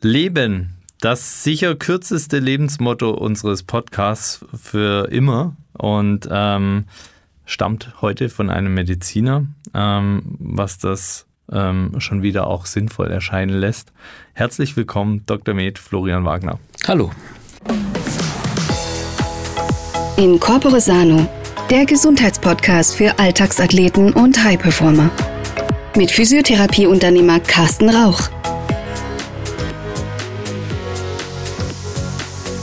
Leben, 0.00 0.76
das 1.00 1.42
sicher 1.42 1.74
kürzeste 1.74 2.38
Lebensmotto 2.38 3.10
unseres 3.10 3.64
Podcasts 3.64 4.44
für 4.54 5.08
immer 5.10 5.56
und 5.72 6.28
ähm, 6.30 6.84
stammt 7.44 8.00
heute 8.00 8.28
von 8.28 8.48
einem 8.48 8.74
Mediziner, 8.74 9.46
ähm, 9.74 10.22
was 10.38 10.78
das 10.78 11.26
ähm, 11.50 11.94
schon 11.98 12.22
wieder 12.22 12.46
auch 12.46 12.66
sinnvoll 12.66 13.10
erscheinen 13.10 13.58
lässt. 13.58 13.92
Herzlich 14.34 14.76
willkommen, 14.76 15.24
Dr. 15.26 15.54
Med 15.54 15.78
Florian 15.78 16.24
Wagner. 16.24 16.60
Hallo. 16.86 17.10
In 20.16 20.38
Corpore 20.38 20.80
Sano, 20.80 21.28
der 21.70 21.86
Gesundheitspodcast 21.86 22.94
für 22.94 23.18
Alltagsathleten 23.18 24.12
und 24.12 24.42
High-Performer. 24.42 25.10
Mit 25.96 26.12
Physiotherapieunternehmer 26.12 27.40
Carsten 27.40 27.88
Rauch. 27.88 28.30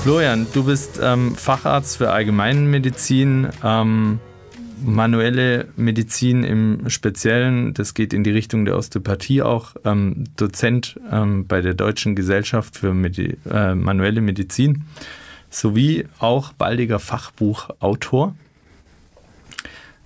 Florian, 0.05 0.45
du 0.53 0.65
bist 0.65 0.99
ähm, 1.01 1.33
Facharzt 1.33 1.97
für 1.97 2.11
Allgemeinmedizin, 2.11 3.47
ähm, 3.63 4.19
manuelle 4.83 5.67
Medizin 5.77 6.43
im 6.43 6.91
Speziellen. 6.91 7.73
Das 7.73 7.95
geht 7.95 8.13
in 8.13 8.23
die 8.23 8.29
Richtung 8.29 8.65
der 8.65 8.77
Osteopathie 8.77 9.41
auch. 9.41 9.75
Ähm, 9.83 10.25
Dozent 10.37 10.99
ähm, 11.11 11.47
bei 11.47 11.61
der 11.61 11.73
Deutschen 11.73 12.15
Gesellschaft 12.15 12.77
für 12.77 12.93
Medi 12.93 13.35
äh, 13.49 13.73
manuelle 13.73 14.21
Medizin 14.21 14.83
sowie 15.49 16.05
auch 16.19 16.53
baldiger 16.53 16.99
Fachbuchautor. 16.99 18.35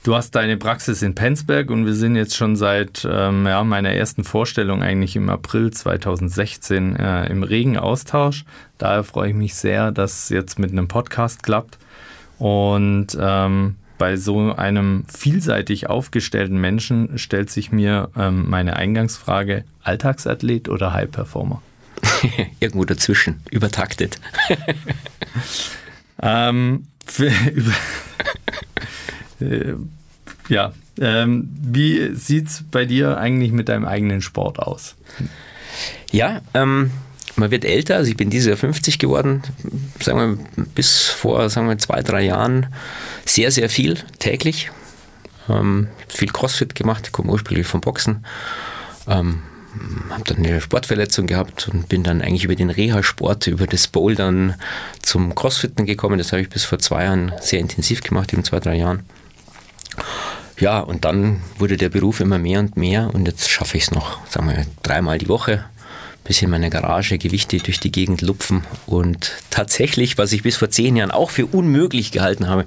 Du 0.01 0.15
hast 0.15 0.31
deine 0.31 0.55
Praxis 0.55 1.01
in 1.01 1.13
Penzberg 1.13 1.69
und 1.69 1.85
wir 1.85 1.93
sind 1.93 2.15
jetzt 2.15 2.37
schon 2.37 2.55
seit 2.55 3.05
ähm, 3.09 3.45
ja, 3.45 3.61
meiner 3.65 3.91
ersten 3.91 4.23
Vorstellung 4.23 4.81
eigentlich 4.81 5.17
im 5.17 5.29
April 5.29 5.71
2016 5.71 6.95
äh, 6.95 7.25
im 7.25 7.43
regen 7.43 7.77
Austausch. 7.77 8.45
Daher 8.77 9.03
freue 9.03 9.31
ich 9.31 9.35
mich 9.35 9.55
sehr, 9.55 9.91
dass 9.91 10.23
es 10.23 10.29
jetzt 10.29 10.57
mit 10.57 10.71
einem 10.71 10.87
Podcast 10.87 11.43
klappt. 11.43 11.77
Und 12.37 13.07
ähm, 13.19 13.75
bei 13.97 14.15
so 14.15 14.53
einem 14.55 15.03
vielseitig 15.13 15.89
aufgestellten 15.89 16.61
Menschen 16.61 17.17
stellt 17.17 17.49
sich 17.49 17.73
mir 17.73 18.09
ähm, 18.15 18.49
meine 18.49 18.77
Eingangsfrage: 18.77 19.65
Alltagsathlet 19.83 20.69
oder 20.69 20.93
High 20.93 21.11
Performer? 21.11 21.61
Irgendwo 22.61 22.85
dazwischen, 22.85 23.41
übertaktet. 23.51 24.21
ähm, 26.21 26.87
für, 27.05 27.29
über 27.53 27.73
äh, 29.41 29.75
ja, 30.47 30.73
ähm, 30.99 31.49
wie 31.61 32.13
sieht 32.15 32.47
es 32.47 32.63
bei 32.69 32.85
dir 32.85 33.17
eigentlich 33.17 33.51
mit 33.51 33.69
deinem 33.69 33.85
eigenen 33.85 34.21
Sport 34.21 34.59
aus? 34.59 34.95
Ja, 36.11 36.41
ähm, 36.53 36.91
man 37.35 37.51
wird 37.51 37.65
älter, 37.65 37.95
also 37.95 38.09
ich 38.09 38.17
bin 38.17 38.29
dieses 38.29 38.47
Jahr 38.47 38.57
50 38.57 38.99
geworden, 38.99 39.43
sagen 39.99 40.39
wir 40.55 40.65
bis 40.75 41.07
vor 41.07 41.49
sagen 41.49 41.67
wir, 41.67 41.77
zwei, 41.77 42.01
drei 42.01 42.23
Jahren 42.23 42.67
sehr, 43.25 43.51
sehr 43.51 43.69
viel 43.69 43.97
täglich. 44.19 44.71
Ähm, 45.47 45.87
viel 46.07 46.29
Crossfit 46.29 46.75
gemacht, 46.75 47.11
komme 47.11 47.31
ursprünglich 47.31 47.65
vom 47.65 47.81
Boxen. 47.81 48.25
Ähm, 49.07 49.41
habe 50.09 50.23
dann 50.25 50.37
eine 50.37 50.61
Sportverletzung 50.61 51.27
gehabt 51.27 51.69
und 51.69 51.89
bin 51.89 52.03
dann 52.03 52.21
eigentlich 52.21 52.43
über 52.43 52.55
den 52.55 52.69
Reha-Sport, 52.69 53.47
über 53.47 53.67
das 53.67 53.87
Bouldern 53.87 54.55
zum 55.01 55.35
Crossfitten 55.35 55.85
gekommen. 55.85 56.17
Das 56.17 56.31
habe 56.31 56.41
ich 56.41 56.49
bis 56.49 56.65
vor 56.65 56.79
zwei 56.79 57.05
Jahren 57.05 57.31
sehr 57.39 57.59
intensiv 57.59 58.01
gemacht, 58.01 58.33
eben 58.33 58.43
zwei, 58.43 58.59
drei 58.59 58.75
Jahren. 58.75 59.03
Ja, 60.59 60.79
und 60.79 61.05
dann 61.05 61.41
wurde 61.57 61.77
der 61.77 61.89
Beruf 61.89 62.19
immer 62.19 62.37
mehr 62.37 62.59
und 62.59 62.75
mehr 62.75 63.13
und 63.13 63.27
jetzt 63.27 63.49
schaffe 63.49 63.77
ich 63.77 63.83
es 63.83 63.91
noch, 63.91 64.19
sagen 64.27 64.49
wir, 64.49 64.65
dreimal 64.83 65.17
die 65.17 65.29
Woche 65.29 65.63
bis 66.29 66.43
in 66.43 66.51
meiner 66.51 66.69
Garage 66.69 67.17
Gewichte 67.17 67.57
durch 67.57 67.79
die 67.79 67.91
Gegend 67.91 68.21
lupfen. 68.21 68.63
Und 68.85 69.31
tatsächlich, 69.49 70.19
was 70.19 70.31
ich 70.31 70.43
bis 70.43 70.57
vor 70.57 70.69
zehn 70.69 70.95
Jahren 70.95 71.09
auch 71.09 71.31
für 71.31 71.47
unmöglich 71.47 72.11
gehalten 72.11 72.47
habe, 72.47 72.65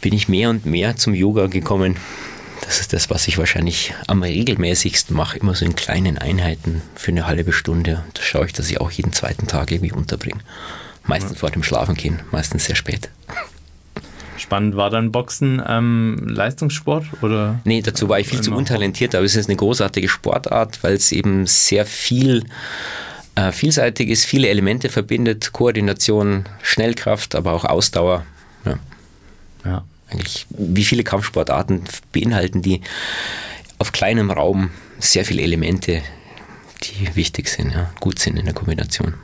bin 0.00 0.14
ich 0.14 0.28
mehr 0.28 0.50
und 0.50 0.66
mehr 0.66 0.94
zum 0.94 1.12
Yoga 1.12 1.48
gekommen. 1.48 1.96
Das 2.62 2.78
ist 2.78 2.92
das, 2.92 3.10
was 3.10 3.26
ich 3.26 3.38
wahrscheinlich 3.38 3.92
am 4.06 4.22
regelmäßigsten 4.22 5.16
mache, 5.16 5.38
immer 5.38 5.56
so 5.56 5.64
in 5.64 5.74
kleinen 5.74 6.16
Einheiten 6.16 6.80
für 6.94 7.10
eine 7.10 7.26
halbe 7.26 7.52
Stunde. 7.52 8.04
Da 8.14 8.22
schaue 8.22 8.46
ich, 8.46 8.52
dass 8.52 8.70
ich 8.70 8.80
auch 8.80 8.92
jeden 8.92 9.12
zweiten 9.12 9.48
Tag 9.48 9.72
irgendwie 9.72 9.92
unterbringe. 9.92 10.38
Meistens 11.04 11.38
vor 11.40 11.50
dem 11.50 11.64
Schlafengehen, 11.64 12.20
meistens 12.30 12.66
sehr 12.66 12.76
spät. 12.76 13.08
Spannend 14.40 14.74
war 14.74 14.88
dann 14.88 15.12
Boxen 15.12 15.62
ähm, 15.68 16.16
Leistungssport 16.26 17.04
oder? 17.20 17.60
Nee, 17.64 17.82
dazu 17.82 18.08
war 18.08 18.18
ich 18.20 18.26
viel 18.26 18.40
zu 18.40 18.54
untalentiert, 18.54 19.14
aber 19.14 19.24
es 19.24 19.36
ist 19.36 19.50
eine 19.50 19.56
großartige 19.56 20.08
Sportart, 20.08 20.82
weil 20.82 20.94
es 20.94 21.12
eben 21.12 21.46
sehr 21.46 21.84
viel 21.84 22.44
äh, 23.34 23.52
vielseitig 23.52 24.08
ist, 24.08 24.24
viele 24.24 24.48
Elemente 24.48 24.88
verbindet, 24.88 25.52
Koordination, 25.52 26.44
Schnellkraft, 26.62 27.34
aber 27.34 27.52
auch 27.52 27.66
Ausdauer. 27.66 28.24
Ja. 28.64 28.78
ja. 29.66 29.84
Eigentlich, 30.08 30.46
wie 30.48 30.84
viele 30.84 31.04
Kampfsportarten 31.04 31.82
beinhalten 32.10 32.62
die 32.62 32.80
auf 33.78 33.92
kleinem 33.92 34.30
Raum 34.30 34.70
sehr 34.98 35.26
viele 35.26 35.42
Elemente, 35.42 36.02
die 36.82 37.14
wichtig 37.14 37.48
sind, 37.48 37.72
ja, 37.72 37.90
gut 38.00 38.18
sind 38.18 38.38
in 38.38 38.46
der 38.46 38.54
Kombination. 38.54 39.14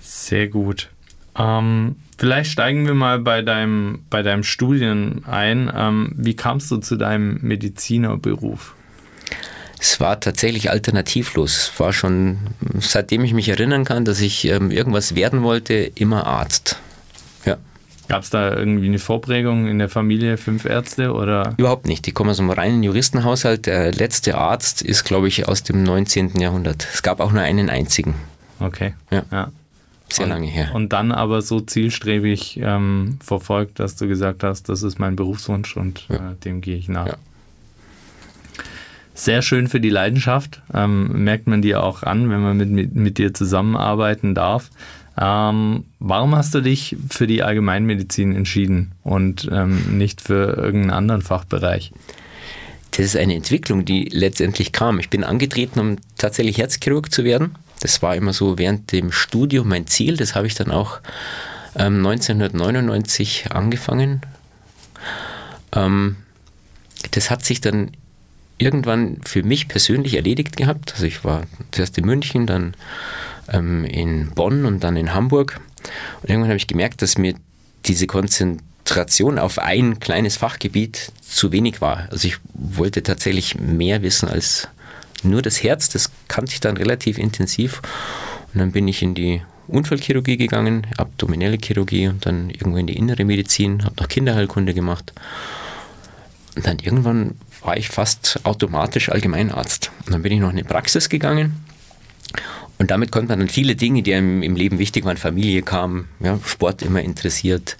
Sehr 0.00 0.48
gut. 0.48 0.90
Ähm, 1.38 1.96
vielleicht 2.20 2.52
steigen 2.52 2.86
wir 2.86 2.94
mal 2.94 3.18
bei 3.18 3.40
deinem, 3.40 4.04
bei 4.10 4.22
deinem 4.22 4.44
Studien 4.44 5.24
ein. 5.26 5.72
Ähm, 5.74 6.12
wie 6.16 6.36
kamst 6.36 6.70
du 6.70 6.76
zu 6.76 6.96
deinem 6.96 7.38
Medizinerberuf? 7.40 8.74
Es 9.80 9.98
war 9.98 10.20
tatsächlich 10.20 10.70
alternativlos. 10.70 11.56
Es 11.56 11.80
war 11.80 11.94
schon, 11.94 12.36
seitdem 12.78 13.24
ich 13.24 13.32
mich 13.32 13.48
erinnern 13.48 13.86
kann, 13.86 14.04
dass 14.04 14.20
ich 14.20 14.44
ähm, 14.44 14.70
irgendwas 14.70 15.14
werden 15.14 15.42
wollte, 15.42 15.74
immer 15.94 16.26
Arzt. 16.26 16.78
Ja. 17.46 17.56
Gab 18.08 18.22
es 18.22 18.28
da 18.28 18.54
irgendwie 18.54 18.88
eine 18.88 18.98
Vorprägung 18.98 19.66
in 19.66 19.78
der 19.78 19.88
Familie, 19.88 20.36
fünf 20.36 20.66
Ärzte 20.66 21.14
oder? 21.14 21.54
Überhaupt 21.56 21.86
nicht. 21.86 22.06
Ich 22.06 22.12
komme 22.12 22.32
aus 22.32 22.40
einem 22.40 22.50
reinen 22.50 22.82
Juristenhaushalt. 22.82 23.64
Der 23.64 23.92
letzte 23.92 24.36
Arzt 24.36 24.82
ist, 24.82 25.04
glaube 25.04 25.28
ich, 25.28 25.48
aus 25.48 25.62
dem 25.62 25.82
19. 25.82 26.38
Jahrhundert. 26.38 26.86
Es 26.92 27.02
gab 27.02 27.18
auch 27.20 27.32
nur 27.32 27.40
einen 27.40 27.70
einzigen. 27.70 28.14
Okay. 28.58 28.92
Ja. 29.10 29.22
ja. 29.32 29.50
Sehr 30.12 30.26
lange 30.26 30.46
her. 30.46 30.70
Und 30.74 30.92
dann 30.92 31.12
aber 31.12 31.42
so 31.42 31.60
zielstrebig 31.60 32.58
ähm, 32.62 33.18
verfolgt, 33.22 33.78
dass 33.78 33.96
du 33.96 34.08
gesagt 34.08 34.42
hast, 34.42 34.68
das 34.68 34.82
ist 34.82 34.98
mein 34.98 35.16
Berufswunsch 35.16 35.76
und 35.76 36.06
ja. 36.08 36.32
äh, 36.32 36.34
dem 36.44 36.60
gehe 36.60 36.76
ich 36.76 36.88
nach. 36.88 37.06
Ja. 37.06 37.14
Sehr 39.14 39.42
schön 39.42 39.68
für 39.68 39.80
die 39.80 39.90
Leidenschaft, 39.90 40.62
ähm, 40.72 41.24
merkt 41.24 41.46
man 41.46 41.62
dir 41.62 41.82
auch 41.82 42.02
an, 42.02 42.30
wenn 42.30 42.40
man 42.40 42.56
mit, 42.56 42.70
mit, 42.70 42.94
mit 42.94 43.18
dir 43.18 43.34
zusammenarbeiten 43.34 44.34
darf. 44.34 44.70
Ähm, 45.20 45.84
warum 45.98 46.34
hast 46.34 46.54
du 46.54 46.60
dich 46.60 46.96
für 47.10 47.26
die 47.26 47.42
Allgemeinmedizin 47.42 48.34
entschieden 48.34 48.92
und 49.02 49.48
ähm, 49.52 49.98
nicht 49.98 50.20
für 50.20 50.56
irgendeinen 50.56 50.90
anderen 50.90 51.22
Fachbereich? 51.22 51.92
Das 52.92 53.06
ist 53.06 53.16
eine 53.16 53.34
Entwicklung, 53.34 53.84
die 53.84 54.08
letztendlich 54.10 54.72
kam. 54.72 54.98
Ich 54.98 55.10
bin 55.10 55.22
angetreten, 55.22 55.78
um 55.78 55.96
tatsächlich 56.16 56.58
Herzchirurg 56.58 57.12
zu 57.12 57.22
werden 57.24 57.54
das 57.80 58.02
war 58.02 58.14
immer 58.14 58.32
so 58.32 58.58
während 58.58 58.92
dem 58.92 59.10
Studium 59.10 59.68
mein 59.68 59.86
Ziel. 59.86 60.16
Das 60.16 60.34
habe 60.34 60.46
ich 60.46 60.54
dann 60.54 60.70
auch 60.70 61.00
ähm, 61.74 62.06
1999 62.06 63.50
angefangen. 63.50 64.20
Ähm, 65.74 66.16
das 67.12 67.30
hat 67.30 67.44
sich 67.44 67.60
dann 67.60 67.92
irgendwann 68.58 69.20
für 69.24 69.42
mich 69.42 69.68
persönlich 69.68 70.14
erledigt 70.14 70.56
gehabt. 70.56 70.92
Also 70.92 71.06
ich 71.06 71.24
war 71.24 71.44
zuerst 71.70 71.96
in 71.96 72.04
München, 72.04 72.46
dann 72.46 72.74
ähm, 73.48 73.84
in 73.84 74.30
Bonn 74.30 74.66
und 74.66 74.84
dann 74.84 74.96
in 74.96 75.14
Hamburg. 75.14 75.60
Und 76.22 76.28
irgendwann 76.28 76.50
habe 76.50 76.58
ich 76.58 76.66
gemerkt, 76.66 77.00
dass 77.00 77.16
mir 77.16 77.34
diese 77.86 78.06
Konzentration 78.06 79.38
auf 79.38 79.58
ein 79.58 79.98
kleines 80.00 80.36
Fachgebiet 80.36 81.12
zu 81.22 81.52
wenig 81.52 81.80
war. 81.80 82.08
Also 82.10 82.28
ich 82.28 82.36
wollte 82.52 83.02
tatsächlich 83.02 83.58
mehr 83.58 84.02
wissen 84.02 84.28
als 84.28 84.68
nur 85.24 85.42
das 85.42 85.62
Herz, 85.62 85.88
das 85.88 86.10
kannte 86.28 86.52
ich 86.52 86.60
dann 86.60 86.76
relativ 86.76 87.18
intensiv. 87.18 87.82
Und 88.52 88.60
dann 88.60 88.72
bin 88.72 88.88
ich 88.88 89.02
in 89.02 89.14
die 89.14 89.42
Unfallchirurgie 89.68 90.36
gegangen, 90.36 90.86
abdominelle 90.96 91.58
Chirurgie 91.62 92.08
und 92.08 92.26
dann 92.26 92.50
irgendwo 92.50 92.78
in 92.78 92.86
die 92.86 92.96
innere 92.96 93.24
Medizin, 93.24 93.84
habe 93.84 93.94
noch 94.00 94.08
Kinderheilkunde 94.08 94.74
gemacht. 94.74 95.12
Und 96.56 96.66
dann 96.66 96.78
irgendwann 96.78 97.36
war 97.62 97.76
ich 97.76 97.88
fast 97.88 98.40
automatisch 98.42 99.10
Allgemeinarzt. 99.10 99.92
Und 100.06 100.12
dann 100.12 100.22
bin 100.22 100.32
ich 100.32 100.40
noch 100.40 100.50
in 100.50 100.56
die 100.56 100.64
Praxis 100.64 101.08
gegangen. 101.08 101.64
Und 102.78 102.90
damit 102.90 103.12
konnte 103.12 103.28
man 103.28 103.40
dann 103.40 103.48
viele 103.48 103.76
Dinge, 103.76 104.02
die 104.02 104.14
einem 104.14 104.42
im 104.42 104.56
Leben 104.56 104.78
wichtig 104.78 105.04
waren, 105.04 105.18
Familie 105.18 105.62
kam, 105.62 106.06
ja, 106.18 106.38
Sport 106.44 106.82
immer 106.82 107.02
interessiert, 107.02 107.76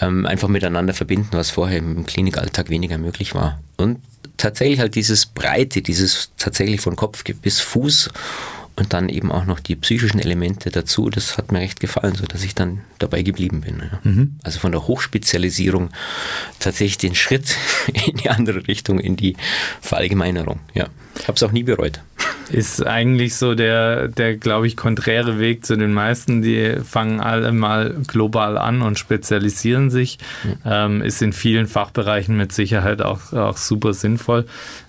ähm, 0.00 0.24
einfach 0.24 0.48
miteinander 0.48 0.94
verbinden, 0.94 1.28
was 1.32 1.50
vorher 1.50 1.78
im 1.78 2.06
Klinikalltag 2.06 2.70
weniger 2.70 2.96
möglich 2.98 3.34
war. 3.34 3.60
Und 3.76 3.98
tatsächlich 4.36 4.80
halt 4.80 4.94
dieses 4.94 5.26
Breite, 5.26 5.82
dieses 5.82 6.30
tatsächlich 6.36 6.80
von 6.80 6.96
Kopf 6.96 7.24
bis 7.40 7.60
Fuß 7.60 8.10
und 8.76 8.92
dann 8.92 9.08
eben 9.08 9.30
auch 9.30 9.44
noch 9.44 9.60
die 9.60 9.76
psychischen 9.76 10.18
Elemente 10.18 10.70
dazu. 10.70 11.10
Das 11.10 11.36
hat 11.36 11.52
mir 11.52 11.60
recht 11.60 11.80
gefallen, 11.80 12.14
so 12.14 12.24
dass 12.26 12.42
ich 12.42 12.54
dann 12.54 12.80
dabei 12.98 13.22
geblieben 13.22 13.60
bin. 13.60 13.80
Ja. 13.80 14.00
Mhm. 14.02 14.36
Also 14.42 14.58
von 14.60 14.72
der 14.72 14.86
Hochspezialisierung 14.86 15.90
tatsächlich 16.58 16.98
den 16.98 17.14
Schritt 17.14 17.56
in 18.06 18.16
die 18.16 18.30
andere 18.30 18.66
Richtung, 18.66 18.98
in 18.98 19.16
die 19.16 19.36
Verallgemeinerung. 19.80 20.60
Ja, 20.74 20.88
ich 21.18 21.28
habe 21.28 21.36
es 21.36 21.42
auch 21.42 21.52
nie 21.52 21.64
bereut. 21.64 22.00
Ist 22.50 22.84
eigentlich 22.86 23.36
so 23.36 23.54
der, 23.54 24.08
der 24.08 24.36
glaube 24.36 24.66
ich, 24.66 24.76
konträre 24.76 25.38
Weg 25.38 25.64
zu 25.64 25.76
den 25.76 25.92
meisten. 25.92 26.42
Die 26.42 26.76
fangen 26.84 27.20
alle 27.20 27.52
mal 27.52 27.96
global 28.06 28.58
an 28.58 28.82
und 28.82 28.98
spezialisieren 28.98 29.90
sich. 29.90 30.18
Mhm. 30.44 30.56
Ähm, 30.64 31.02
ist 31.02 31.22
in 31.22 31.32
vielen 31.32 31.66
Fachbereichen 31.66 32.36
mit 32.36 32.52
Sicherheit 32.52 33.00
auch, 33.00 33.32
auch 33.32 33.56
super 33.56 33.94
sinnvoll. 33.94 34.46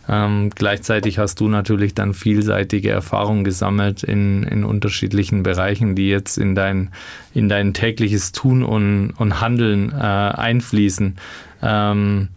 Ähm, 0.10 0.50
gleichzeitig 0.54 1.18
hast 1.18 1.40
du 1.40 1.48
natürlich 1.48 1.94
dann 1.94 2.14
vielseitige 2.14 2.90
Erfahrungen 2.90 3.44
gesammelt 3.44 4.04
in, 4.04 4.44
in 4.44 4.66
unterschiedlichen 4.66 5.44
Bereichen, 5.44 5.96
die 5.96 6.10
jetzt 6.10 6.38
in 6.38 6.56
dein, 6.56 6.92
in 7.34 7.48
dein 7.48 7.74
tägliches 7.74 8.34
Tun 8.34 8.64
und, 8.64 9.12
und 9.12 9.40
Handeln 9.40 9.92
äh, 9.92 9.96
einfließen. 9.96 11.16
Ähm, 11.62 12.28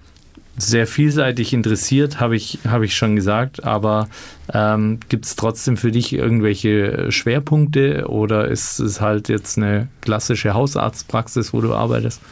sehr 0.59 0.87
vielseitig 0.87 1.53
interessiert, 1.53 2.19
habe 2.19 2.37
ich, 2.37 2.61
hab 2.67 2.83
ich 2.83 2.97
schon 2.97 3.15
gesagt, 3.15 3.65
aber 3.65 4.09
ähm, 4.53 5.01
gibt 5.09 5.27
es 5.27 5.37
trotzdem 5.37 5.77
für 5.77 5.91
dich 5.91 6.13
irgendwelche 6.15 7.13
Schwerpunkte 7.13 8.09
oder 8.09 8.49
ist 8.49 8.79
es 8.79 9.01
halt 9.01 9.29
jetzt 9.29 9.59
eine 9.59 9.89
klassische 10.01 10.55
Hausarztpraxis, 10.55 11.53
wo 11.53 11.61
du 11.61 11.75
arbeitest? 11.75 12.23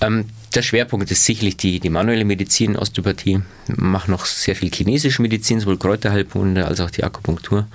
Ähm, 0.00 0.24
der 0.56 0.62
Schwerpunkt 0.62 1.10
ist 1.10 1.24
sicherlich 1.24 1.58
die, 1.58 1.80
die 1.80 1.90
manuelle 1.90 2.24
Medizin, 2.24 2.76
Osteopathie. 2.76 3.42
Ich 3.68 3.76
mache 3.76 4.10
noch 4.10 4.24
sehr 4.24 4.56
viel 4.56 4.70
chinesische 4.72 5.20
Medizin, 5.20 5.60
sowohl 5.60 5.76
Kräuterheilkunde 5.76 6.66
als 6.66 6.80
auch 6.80 6.90
die 6.90 7.04
Akupunktur. 7.04 7.66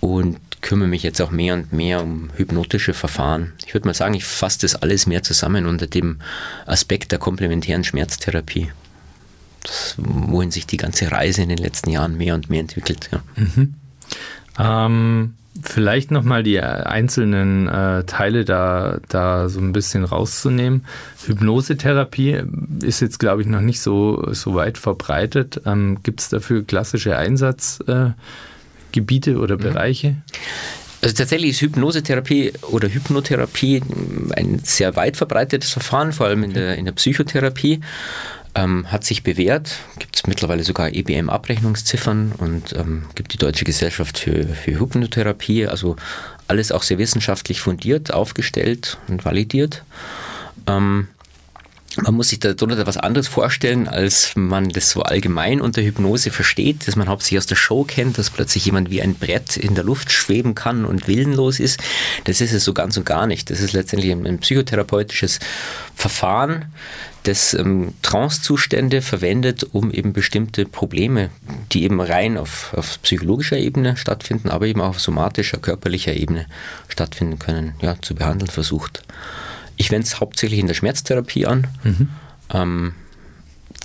Und 0.00 0.38
kümmere 0.60 0.88
mich 0.88 1.02
jetzt 1.02 1.20
auch 1.22 1.30
mehr 1.30 1.54
und 1.54 1.72
mehr 1.72 2.02
um 2.02 2.30
hypnotische 2.36 2.92
Verfahren. 2.92 3.54
Ich 3.66 3.72
würde 3.72 3.88
mal 3.88 3.94
sagen, 3.94 4.14
ich 4.14 4.24
fasse 4.24 4.60
das 4.60 4.76
alles 4.76 5.06
mehr 5.06 5.22
zusammen 5.22 5.66
unter 5.66 5.86
dem 5.86 6.18
Aspekt 6.66 7.10
der 7.10 7.18
komplementären 7.18 7.84
Schmerztherapie. 7.84 8.70
Das, 9.62 9.94
wohin 9.96 10.50
sich 10.50 10.66
die 10.66 10.76
ganze 10.76 11.10
Reise 11.10 11.42
in 11.42 11.48
den 11.48 11.58
letzten 11.58 11.90
Jahren 11.90 12.18
mehr 12.18 12.34
und 12.34 12.50
mehr 12.50 12.60
entwickelt. 12.60 13.08
Ja. 13.10 13.22
Mhm. 13.36 13.74
Ähm, 14.58 15.34
vielleicht 15.68 16.10
nochmal 16.10 16.42
die 16.42 16.60
einzelnen 16.60 17.68
äh, 17.68 18.04
Teile 18.04 18.44
da, 18.44 18.98
da 19.08 19.48
so 19.48 19.60
ein 19.60 19.72
bisschen 19.72 20.04
rauszunehmen. 20.04 20.84
Hypnosetherapie 21.26 22.42
ist 22.82 23.00
jetzt, 23.00 23.18
glaube 23.18 23.42
ich, 23.42 23.48
noch 23.48 23.60
nicht 23.60 23.80
so, 23.80 24.32
so 24.32 24.54
weit 24.54 24.78
verbreitet. 24.78 25.60
Ähm, 25.66 25.98
Gibt 26.02 26.20
es 26.20 26.28
dafür 26.28 26.64
klassische 26.64 27.16
Einsatzgebiete 27.16 28.14
äh, 29.30 29.36
oder 29.36 29.56
mhm. 29.56 29.62
Bereiche? 29.62 30.16
Also 31.00 31.14
tatsächlich 31.14 31.50
ist 31.50 31.60
Hypnosetherapie 31.60 32.54
oder 32.72 32.88
Hypnotherapie 32.88 33.82
ein 34.34 34.60
sehr 34.64 34.96
weit 34.96 35.16
verbreitetes 35.16 35.70
Verfahren, 35.70 36.12
vor 36.12 36.26
allem 36.26 36.42
in 36.42 36.54
der, 36.54 36.76
in 36.76 36.86
der 36.86 36.92
Psychotherapie 36.92 37.80
ähm, 38.54 38.90
hat 38.90 39.04
sich 39.04 39.22
bewährt. 39.22 39.76
Gibt 39.98 40.16
es 40.16 40.26
mittlerweile 40.26 40.64
sogar 40.64 40.92
EBM-Abrechnungsziffern 40.92 42.32
und 42.38 42.74
ähm, 42.74 43.04
gibt 43.14 43.32
die 43.32 43.38
Deutsche 43.38 43.64
Gesellschaft 43.64 44.18
für, 44.18 44.46
für 44.48 44.80
Hypnotherapie. 44.80 45.66
Also 45.66 45.96
alles 46.46 46.72
auch 46.72 46.82
sehr 46.82 46.98
wissenschaftlich 46.98 47.60
fundiert, 47.60 48.12
aufgestellt 48.12 48.98
und 49.08 49.24
validiert. 49.24 49.84
Ähm, 50.66 51.08
man 52.02 52.14
muss 52.14 52.28
sich 52.28 52.38
darunter 52.38 52.86
was 52.86 52.96
anderes 52.96 53.26
vorstellen, 53.26 53.88
als 53.88 54.36
man 54.36 54.68
das 54.68 54.90
so 54.90 55.02
allgemein 55.02 55.60
unter 55.60 55.82
Hypnose 55.82 56.30
versteht, 56.30 56.86
dass 56.86 56.96
man 56.96 57.08
hauptsächlich 57.08 57.38
aus 57.38 57.46
der 57.46 57.56
Show 57.56 57.82
kennt, 57.84 58.18
dass 58.18 58.30
plötzlich 58.30 58.66
jemand 58.66 58.90
wie 58.90 59.02
ein 59.02 59.14
Brett 59.14 59.56
in 59.56 59.74
der 59.74 59.84
Luft 59.84 60.12
schweben 60.12 60.54
kann 60.54 60.84
und 60.84 61.08
willenlos 61.08 61.58
ist. 61.58 61.80
Das 62.24 62.40
ist 62.40 62.52
es 62.52 62.64
so 62.64 62.72
ganz 62.72 62.96
und 62.96 63.04
gar 63.04 63.26
nicht. 63.26 63.50
Das 63.50 63.60
ist 63.60 63.72
letztendlich 63.72 64.12
ein, 64.12 64.26
ein 64.26 64.38
psychotherapeutisches 64.38 65.40
Verfahren, 65.94 66.66
das 67.28 67.52
ähm, 67.52 67.92
Trance-Zustände 68.00 69.02
verwendet, 69.02 69.66
um 69.72 69.90
eben 69.90 70.14
bestimmte 70.14 70.64
Probleme, 70.64 71.28
die 71.72 71.84
eben 71.84 72.00
rein 72.00 72.38
auf, 72.38 72.72
auf 72.74 73.02
psychologischer 73.02 73.58
Ebene 73.58 73.98
stattfinden, 73.98 74.48
aber 74.48 74.66
eben 74.66 74.80
auch 74.80 74.88
auf 74.88 75.00
somatischer, 75.00 75.58
körperlicher 75.58 76.14
Ebene 76.14 76.46
stattfinden 76.88 77.38
können, 77.38 77.74
ja, 77.82 77.96
zu 78.00 78.14
behandeln 78.14 78.50
versucht. 78.50 79.02
Ich 79.76 79.90
wende 79.90 80.06
es 80.06 80.20
hauptsächlich 80.20 80.58
in 80.58 80.68
der 80.68 80.74
Schmerztherapie 80.74 81.44
an. 81.44 81.66
Mhm. 81.84 82.08
Ähm, 82.50 82.94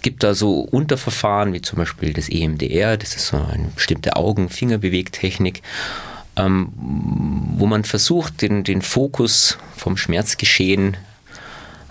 gibt 0.01 0.23
da 0.23 0.35
so 0.35 0.61
Unterverfahren, 0.61 1.51
wie 1.51 1.61
zum 1.61 1.79
Beispiel 1.79 2.13
das 2.13 2.29
EMDR, 2.29 2.95
das 2.95 3.13
ist 3.15 3.27
so 3.27 3.37
eine 3.37 3.71
bestimmte 3.75 4.15
Augen-Fingerbewegtechnik, 4.15 5.61
ähm, 6.37 6.69
wo 7.57 7.65
man 7.65 7.83
versucht, 7.83 8.41
den, 8.41 8.63
den 8.63 8.81
Fokus 8.81 9.57
vom 9.75 9.97
Schmerzgeschehen 9.97 10.95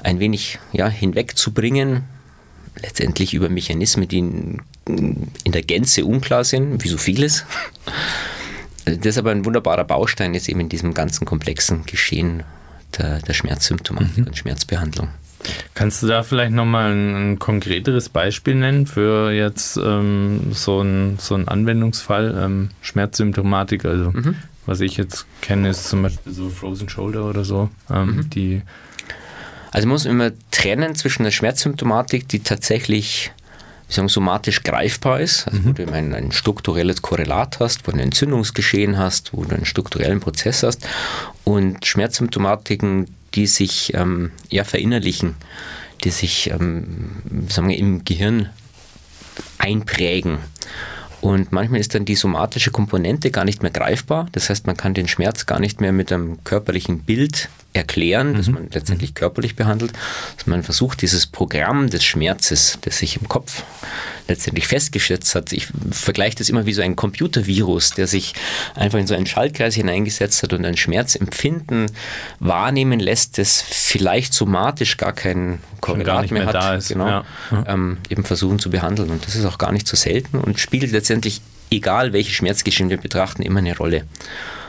ein 0.03 0.21
wenig 0.21 0.59
ja, 0.73 0.89
hinwegzubringen, 0.89 2.03
letztendlich 2.81 3.35
über 3.35 3.49
Mechanismen, 3.49 4.09
die 4.09 4.19
in, 4.19 4.63
in 4.87 5.53
der 5.53 5.63
Gänze 5.63 6.05
unklar 6.05 6.45
sind, 6.45 6.83
wie 6.83 6.89
so 6.89 6.99
vieles. 6.99 7.45
Das 8.85 9.07
ist 9.07 9.19
aber 9.19 9.31
ein 9.31 9.45
wunderbarer 9.45 9.85
Baustein 9.85 10.35
jetzt 10.35 10.49
eben 10.49 10.61
in 10.61 10.69
diesem 10.69 10.93
ganzen 10.95 11.25
komplexen 11.25 11.85
Geschehen 11.87 12.43
der, 12.99 13.21
der 13.21 13.33
Schmerzsymptomatik 13.33 14.19
mhm. 14.19 14.27
und 14.27 14.37
Schmerzbehandlung. 14.37 15.09
Kannst 15.75 16.03
du 16.03 16.07
da 16.07 16.23
vielleicht 16.23 16.53
nochmal 16.53 16.93
ein, 16.93 17.33
ein 17.33 17.39
konkreteres 17.39 18.09
Beispiel 18.09 18.55
nennen 18.55 18.87
für 18.87 19.33
jetzt 19.33 19.77
ähm, 19.77 20.53
so, 20.53 20.81
ein, 20.83 21.19
so 21.19 21.35
einen 21.35 21.49
Anwendungsfall, 21.49 22.37
ähm, 22.39 22.71
Schmerzsymptomatik? 22.81 23.85
Also, 23.85 24.13
mhm. 24.13 24.37
was 24.67 24.81
ich 24.81 24.97
jetzt 24.97 25.27
kenne, 25.41 25.71
ist 25.71 25.89
zum 25.89 26.03
Beispiel 26.03 26.33
so 26.33 26.49
Frozen 26.49 26.89
Shoulder 26.89 27.25
oder 27.25 27.45
so, 27.45 27.71
ähm, 27.91 28.17
mhm. 28.17 28.31
die 28.31 28.63
also 29.73 29.89
man 29.89 29.95
muss 29.95 30.05
immer 30.05 30.31
trennen 30.51 30.95
zwischen 30.95 31.25
der 31.25 31.31
Schmerzsymptomatik, 31.31 32.29
die 32.29 32.41
tatsächlich 32.41 33.33
wie 33.89 33.95
sagen, 33.95 34.09
somatisch 34.09 34.63
greifbar 34.63 35.21
ist, 35.21 35.47
also 35.49 35.59
mhm. 35.59 35.67
wo 35.67 35.73
du 35.73 35.93
ein, 35.93 36.15
ein, 36.15 36.33
strukturelles 36.33 37.03
Korrelat 37.03 37.59
hast, 37.61 37.87
wo 37.87 37.91
du 37.91 37.99
ein 37.99 38.05
Entzündungsgeschehen 38.05 38.97
hast, 38.97 39.33
wo 39.35 39.45
du 39.45 39.55
einen 39.55 39.67
strukturellen 39.67 40.21
Prozess 40.21 40.63
hast 40.63 40.87
und 41.45 41.85
Schmerzsymptomatiken, 41.85 43.09
die 43.35 43.47
sich 43.47 43.93
ähm, 43.95 44.31
eher 44.51 44.65
verinnerlichen, 44.65 45.35
die 46.05 46.11
sich 46.11 46.51
ähm, 46.51 47.23
sagen 47.49 47.69
wir, 47.69 47.79
im 47.79 48.05
Gehirn 48.05 48.51
einprägen. 49.59 50.39
Und 51.21 51.53
manchmal 51.53 51.81
ist 51.81 51.95
dann 51.95 52.05
die 52.05 52.17
somatische 52.17 52.73
Komponente 52.73 53.31
gar 53.31 53.45
nicht 53.45 53.63
mehr 53.63 53.71
greifbar. 53.71 54.27
Das 54.33 54.51
heißt, 54.51 54.67
man 54.67 54.77
kann 54.77 54.93
den 54.93 55.07
Schmerz 55.07 55.47
gar 55.47 55.61
nicht 55.61 55.81
mehr 55.81 55.93
mit 55.93 56.13
einem 56.13 56.43
körperlichen 56.45 57.01
Bild 57.01 57.49
erklären, 57.73 58.33
mhm. 58.33 58.37
dass 58.37 58.49
man 58.49 58.69
letztendlich 58.71 59.15
körperlich 59.15 59.57
behandelt, 59.57 59.93
dass 60.37 60.47
man 60.47 60.63
versucht, 60.63 61.03
dieses 61.03 61.27
Programm 61.27 61.91
des 61.91 62.05
Schmerzes, 62.05 62.79
das 62.83 62.99
sich 62.99 63.17
im 63.21 63.29
Kopf 63.29 63.63
letztendlich 64.29 64.67
festgesetzt 64.67 65.35
hat, 65.35 65.53
ich 65.53 65.69
vergleiche 65.91 66.37
das 66.37 66.49
immer 66.49 66.67
wie 66.67 66.73
so 66.73 66.83
ein 66.83 66.97
Computervirus, 66.97 67.91
der 67.91 68.07
sich 68.07 68.35
einfach 68.75 68.99
in 68.99 69.07
so 69.07 69.15
einen 69.15 69.27
Schaltkreis 69.27 69.75
hineingesetzt 69.75 70.43
hat 70.43 70.53
und 70.53 70.65
ein 70.65 70.77
Schmerzempfinden 70.77 71.87
wahrnehmen 72.39 73.01
lässt, 73.01 73.39
das 73.39 73.63
vielleicht 73.63 74.33
somatisch 74.33 74.97
gar 74.97 75.13
kein 75.13 75.59
Korrelat 75.81 76.31
mehr, 76.31 76.45
mehr, 76.45 76.53
hat, 76.53 76.89
genau, 76.89 77.07
ja. 77.07 77.25
ähm, 77.67 77.99
eben 78.09 78.25
versuchen 78.25 78.59
zu 78.59 78.71
behandeln. 78.71 79.11
Und 79.11 79.27
das 79.27 79.35
ist 79.35 79.45
auch 79.45 79.59
gar 79.59 79.73
nicht 79.73 79.89
so 79.89 79.97
selten 79.97 80.39
und 80.39 80.61
spielt 80.61 80.93
letztendlich, 80.93 81.41
egal 81.71 82.13
welche 82.13 82.33
Schmerzgeschehen 82.33 82.91
wir 82.91 82.99
betrachten, 82.99 83.43
immer 83.43 83.59
eine 83.59 83.77
Rolle. 83.77 84.05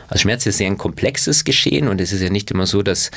Also 0.08 0.22
Schmerz 0.22 0.46
ist 0.46 0.60
ja 0.60 0.66
ein 0.66 0.78
komplexes 0.78 1.44
Geschehen 1.44 1.88
und 1.88 2.00
es 2.00 2.12
ist 2.12 2.20
ja 2.20 2.30
nicht 2.30 2.50
immer 2.50 2.66
so, 2.66 2.82
dass 2.82 3.10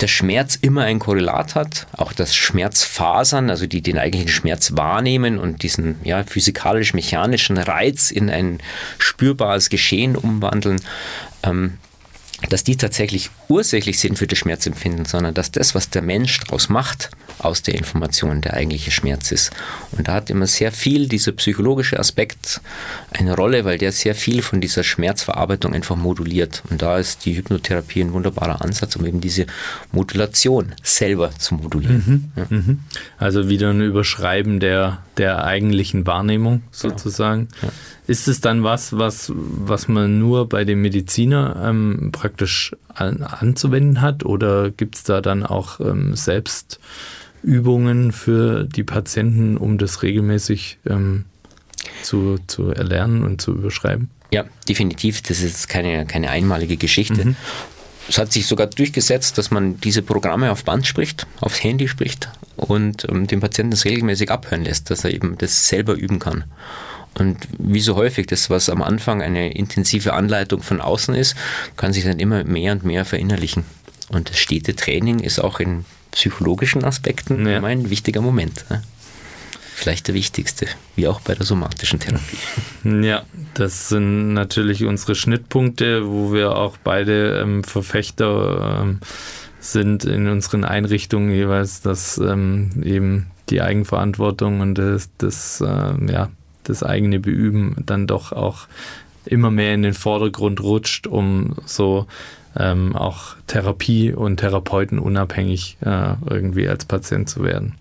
der 0.00 0.08
Schmerz 0.08 0.56
immer 0.60 0.82
ein 0.82 0.98
Korrelat 0.98 1.54
hat. 1.54 1.86
Auch 1.96 2.12
das 2.12 2.34
Schmerzfasern, 2.34 3.50
also 3.50 3.66
die 3.66 3.80
den 3.80 3.98
eigentlichen 3.98 4.28
Schmerz 4.28 4.76
wahrnehmen 4.76 5.38
und 5.38 5.62
diesen 5.62 5.96
ja, 6.04 6.22
physikalisch-mechanischen 6.24 7.58
Reiz 7.58 8.10
in 8.10 8.30
ein 8.30 8.58
spürbares 8.98 9.70
Geschehen 9.70 10.16
umwandeln, 10.16 10.80
ähm, 11.42 11.78
dass 12.50 12.64
die 12.64 12.76
tatsächlich 12.76 13.30
ursächlich 13.48 13.98
sind 13.98 14.16
für 14.16 14.26
das 14.26 14.38
Schmerzempfinden, 14.38 15.04
sondern 15.06 15.34
dass 15.34 15.50
das, 15.50 15.74
was 15.74 15.90
der 15.90 16.02
Mensch 16.02 16.38
daraus 16.40 16.68
macht, 16.68 17.10
aus 17.38 17.62
der 17.62 17.74
Information 17.74 18.40
der 18.40 18.54
eigentliche 18.54 18.90
Schmerz 18.90 19.32
ist. 19.32 19.52
Und 19.92 20.08
da 20.08 20.14
hat 20.14 20.30
immer 20.30 20.46
sehr 20.46 20.72
viel 20.72 21.08
dieser 21.08 21.32
psychologische 21.32 21.98
Aspekt 21.98 22.60
eine 23.10 23.34
Rolle, 23.34 23.64
weil 23.64 23.78
der 23.78 23.92
sehr 23.92 24.14
viel 24.14 24.42
von 24.42 24.60
dieser 24.60 24.82
Schmerzverarbeitung 24.82 25.72
einfach 25.72 25.96
moduliert. 25.96 26.62
Und 26.70 26.82
da 26.82 26.98
ist 26.98 27.24
die 27.24 27.36
Hypnotherapie 27.36 28.00
ein 28.00 28.12
wunderbarer 28.12 28.62
Ansatz, 28.62 28.96
um 28.96 29.06
eben 29.06 29.20
diese 29.20 29.46
Modulation 29.92 30.74
selber 30.82 31.30
zu 31.38 31.54
modulieren. 31.54 32.02
Mhm, 32.06 32.42
ja. 32.42 32.46
mhm. 32.48 32.80
Also 33.18 33.48
wieder 33.48 33.70
ein 33.70 33.80
Überschreiben 33.80 34.60
der, 34.60 35.02
der 35.16 35.44
eigentlichen 35.44 36.06
Wahrnehmung 36.06 36.62
sozusagen. 36.70 37.48
Genau. 37.60 37.72
Ja. 37.72 37.78
Ist 38.08 38.26
es 38.26 38.40
dann 38.40 38.64
was, 38.64 38.96
was, 38.96 39.30
was 39.34 39.86
man 39.86 40.18
nur 40.18 40.48
bei 40.48 40.64
dem 40.64 40.80
Mediziner 40.80 41.62
ähm, 41.62 42.08
praktisch 42.10 42.74
an, 42.94 43.22
anzuwenden 43.22 44.00
hat 44.00 44.24
oder 44.24 44.70
gibt 44.70 44.96
es 44.96 45.04
da 45.04 45.20
dann 45.20 45.44
auch 45.44 45.78
ähm, 45.80 46.14
Selbstübungen 47.42 48.12
für 48.12 48.64
die 48.64 48.84
Patienten, 48.84 49.56
um 49.56 49.78
das 49.78 50.02
regelmäßig 50.02 50.78
ähm, 50.88 51.24
zu, 52.02 52.38
zu 52.46 52.70
erlernen 52.70 53.24
und 53.24 53.40
zu 53.40 53.52
überschreiben? 53.52 54.10
Ja, 54.30 54.44
definitiv. 54.68 55.22
Das 55.22 55.40
ist 55.40 55.68
keine, 55.68 56.04
keine 56.06 56.30
einmalige 56.30 56.76
Geschichte. 56.76 57.24
Mhm. 57.24 57.36
Es 58.08 58.18
hat 58.18 58.32
sich 58.32 58.46
sogar 58.46 58.68
durchgesetzt, 58.68 59.36
dass 59.38 59.50
man 59.50 59.80
diese 59.80 60.02
Programme 60.02 60.50
auf 60.50 60.64
Band 60.64 60.86
spricht, 60.86 61.26
aufs 61.40 61.62
Handy 61.62 61.88
spricht 61.88 62.30
und 62.56 63.06
ähm, 63.08 63.26
den 63.26 63.40
Patienten 63.40 63.70
das 63.70 63.84
regelmäßig 63.84 64.30
abhören 64.30 64.64
lässt, 64.64 64.90
dass 64.90 65.04
er 65.04 65.12
eben 65.12 65.36
das 65.38 65.68
selber 65.68 65.94
üben 65.94 66.18
kann. 66.18 66.44
Und 67.14 67.36
wie 67.58 67.80
so 67.80 67.96
häufig, 67.96 68.26
das, 68.26 68.48
was 68.48 68.70
am 68.70 68.82
Anfang 68.82 69.22
eine 69.22 69.52
intensive 69.52 70.12
Anleitung 70.12 70.62
von 70.62 70.80
außen 70.80 71.14
ist, 71.14 71.36
kann 71.76 71.92
sich 71.92 72.04
dann 72.04 72.18
immer 72.18 72.44
mehr 72.44 72.72
und 72.72 72.84
mehr 72.84 73.04
verinnerlichen. 73.04 73.64
Und 74.08 74.30
das 74.30 74.38
stete 74.38 74.76
Training 74.76 75.18
ist 75.18 75.38
auch 75.38 75.60
in 75.60 75.84
psychologischen 76.12 76.84
Aspekten 76.84 77.46
ja. 77.46 77.62
ein 77.62 77.90
wichtiger 77.90 78.20
Moment. 78.20 78.64
Ne? 78.70 78.82
Vielleicht 79.74 80.08
der 80.08 80.14
wichtigste, 80.14 80.66
wie 80.96 81.06
auch 81.06 81.20
bei 81.20 81.34
der 81.34 81.46
somatischen 81.46 82.00
Therapie. 82.00 82.38
Ja, 83.02 83.22
das 83.54 83.88
sind 83.88 84.34
natürlich 84.34 84.84
unsere 84.84 85.14
Schnittpunkte, 85.14 86.08
wo 86.08 86.32
wir 86.32 86.56
auch 86.56 86.76
beide 86.82 87.40
ähm, 87.40 87.62
Verfechter 87.62 88.82
ähm, 88.82 89.00
sind 89.60 90.04
in 90.04 90.28
unseren 90.28 90.64
Einrichtungen 90.64 91.30
jeweils, 91.30 91.80
dass 91.80 92.18
ähm, 92.18 92.70
eben 92.82 93.26
die 93.50 93.62
Eigenverantwortung 93.62 94.60
und 94.60 94.76
das, 94.76 95.10
das, 95.18 95.60
äh, 95.60 96.12
ja, 96.12 96.28
das 96.64 96.82
eigene 96.82 97.18
Beüben 97.18 97.76
dann 97.84 98.06
doch 98.06 98.32
auch 98.32 98.66
immer 99.24 99.50
mehr 99.50 99.74
in 99.74 99.82
den 99.82 99.94
Vordergrund 99.94 100.60
rutscht, 100.60 101.06
um 101.06 101.54
so 101.66 102.06
ähm, 102.56 102.94
auch 102.96 103.36
Therapie 103.46 104.12
und 104.12 104.38
Therapeuten 104.38 104.98
unabhängig 104.98 105.76
äh, 105.80 106.14
irgendwie 106.28 106.68
als 106.68 106.84
Patient 106.84 107.28
zu 107.28 107.42
werden. 107.42 107.74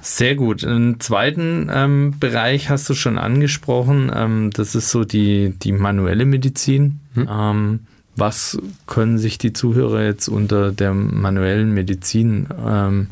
Sehr 0.00 0.36
gut. 0.36 0.64
Einen 0.64 1.00
zweiten 1.00 1.68
ähm, 1.72 2.14
Bereich 2.18 2.70
hast 2.70 2.88
du 2.88 2.94
schon 2.94 3.18
angesprochen. 3.18 4.10
Ähm, 4.14 4.50
das 4.54 4.74
ist 4.74 4.90
so 4.90 5.04
die, 5.04 5.54
die 5.62 5.72
manuelle 5.72 6.24
Medizin. 6.24 7.00
Hm. 7.14 7.28
Ähm, 7.30 7.80
was 8.16 8.58
können 8.86 9.18
sich 9.18 9.38
die 9.38 9.52
Zuhörer 9.52 10.02
jetzt 10.02 10.28
unter 10.28 10.72
der 10.72 10.94
manuellen 10.94 11.72
Medizin 11.72 12.48
ähm, 12.66 13.08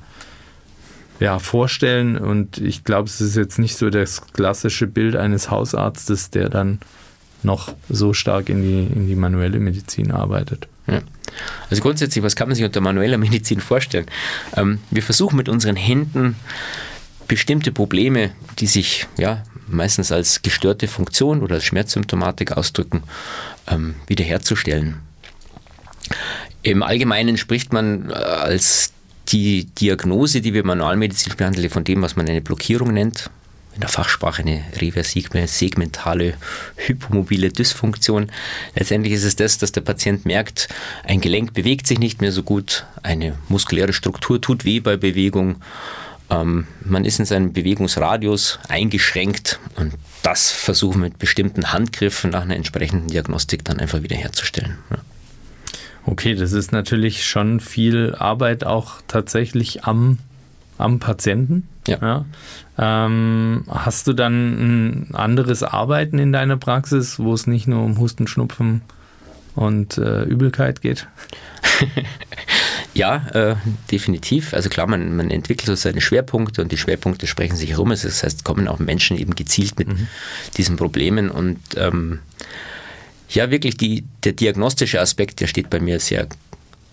ja, 1.21 1.39
vorstellen? 1.39 2.17
Und 2.17 2.59
ich 2.59 2.85
glaube, 2.85 3.09
es 3.09 3.21
ist 3.21 3.37
jetzt 3.37 3.59
nicht 3.59 3.77
so 3.77 3.91
das 3.91 4.33
klassische 4.33 4.87
Bild 4.87 5.17
eines 5.17 5.51
Hausarztes, 5.51 6.31
der 6.31 6.49
dann 6.49 6.79
noch 7.47 7.73
so 7.89 8.13
stark 8.13 8.51
in 8.51 8.61
die, 8.61 8.93
in 8.95 9.07
die 9.07 9.15
manuelle 9.15 9.59
Medizin 9.59 10.11
arbeitet. 10.11 10.69
Ja. 10.87 11.01
Also 11.71 11.83
grundsätzlich, 11.83 12.23
was 12.23 12.37
kann 12.37 12.49
man 12.49 12.55
sich 12.55 12.65
unter 12.65 12.81
manueller 12.81 13.19
Medizin 13.19 13.61
vorstellen? 13.61 14.07
Ähm, 14.55 14.81
wir 14.91 15.03
versuchen 15.03 15.37
mit 15.37 15.49
unseren 15.49 15.77
Händen 15.77 16.37
bestimmte 17.29 17.73
Probleme, 17.73 18.33
die 18.59 18.67
sich 18.67 19.07
ja 19.17 19.43
meistens 19.67 20.13
als 20.13 20.43
gestörte 20.43 20.87
Funktion 20.87 21.43
oder 21.43 21.57
als 21.57 21.65
Schmerzsymptomatik 21.65 22.53
ausdrücken, 22.53 23.03
ähm, 23.67 23.95
wiederherzustellen. 24.07 24.97
Im 26.63 26.83
Allgemeinen 26.83 27.37
spricht 27.37 27.73
man 27.73 28.11
äh, 28.11 28.15
als 28.15 28.93
die 29.29 29.65
Diagnose, 29.65 30.41
die 30.41 30.55
wir 30.55 30.65
manualmedizinisch 30.65 31.37
behandeln, 31.37 31.69
von 31.69 31.83
dem, 31.83 32.03
was 32.03 32.15
man 32.15 32.29
eine 32.29 32.43
Blockierung 32.43 32.93
nennt 32.93 33.31
in 33.77 33.81
der 33.81 33.89
Fachsprache 33.89 34.43
eine 34.43 34.65
reversible 34.81 35.47
segmentale 35.47 36.35
hypomobile 36.77 37.51
Dysfunktion. 37.51 38.33
Letztendlich 38.75 39.13
ist 39.13 39.25
es 39.25 39.37
das, 39.37 39.59
dass 39.59 39.73
der 39.73 39.83
Patient 39.83 40.25
merkt, 40.25 40.69
ein 41.05 41.21
Gelenk 41.21 41.55
bewegt 41.55 41.87
sich 41.87 41.99
nicht 41.99 42.21
mehr 42.21 42.33
so 42.33 42.43
gut, 42.43 42.87
eine 43.03 43.39
muskuläre 43.49 43.93
Struktur 43.93 44.41
tut 44.41 44.65
weh 44.65 44.81
bei 44.81 44.97
Bewegung, 44.97 45.57
ähm, 46.31 46.67
man 46.85 47.05
ist 47.05 47.19
in 47.19 47.25
seinem 47.25 47.53
Bewegungsradius 47.53 48.59
eingeschränkt 48.69 49.61
und 49.77 49.95
das 50.23 50.51
versuchen 50.51 51.01
wir 51.01 51.09
mit 51.09 51.19
bestimmten 51.19 51.73
Handgriffen 51.73 52.31
nach 52.31 52.43
einer 52.43 52.57
entsprechenden 52.57 53.09
Diagnostik 53.09 53.65
dann 53.65 53.79
einfach 53.79 54.03
wiederherzustellen. 54.03 54.79
Ja. 54.91 54.99
Okay, 56.05 56.35
das 56.35 56.53
ist 56.53 56.73
natürlich 56.73 57.27
schon 57.27 57.61
viel 57.61 58.15
Arbeit 58.15 58.65
auch 58.65 59.03
tatsächlich 59.07 59.85
am, 59.85 60.19
am 60.79 60.99
Patienten. 60.99 61.69
Ja. 61.87 61.99
ja. 62.01 62.25
Ähm, 62.79 63.65
hast 63.69 64.07
du 64.07 64.13
dann 64.13 65.07
ein 65.09 65.15
anderes 65.15 65.63
Arbeiten 65.63 66.19
in 66.19 66.33
deiner 66.33 66.57
Praxis, 66.57 67.19
wo 67.19 67.33
es 67.33 67.47
nicht 67.47 67.67
nur 67.67 67.83
um 67.83 67.99
Husten, 67.99 68.27
Schnupfen 68.27 68.83
und 69.55 69.97
äh, 69.99 70.25
Übelkeit 70.25 70.83
geht? 70.83 71.09
ja, 72.95 73.27
äh, 73.33 73.57
definitiv. 73.91 74.53
Also 74.53 74.69
klar, 74.69 74.87
man, 74.87 75.17
man 75.17 75.31
entwickelt 75.31 75.67
so 75.67 75.75
seine 75.75 76.01
Schwerpunkte 76.01 76.63
und 76.63 76.71
die 76.73 76.79
Schwerpunkte 76.79 77.27
sprechen 77.27 77.57
sich 77.57 77.71
herum. 77.71 77.91
Also 77.91 78.09
das 78.09 78.23
heißt, 78.23 78.45
kommen 78.45 78.69
auch 78.69 78.79
Menschen 78.79 79.17
eben 79.17 79.35
gezielt 79.35 79.79
mit 79.79 79.89
mhm. 79.89 80.09
diesen 80.57 80.77
Problemen 80.77 81.31
und 81.31 81.59
ähm, 81.77 82.21
ja, 83.29 83.51
wirklich 83.51 83.77
die, 83.77 84.05
der 84.25 84.33
diagnostische 84.33 85.01
Aspekt, 85.01 85.41
der 85.41 85.47
steht 85.47 85.69
bei 85.71 85.81
mir 85.81 85.99
sehr 85.99 86.29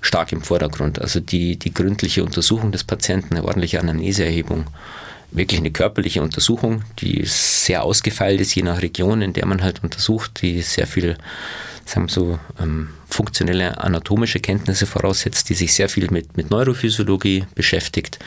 stark 0.03 0.31
im 0.31 0.41
Vordergrund. 0.41 1.01
Also 1.01 1.19
die, 1.19 1.57
die 1.57 1.73
gründliche 1.73 2.23
Untersuchung 2.23 2.71
des 2.71 2.83
Patienten, 2.83 3.35
eine 3.35 3.45
ordentliche 3.45 3.79
Anamneseerhebung, 3.79 4.65
wirklich 5.31 5.59
eine 5.59 5.71
körperliche 5.71 6.21
Untersuchung, 6.21 6.83
die 6.99 7.23
sehr 7.25 7.83
ausgefeilt 7.83 8.39
ist, 8.39 8.53
je 8.53 8.61
nach 8.61 8.81
Region, 8.81 9.21
in 9.21 9.33
der 9.33 9.47
man 9.47 9.63
halt 9.63 9.83
untersucht, 9.83 10.41
die 10.41 10.61
sehr 10.61 10.85
viel, 10.85 11.17
sagen 11.85 12.07
wir 12.07 12.13
so, 12.13 12.39
ähm, 12.61 12.89
funktionelle 13.07 13.79
anatomische 13.79 14.39
Kenntnisse 14.39 14.85
voraussetzt, 14.85 15.49
die 15.49 15.55
sich 15.55 15.73
sehr 15.73 15.89
viel 15.89 16.11
mit, 16.11 16.37
mit 16.37 16.51
Neurophysiologie 16.51 17.45
beschäftigt. 17.55 18.19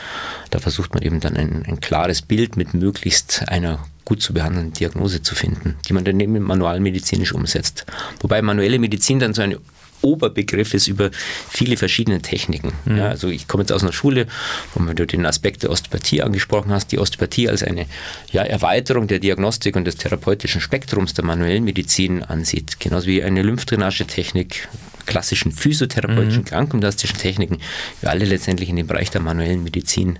Da 0.50 0.59
versucht 0.59 0.95
man 0.95 1.02
eben 1.02 1.21
dann 1.21 1.37
ein, 1.37 1.64
ein 1.66 1.80
klares 1.80 2.23
Bild 2.23 2.56
mit 2.56 2.75
möglichst 2.75 3.49
einer 3.49 3.85
gut 4.04 4.23
zu 4.23 4.33
behandelnden 4.33 4.73
Diagnose 4.73 5.21
zu 5.21 5.35
finden, 5.35 5.76
die 5.87 5.92
man 5.92 6.04
dann 6.04 6.18
eben 6.21 6.40
manualmedizinisch 6.40 7.33
umsetzt. 7.33 7.85
Wobei 8.21 8.40
manuelle 8.40 8.78
Medizin 8.78 9.18
dann 9.18 9.35
so 9.35 9.42
eine 9.42 9.59
Oberbegriff 10.03 10.75
ist 10.75 10.88
über 10.88 11.11
viele 11.49 11.76
verschiedene 11.76 12.21
Techniken. 12.21 12.73
Mhm. 12.85 12.99
Ja, 12.99 13.09
also 13.09 13.29
ich 13.29 13.49
komme 13.49 13.62
jetzt 13.62 13.73
aus 13.73 13.83
einer 13.83 13.93
Schule, 13.93 14.26
wo 14.75 14.83
du 14.93 15.07
den 15.07 15.26
Aspekt 15.26 15.62
der 15.62 15.71
Osteopathie 15.71 16.23
angesprochen 16.23 16.73
hast, 16.73 16.93
die 16.93 16.99
Osteopathie 16.99 17.49
als 17.49 17.62
eine 17.62 17.87
ja, 18.31 18.43
Erweiterung 18.43 19.07
der 19.07 19.19
Diagnostik 19.19 19.76
und 19.76 19.85
des 19.85 19.97
therapeutischen 19.97 20.61
Spektrums 20.61 21.15
der 21.15 21.25
manuellen 21.25 21.65
Medizin 21.65 22.23
ansieht. 22.23 22.81
Genauso 22.81 23.07
wie 23.07 23.23
eine 23.23 23.43
Lymphdrainagetechnik, 23.43 24.69
klassischen 25.07 25.53
physiotherapeutischen, 25.53 26.43
mhm. 26.43 26.47
krankengymnastischen 26.47 27.19
Techniken, 27.19 27.59
wir 28.00 28.11
alle 28.11 28.25
letztendlich 28.25 28.69
in 28.69 28.76
den 28.76 28.87
Bereich 28.87 29.11
der 29.11 29.21
manuellen 29.21 29.62
Medizin 29.62 30.19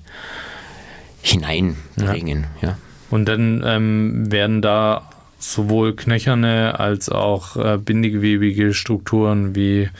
hineinbringen. 1.23 2.47
Ja. 2.63 2.69
ja. 2.69 2.79
Und 3.11 3.27
dann 3.27 3.63
ähm, 3.65 4.31
werden 4.31 4.63
da 4.63 5.11
sowohl 5.39 5.95
knöcherne 5.95 6.79
als 6.79 7.09
auch 7.09 7.57
äh, 7.57 7.79
bindegewebige 7.79 8.75
Strukturen 8.75 9.55
wie 9.55 9.91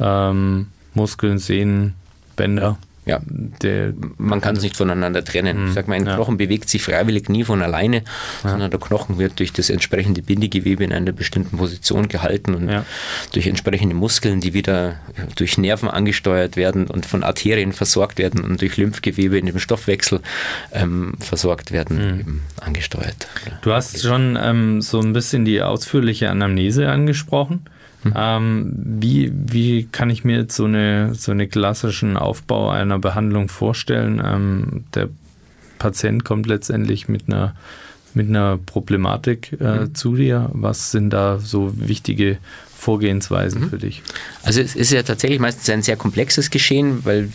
ähm, 0.00 0.68
Muskeln, 0.94 1.38
Sehnen, 1.38 1.94
Bänder 2.36 2.78
ja, 3.06 3.20
der, 3.62 3.92
man 4.16 4.40
kann 4.40 4.56
es 4.56 4.62
nicht 4.62 4.76
voneinander 4.76 5.24
trennen. 5.24 5.62
Mhm. 5.62 5.68
Ich 5.68 5.74
sag 5.74 5.88
mal, 5.88 5.94
ein 5.94 6.06
ja. 6.06 6.14
Knochen 6.14 6.38
bewegt 6.38 6.70
sich 6.70 6.82
freiwillig 6.82 7.28
nie 7.28 7.44
von 7.44 7.60
alleine, 7.60 7.98
ja. 8.42 8.50
sondern 8.50 8.70
der 8.70 8.80
Knochen 8.80 9.18
wird 9.18 9.38
durch 9.38 9.52
das 9.52 9.68
entsprechende 9.68 10.22
Bindegewebe 10.22 10.84
in 10.84 10.92
einer 10.92 11.12
bestimmten 11.12 11.58
Position 11.58 12.08
gehalten 12.08 12.54
und 12.54 12.68
ja. 12.68 12.86
durch 13.32 13.46
entsprechende 13.46 13.94
Muskeln, 13.94 14.40
die 14.40 14.54
wieder 14.54 15.00
durch 15.36 15.58
Nerven 15.58 15.88
angesteuert 15.88 16.56
werden 16.56 16.86
und 16.86 17.04
von 17.04 17.22
Arterien 17.22 17.72
versorgt 17.72 18.18
werden 18.18 18.42
und 18.42 18.62
durch 18.62 18.76
Lymphgewebe 18.78 19.38
in 19.38 19.46
dem 19.46 19.58
Stoffwechsel 19.58 20.20
ähm, 20.72 21.14
versorgt 21.20 21.72
werden, 21.72 21.96
mhm. 21.96 22.20
eben 22.20 22.42
angesteuert. 22.60 23.28
Du 23.60 23.72
hast 23.72 24.02
schon 24.02 24.38
ähm, 24.40 24.80
so 24.80 25.00
ein 25.00 25.12
bisschen 25.12 25.44
die 25.44 25.60
ausführliche 25.60 26.30
Anamnese 26.30 26.90
angesprochen. 26.90 27.66
Mhm. 28.04 28.12
Ähm, 28.14 28.72
wie, 28.76 29.32
wie 29.34 29.84
kann 29.84 30.10
ich 30.10 30.24
mir 30.24 30.38
jetzt 30.38 30.56
so, 30.56 30.64
eine, 30.64 31.14
so 31.14 31.32
einen 31.32 31.48
klassischen 31.48 32.16
Aufbau 32.16 32.70
einer 32.70 32.98
Behandlung 32.98 33.48
vorstellen? 33.48 34.22
Ähm, 34.24 34.84
der 34.94 35.08
Patient 35.78 36.24
kommt 36.24 36.46
letztendlich 36.46 37.08
mit 37.08 37.24
einer, 37.26 37.54
mit 38.14 38.28
einer 38.28 38.58
Problematik 38.58 39.56
äh, 39.60 39.80
mhm. 39.80 39.94
zu 39.94 40.16
dir. 40.16 40.50
Was 40.52 40.90
sind 40.90 41.10
da 41.10 41.38
so 41.38 41.72
wichtige 41.76 42.38
Vorgehensweisen 42.84 43.62
mhm. 43.62 43.70
für 43.70 43.78
dich? 43.78 44.02
Also 44.42 44.60
es 44.60 44.76
ist 44.76 44.92
ja 44.92 45.02
tatsächlich 45.02 45.40
meistens 45.40 45.68
ein 45.70 45.82
sehr 45.82 45.96
komplexes 45.96 46.50
Geschehen, 46.50 47.04
weil 47.04 47.30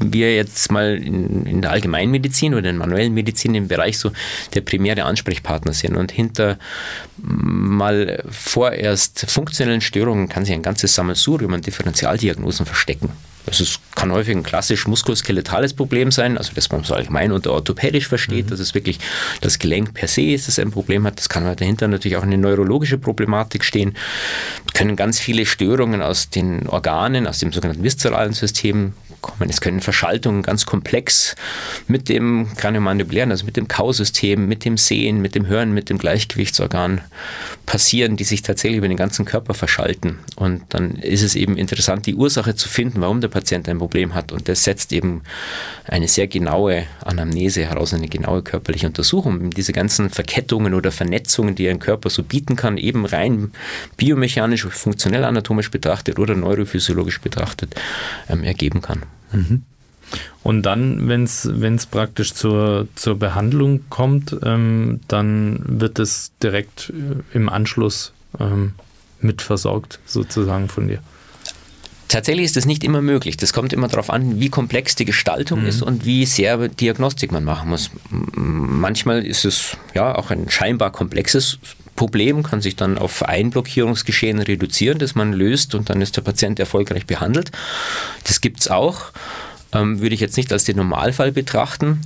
wir 0.00 0.34
jetzt 0.36 0.70
mal 0.70 0.96
in, 0.96 1.46
in 1.46 1.62
der 1.62 1.70
Allgemeinmedizin 1.70 2.52
oder 2.52 2.68
in 2.68 2.78
der 2.78 2.86
manuellen 2.86 3.14
Medizin 3.14 3.54
im 3.54 3.68
Bereich 3.68 3.98
so 3.98 4.12
der 4.52 4.60
primäre 4.60 5.04
Ansprechpartner 5.04 5.72
sind. 5.72 5.96
Und 5.96 6.12
hinter 6.12 6.58
mal 7.16 8.22
vorerst 8.28 9.24
funktionellen 9.30 9.80
Störungen 9.80 10.28
kann 10.28 10.44
sich 10.44 10.54
ein 10.54 10.62
ganzes 10.62 10.94
Sammelsurium 10.94 11.54
an 11.54 11.62
Differentialdiagnosen 11.62 12.66
verstecken. 12.66 13.08
Also 13.46 13.64
es 13.64 13.78
kann 13.94 14.10
häufig 14.10 14.34
ein 14.34 14.42
klassisch 14.42 14.86
muskuloskeletales 14.86 15.74
Problem 15.74 16.10
sein, 16.10 16.38
also 16.38 16.52
das 16.54 16.70
man 16.70 16.84
so 16.84 16.94
allgemein 16.94 17.32
unter 17.32 17.52
orthopädisch 17.52 18.08
versteht, 18.08 18.46
mhm. 18.46 18.50
dass 18.50 18.60
es 18.60 18.74
wirklich 18.74 18.98
das 19.40 19.58
Gelenk 19.58 19.94
per 19.94 20.08
se 20.08 20.22
ist, 20.22 20.48
das 20.48 20.58
ein 20.58 20.70
Problem 20.70 21.06
hat. 21.06 21.18
Das 21.18 21.28
kann 21.28 21.44
halt 21.44 21.60
dahinter 21.60 21.88
natürlich 21.88 22.16
auch 22.16 22.22
eine 22.22 22.38
neurologische 22.38 22.98
Problematik 22.98 23.64
stehen. 23.64 23.96
Es 24.66 24.72
können 24.72 24.96
ganz 24.96 25.20
viele 25.20 25.46
Störungen 25.46 26.02
aus 26.02 26.30
den 26.30 26.68
Organen, 26.68 27.26
aus 27.26 27.38
dem 27.38 27.52
sogenannten 27.52 27.82
viszeralen 27.82 28.32
System 28.32 28.94
kommen. 29.24 29.48
Es 29.48 29.60
können 29.60 29.80
Verschaltungen 29.80 30.42
ganz 30.42 30.66
komplex 30.66 31.34
mit 31.88 32.08
dem 32.08 32.48
Kraniomandibulären, 32.56 33.30
also 33.30 33.46
mit 33.46 33.56
dem 33.56 33.68
Kausystem, 33.68 34.46
mit 34.46 34.64
dem 34.64 34.76
Sehen, 34.76 35.20
mit 35.20 35.34
dem 35.34 35.46
Hören, 35.46 35.72
mit 35.72 35.88
dem 35.88 35.98
Gleichgewichtsorgan 35.98 37.00
passieren, 37.66 38.16
die 38.16 38.24
sich 38.24 38.42
tatsächlich 38.42 38.78
über 38.78 38.88
den 38.88 38.96
ganzen 38.96 39.24
Körper 39.24 39.54
verschalten. 39.54 40.18
Und 40.36 40.62
dann 40.68 40.96
ist 40.96 41.22
es 41.22 41.34
eben 41.34 41.56
interessant, 41.56 42.06
die 42.06 42.14
Ursache 42.14 42.54
zu 42.54 42.68
finden, 42.68 43.00
warum 43.00 43.20
der 43.20 43.28
Patient 43.28 43.68
ein 43.68 43.78
Problem 43.78 44.14
hat. 44.14 44.30
Und 44.30 44.48
das 44.48 44.64
setzt 44.64 44.92
eben 44.92 45.22
eine 45.86 46.06
sehr 46.08 46.26
genaue 46.26 46.84
Anamnese 47.02 47.64
heraus, 47.64 47.94
eine 47.94 48.08
genaue 48.08 48.42
körperliche 48.42 48.86
Untersuchung. 48.86 49.50
Diese 49.50 49.72
ganzen 49.72 50.10
Verkettungen 50.10 50.74
oder 50.74 50.92
Vernetzungen, 50.92 51.54
die 51.54 51.68
ein 51.68 51.78
Körper 51.78 52.10
so 52.10 52.22
bieten 52.22 52.56
kann, 52.56 52.76
eben 52.76 53.06
rein 53.06 53.52
biomechanisch, 53.96 54.66
funktionell 54.66 55.24
anatomisch 55.24 55.70
betrachtet 55.70 56.18
oder 56.18 56.34
neurophysiologisch 56.34 57.20
betrachtet, 57.20 57.74
ähm, 58.28 58.44
ergeben 58.44 58.82
kann. 58.82 59.02
Mhm. 59.36 59.62
Und 60.42 60.62
dann, 60.62 61.08
wenn 61.08 61.24
es 61.24 61.86
praktisch 61.86 62.34
zur, 62.34 62.86
zur 62.94 63.18
Behandlung 63.18 63.84
kommt, 63.88 64.36
ähm, 64.42 65.00
dann 65.08 65.62
wird 65.66 65.98
es 65.98 66.32
direkt 66.42 66.90
äh, 66.90 67.36
im 67.36 67.48
Anschluss 67.48 68.12
ähm, 68.38 68.74
mit 69.20 69.42
versorgt, 69.42 70.00
sozusagen 70.04 70.68
von 70.68 70.88
dir. 70.88 71.00
Tatsächlich 72.08 72.44
ist 72.44 72.56
das 72.56 72.66
nicht 72.66 72.84
immer 72.84 73.00
möglich. 73.00 73.36
Das 73.38 73.52
kommt 73.52 73.72
immer 73.72 73.88
darauf 73.88 74.10
an, 74.10 74.38
wie 74.38 74.50
komplex 74.50 74.94
die 74.94 75.06
Gestaltung 75.06 75.62
mhm. 75.62 75.66
ist 75.66 75.82
und 75.82 76.04
wie 76.04 76.26
sehr 76.26 76.68
Diagnostik 76.68 77.32
man 77.32 77.42
machen 77.42 77.70
muss. 77.70 77.90
Manchmal 78.10 79.24
ist 79.26 79.44
es 79.44 79.76
ja 79.94 80.14
auch 80.14 80.30
ein 80.30 80.48
scheinbar 80.50 80.92
komplexes 80.92 81.58
Problem, 81.94 82.42
kann 82.42 82.60
sich 82.60 82.76
dann 82.76 82.98
auf 82.98 83.22
Einblockierungsgeschehen 83.22 84.40
reduzieren, 84.40 84.98
das 84.98 85.14
man 85.14 85.32
löst 85.32 85.74
und 85.74 85.90
dann 85.90 86.00
ist 86.00 86.16
der 86.16 86.22
Patient 86.22 86.58
erfolgreich 86.58 87.06
behandelt. 87.06 87.50
Das 88.24 88.40
gibt 88.40 88.60
es 88.60 88.68
auch 88.68 89.12
ähm, 89.74 90.00
würde 90.00 90.14
ich 90.14 90.20
jetzt 90.20 90.36
nicht 90.36 90.52
als 90.52 90.64
den 90.64 90.76
Normalfall 90.76 91.32
betrachten. 91.32 92.00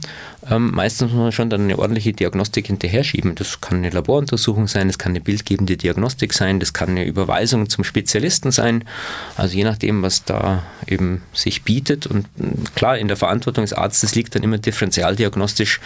Ähm, 0.51 0.71
meistens 0.73 1.13
muss 1.13 1.21
man 1.21 1.33
schon 1.33 1.51
dann 1.51 1.63
eine 1.63 1.79
ordentliche 1.79 2.13
Diagnostik 2.13 2.67
hinterher 2.69 3.05
schieben. 3.05 3.35
Das 3.35 3.61
kann 3.61 3.79
eine 3.79 3.91
Laboruntersuchung 3.91 4.67
sein, 4.67 4.89
das 4.89 4.99
kann 4.99 5.13
eine 5.13 5.21
bildgebende 5.21 5.77
Diagnostik 5.77 6.33
sein, 6.33 6.59
das 6.61 6.73
kann 6.73 6.91
eine 6.91 7.05
Überweisung 7.05 7.69
zum 7.69 7.85
Spezialisten 7.85 8.51
sein. 8.51 8.85
Also 9.37 9.57
je 9.57 9.65
nachdem, 9.65 10.03
was 10.03 10.25
da 10.25 10.63
eben 10.87 11.23
sich 11.33 11.63
bietet. 11.63 12.07
Und 12.07 12.27
mm, 12.39 12.65
klar, 12.75 12.97
in 12.99 13.09
der 13.09 13.17
Verantwortung 13.17 13.65
des 13.65 13.75
Arztes 13.75 14.15
liegt 14.15 14.35
dann 14.35 14.43
immer 14.43 14.59
differenzialdiagnostisch 14.59 15.81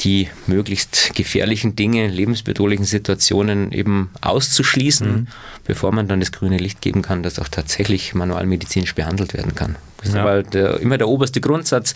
die 0.00 0.28
möglichst 0.46 1.14
gefährlichen 1.14 1.76
Dinge, 1.76 2.08
lebensbedrohlichen 2.08 2.86
Situationen 2.86 3.70
eben 3.72 4.10
auszuschließen, 4.22 5.12
mhm. 5.12 5.26
bevor 5.64 5.92
man 5.92 6.08
dann 6.08 6.20
das 6.20 6.32
grüne 6.32 6.56
Licht 6.56 6.80
geben 6.80 7.02
kann, 7.02 7.22
dass 7.22 7.38
auch 7.38 7.48
tatsächlich 7.48 8.14
manualmedizinisch 8.14 8.94
behandelt 8.94 9.34
werden 9.34 9.54
kann. 9.54 9.76
Das 10.00 10.08
ist 10.08 10.14
ja. 10.14 10.22
aber 10.22 10.42
der, 10.42 10.80
immer 10.80 10.98
der 10.98 11.08
oberste 11.08 11.40
Grundsatz, 11.40 11.94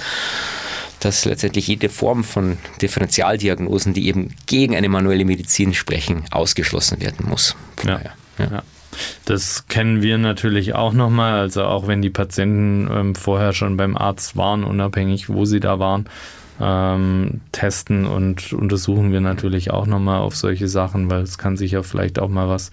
dass 1.01 1.25
letztendlich 1.25 1.67
jede 1.67 1.89
Form 1.89 2.25
von 2.25 2.57
Differentialdiagnosen, 2.81 3.93
die 3.93 4.07
eben 4.07 4.35
gegen 4.47 4.75
eine 4.77 4.89
manuelle 4.89 5.25
Medizin 5.25 5.75
sprechen, 5.75 6.25
ausgeschlossen 6.31 7.01
werden 7.01 7.27
muss. 7.29 7.57
Ja. 7.85 8.01
ja. 8.39 8.47
ja. 8.51 8.63
Das 9.25 9.67
kennen 9.69 10.03
wir 10.03 10.19
natürlich 10.19 10.75
auch 10.75 10.93
nochmal, 10.93 11.41
also 11.41 11.65
auch 11.65 11.87
wenn 11.89 12.01
die 12.01 12.11
Patienten 12.11 12.89
ähm, 12.93 13.15
vorher 13.15 13.53
schon 13.53 13.77
beim 13.77 13.97
Arzt 13.97 14.37
waren, 14.37 14.65
unabhängig 14.65 15.29
wo 15.29 15.45
sie 15.45 15.61
da 15.61 15.79
waren, 15.79 16.07
ähm, 16.61 17.41
testen 17.53 18.07
und 18.07 18.53
untersuchen 18.53 19.13
wir 19.13 19.21
natürlich 19.21 19.73
auch 19.73 19.87
nochmal 19.87 20.21
auf 20.21 20.37
solche 20.37 20.69
Sachen, 20.69 21.11
weil 21.11 21.23
es 21.23 21.39
kann 21.39 21.57
sich 21.57 21.73
ja 21.73 21.83
vielleicht 21.83 22.19
auch 22.19 22.29
mal 22.29 22.49
was 22.49 22.71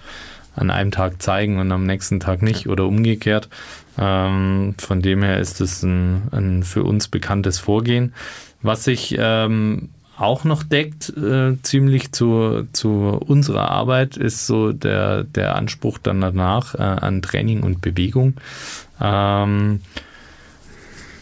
an 0.56 0.70
einem 0.70 0.92
Tag 0.92 1.22
zeigen 1.22 1.60
und 1.60 1.72
am 1.72 1.86
nächsten 1.86 2.20
Tag 2.20 2.42
nicht 2.42 2.68
oder 2.68 2.86
umgekehrt. 2.86 3.50
Ähm, 3.98 4.76
von 4.78 5.02
dem 5.02 5.24
her 5.24 5.40
ist 5.40 5.62
es 5.62 5.84
ein, 5.84 6.24
ein, 6.32 6.64
für 6.64 6.84
uns 6.84 7.08
bekanntes 7.08 7.60
Vorgehen. 7.60 8.14
Was 8.62 8.84
sich 8.84 9.16
ähm, 9.18 9.90
auch 10.18 10.44
noch 10.44 10.64
deckt, 10.64 11.10
äh, 11.18 11.58
ziemlich 11.64 12.12
zu, 12.12 12.68
zu 12.74 12.90
unserer 13.26 13.72
Arbeit, 13.72 14.18
ist 14.18 14.46
so 14.46 14.72
der, 14.72 15.24
der 15.24 15.56
Anspruch 15.56 15.98
dann 15.98 16.22
danach 16.22 16.76
äh, 16.76 16.82
an 16.82 17.22
Training 17.22 17.64
und 17.64 17.82
Bewegung. 17.82 18.36
Ähm, 19.02 19.82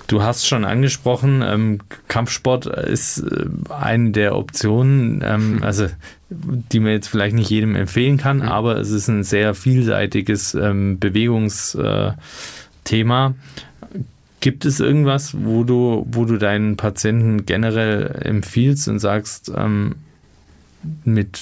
Du 0.09 0.23
hast 0.23 0.47
schon 0.47 0.65
angesprochen, 0.65 1.43
ähm, 1.45 1.79
Kampfsport 2.07 2.65
ist 2.65 3.19
äh, 3.19 3.45
eine 3.71 4.09
der 4.09 4.35
Optionen, 4.35 5.23
ähm, 5.23 5.57
hm. 5.57 5.63
also 5.63 5.85
die 6.31 6.79
man 6.79 6.93
jetzt 6.93 7.09
vielleicht 7.09 7.35
nicht 7.35 7.51
jedem 7.51 7.75
empfehlen 7.75 8.17
kann, 8.17 8.41
hm. 8.41 8.49
aber 8.49 8.77
es 8.77 8.89
ist 8.89 9.07
ein 9.07 9.23
sehr 9.23 9.53
vielseitiges 9.53 10.55
ähm, 10.55 10.97
Bewegungsthema. 10.97 12.15
Gibt 14.39 14.65
es 14.65 14.79
irgendwas, 14.79 15.35
wo 15.37 15.63
du, 15.63 16.07
wo 16.09 16.25
du 16.25 16.37
deinen 16.37 16.75
Patienten 16.75 17.45
generell 17.45 18.19
empfiehlst 18.23 18.87
und 18.87 18.97
sagst, 18.97 19.51
ähm, 19.55 19.93
mit 21.03 21.39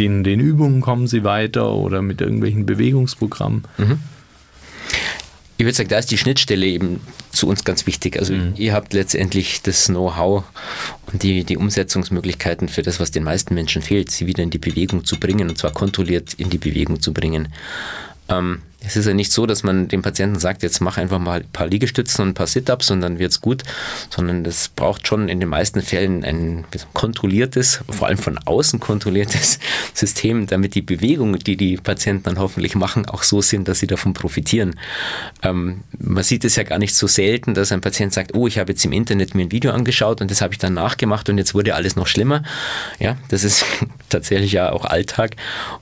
den, 0.00 0.24
den 0.24 0.40
Übungen 0.40 0.80
kommen 0.80 1.06
sie 1.06 1.22
weiter 1.22 1.72
oder 1.72 2.02
mit 2.02 2.20
irgendwelchen 2.20 2.66
Bewegungsprogrammen? 2.66 3.62
Mhm. 3.78 4.00
Ich 5.60 5.66
würde 5.66 5.76
sagen, 5.76 5.90
da 5.90 5.98
ist 5.98 6.10
die 6.10 6.16
Schnittstelle 6.16 6.64
eben 6.64 7.02
zu 7.32 7.46
uns 7.46 7.64
ganz 7.64 7.86
wichtig. 7.86 8.18
Also 8.18 8.32
mhm. 8.32 8.54
ihr 8.56 8.72
habt 8.72 8.94
letztendlich 8.94 9.60
das 9.60 9.88
Know-how 9.88 10.42
und 11.12 11.22
die, 11.22 11.44
die 11.44 11.58
Umsetzungsmöglichkeiten 11.58 12.66
für 12.66 12.80
das, 12.80 12.98
was 12.98 13.10
den 13.10 13.24
meisten 13.24 13.52
Menschen 13.52 13.82
fehlt, 13.82 14.10
sie 14.10 14.26
wieder 14.26 14.42
in 14.42 14.48
die 14.48 14.56
Bewegung 14.56 15.04
zu 15.04 15.20
bringen 15.20 15.50
und 15.50 15.58
zwar 15.58 15.72
kontrolliert 15.72 16.32
in 16.32 16.48
die 16.48 16.56
Bewegung 16.56 17.02
zu 17.02 17.12
bringen. 17.12 17.52
Ähm, 18.30 18.62
es 18.84 18.96
ist 18.96 19.06
ja 19.06 19.14
nicht 19.14 19.32
so, 19.32 19.46
dass 19.46 19.62
man 19.62 19.88
dem 19.88 20.02
Patienten 20.02 20.38
sagt, 20.38 20.62
jetzt 20.62 20.80
mach 20.80 20.96
einfach 20.96 21.18
mal 21.18 21.40
ein 21.40 21.48
paar 21.52 21.66
Liegestützen 21.66 22.22
und 22.22 22.28
ein 22.30 22.34
paar 22.34 22.46
Sit-Ups 22.46 22.90
und 22.90 23.00
dann 23.00 23.18
wird 23.18 23.32
es 23.32 23.40
gut, 23.40 23.62
sondern 24.08 24.42
das 24.42 24.68
braucht 24.68 25.06
schon 25.06 25.28
in 25.28 25.38
den 25.38 25.48
meisten 25.48 25.82
Fällen 25.82 26.24
ein 26.24 26.64
kontrolliertes, 26.94 27.80
vor 27.90 28.08
allem 28.08 28.18
von 28.18 28.38
außen 28.38 28.80
kontrolliertes 28.80 29.58
System, 29.94 30.46
damit 30.46 30.74
die 30.74 30.82
Bewegungen, 30.82 31.38
die 31.38 31.56
die 31.56 31.76
Patienten 31.76 32.24
dann 32.24 32.38
hoffentlich 32.38 32.74
machen, 32.74 33.06
auch 33.06 33.22
so 33.22 33.42
sind, 33.42 33.68
dass 33.68 33.80
sie 33.80 33.86
davon 33.86 34.14
profitieren. 34.14 34.78
Ähm, 35.42 35.82
man 35.98 36.24
sieht 36.24 36.44
es 36.44 36.56
ja 36.56 36.62
gar 36.62 36.78
nicht 36.78 36.94
so 36.94 37.06
selten, 37.06 37.54
dass 37.54 37.72
ein 37.72 37.82
Patient 37.82 38.12
sagt, 38.14 38.34
oh, 38.34 38.46
ich 38.46 38.58
habe 38.58 38.72
jetzt 38.72 38.84
im 38.84 38.92
Internet 38.92 39.34
mir 39.34 39.42
ein 39.42 39.52
Video 39.52 39.72
angeschaut 39.72 40.22
und 40.22 40.30
das 40.30 40.40
habe 40.40 40.54
ich 40.54 40.58
dann 40.58 40.74
nachgemacht 40.74 41.28
und 41.28 41.36
jetzt 41.36 41.54
wurde 41.54 41.74
alles 41.74 41.96
noch 41.96 42.06
schlimmer. 42.06 42.42
Ja, 42.98 43.16
das 43.28 43.44
ist 43.44 43.64
tatsächlich 44.08 44.52
ja 44.52 44.72
auch 44.72 44.86
Alltag 44.86 45.36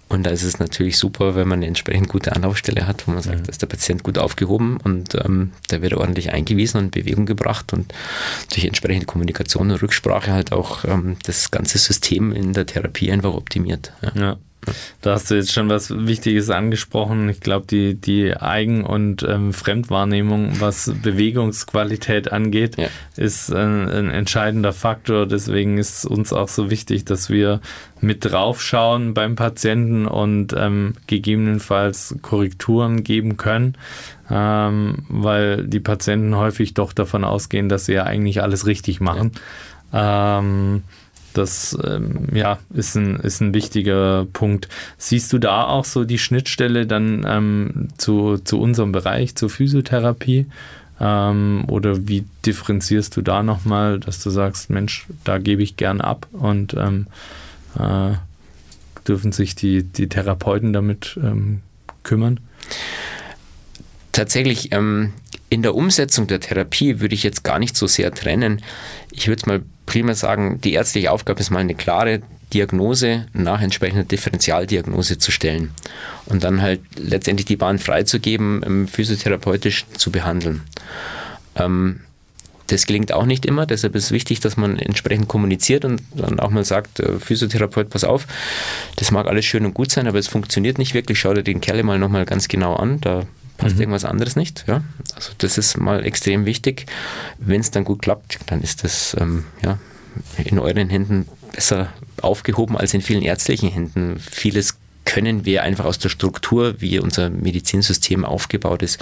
und 0.09 0.25
da 0.25 0.31
ist 0.31 0.43
es 0.43 0.59
natürlich 0.59 0.97
super, 0.99 1.37
wenn 1.37 1.47
man 1.47 1.61
eine 1.61 1.67
entsprechend 1.67 2.09
gute 2.09 2.35
Anlaufstelle 2.35 2.87
hat, 2.87 2.88
wo 3.07 3.13
man 3.13 3.23
sagt, 3.23 3.41
mhm. 3.41 3.45
da 3.45 3.51
ist 3.51 3.63
der 3.63 3.67
Patient 3.67 4.03
gut 4.03 4.19
aufgehoben 4.19 4.79
und 4.83 5.15
ähm, 5.15 5.53
da 5.69 5.83
wird 5.83 5.95
ordentlich 5.95 6.33
eingewiesen 6.33 6.79
und 6.79 6.85
in 6.85 7.03
Bewegung 7.03 7.27
gebracht 7.27 7.73
und 7.73 7.93
durch 8.53 8.65
entsprechende 8.65 9.07
Kommunikation 9.07 9.71
und 9.71 9.83
Rücksprache 9.83 10.33
halt 10.33 10.53
auch 10.53 10.85
ähm, 10.85 11.17
das 11.25 11.51
ganze 11.51 11.79
System 11.79 12.33
in 12.33 12.53
der 12.53 12.67
Therapie 12.67 13.11
einfach 13.13 13.35
optimiert. 13.35 13.93
Ja. 14.03 14.13
ja. 14.15 14.37
Da 15.01 15.13
hast 15.13 15.31
du 15.31 15.35
jetzt 15.35 15.53
schon 15.53 15.69
was 15.69 15.91
Wichtiges 15.91 16.51
angesprochen. 16.51 17.29
Ich 17.29 17.41
glaube, 17.41 17.67
die, 17.67 17.95
die 17.95 18.37
Eigen- 18.37 18.85
und 18.85 19.23
ähm, 19.23 19.53
Fremdwahrnehmung, 19.53 20.61
was 20.61 20.93
Bewegungsqualität 21.03 22.33
angeht, 22.33 22.77
ja. 22.77 22.89
ist 23.17 23.51
ein, 23.53 23.89
ein, 23.89 24.11
entscheidender 24.11 24.73
Faktor. 24.73 25.27
Deswegen 25.27 25.79
ist 25.79 25.99
es 25.99 26.05
uns 26.05 26.33
auch 26.33 26.49
so 26.49 26.71
wichtig, 26.71 27.05
dass 27.05 27.31
wir 27.31 27.61
mit 28.01 28.25
draufschauen 28.25 29.15
beim 29.15 29.37
Patienten 29.37 30.07
und 30.07 30.55
ähm, 30.57 30.95
gegebenenfalls 31.07 32.17
Korrekturen 32.23 33.05
geben 33.05 33.37
können, 33.37 33.77
ähm, 34.31 35.05
weil 35.09 35.67
die 35.67 35.81
Patienten 35.81 36.37
häufig 36.37 36.75
doch 36.75 36.93
davon 36.93 37.25
ausgehen, 37.25 37.69
dass 37.69 37.87
sie 37.87 37.95
ja 37.95 38.05
eigentlich 38.05 38.43
alles 38.43 38.67
richtig 38.67 39.01
machen. 39.01 39.33
Ja. 39.93 40.41
Das 41.39 41.79
ähm, 41.85 42.27
ja, 42.35 42.59
ist, 42.75 42.97
ein, 42.97 43.21
ist 43.21 43.41
ein 43.41 43.55
wichtiger 43.55 44.27
Punkt. 44.33 44.69
Siehst 44.97 45.33
du 45.33 45.39
da 45.39 45.65
auch 45.65 45.85
so 45.85 46.05
die 46.05 46.19
Schnittstelle 46.19 46.85
dann 46.85 47.25
ähm, 47.29 47.89
zu, 47.97 48.39
zu 48.39 48.61
unserem 48.61 48.91
Bereich, 48.91 49.37
zur 49.37 49.49
Physiotherapie? 49.49 50.47
Ähm, 51.01 51.65
oder 51.69 52.09
wie 52.09 52.25
differenzierst 52.45 53.17
du 53.17 53.23
da 53.23 53.45
nochmal, 53.45 54.01
dass 54.01 54.21
du 54.21 54.31
sagst, 54.31 54.69
Mensch, 54.69 55.07
da 55.23 55.39
gebe 55.39 55.63
ich 55.63 55.77
gern 55.77 56.01
ab 56.01 56.27
und 56.33 56.75
ähm, 56.75 57.07
äh, 57.79 58.15
dürfen 59.07 59.31
sich 59.31 59.55
die, 59.55 59.85
die 59.85 60.09
Therapeuten 60.09 60.73
damit 60.73 61.21
ähm, 61.23 61.61
kümmern? 62.03 62.41
Tatsächlich, 64.11 64.73
ähm, 64.73 65.13
in 65.51 65.63
der 65.63 65.77
Umsetzung 65.77 66.27
der 66.27 66.41
Therapie 66.41 66.99
würde 66.99 67.15
ich 67.15 67.23
jetzt 67.23 67.45
gar 67.45 67.61
nicht 67.61 67.77
so 67.77 67.87
sehr 67.87 68.13
trennen. 68.13 68.61
Ich 69.13 69.29
würde 69.29 69.47
mal 69.47 69.63
primär 69.89 70.15
sagen, 70.15 70.61
die 70.61 70.75
ärztliche 70.75 71.11
Aufgabe 71.11 71.41
ist 71.41 71.51
mal 71.51 71.61
eine 71.61 71.75
klare 71.75 72.21
Diagnose 72.53 73.27
nach 73.33 73.63
entsprechender 73.63 74.05
Differentialdiagnose 74.05 75.17
zu 75.17 75.31
stellen 75.31 75.71
und 76.27 76.45
dann 76.45 76.61
halt 76.61 76.81
letztendlich 76.97 77.47
die 77.47 77.57
Bahn 77.57 77.79
freizugeben, 77.79 78.63
ähm, 78.67 78.87
physiotherapeutisch 78.87 79.87
zu 79.97 80.11
behandeln. 80.11 80.63
Ähm, 81.57 82.01
das 82.67 82.85
gelingt 82.85 83.13
auch 83.13 83.25
nicht 83.25 83.47
immer, 83.47 83.65
deshalb 83.65 83.95
ist 83.95 84.05
es 84.05 84.11
wichtig, 84.13 84.41
dass 84.41 84.59
man 84.59 84.79
entsprechend 84.79 85.27
kommuniziert 85.27 85.87
und 85.87 86.03
dann 86.15 86.39
auch 86.39 86.51
mal 86.51 86.67
sagt, 86.67 87.01
äh, 87.01 87.19
Physiotherapeut, 87.19 87.89
pass 87.89 88.05
auf, 88.05 88.27
das 88.97 89.11
mag 89.11 89.27
alles 89.27 89.47
schön 89.47 89.65
und 89.65 89.73
gut 89.73 89.91
sein, 89.91 90.07
aber 90.07 90.19
es 90.19 90.29
funktioniert 90.29 90.77
nicht 90.77 90.93
wirklich, 90.93 91.19
schau 91.19 91.33
dir 91.33 91.43
den 91.43 91.63
Kerl 91.63 91.83
mal 91.83 91.99
nochmal 91.99 92.27
ganz 92.27 92.47
genau 92.47 92.77
an, 92.77 93.01
da 93.01 93.25
passt 93.59 93.75
mhm. 93.75 93.83
irgendwas 93.83 94.07
anderes 94.07 94.37
nicht. 94.37 94.65
Ja? 94.67 94.83
Also 95.15 95.33
das 95.37 95.59
ist 95.59 95.77
mal 95.77 96.05
extrem 96.05 96.47
wichtig. 96.47 96.87
Wenn 97.39 97.61
es 97.61 97.71
dann 97.71 97.85
gut 97.85 98.01
klappt, 98.01 98.39
dann 98.47 98.63
ist 98.63 98.85
das 98.85 99.15
ähm, 99.21 99.45
ja, 99.63 99.79
in 100.43 100.59
euren 100.59 100.89
Händen 100.89 101.29
besser 101.55 101.93
aufgehoben 102.23 102.79
als 102.79 102.95
in 102.95 103.03
vielen 103.03 103.23
ärztlichen 103.23 103.71
Händen. 103.71 104.19
Vieles 104.19 104.79
können 105.05 105.45
wir 105.45 105.63
einfach 105.63 105.85
aus 105.85 105.99
der 105.99 106.09
Struktur, 106.09 106.81
wie 106.81 106.99
unser 106.99 107.31
Medizinsystem 107.31 108.25
aufgebaut 108.25 108.83
ist, 108.83 108.99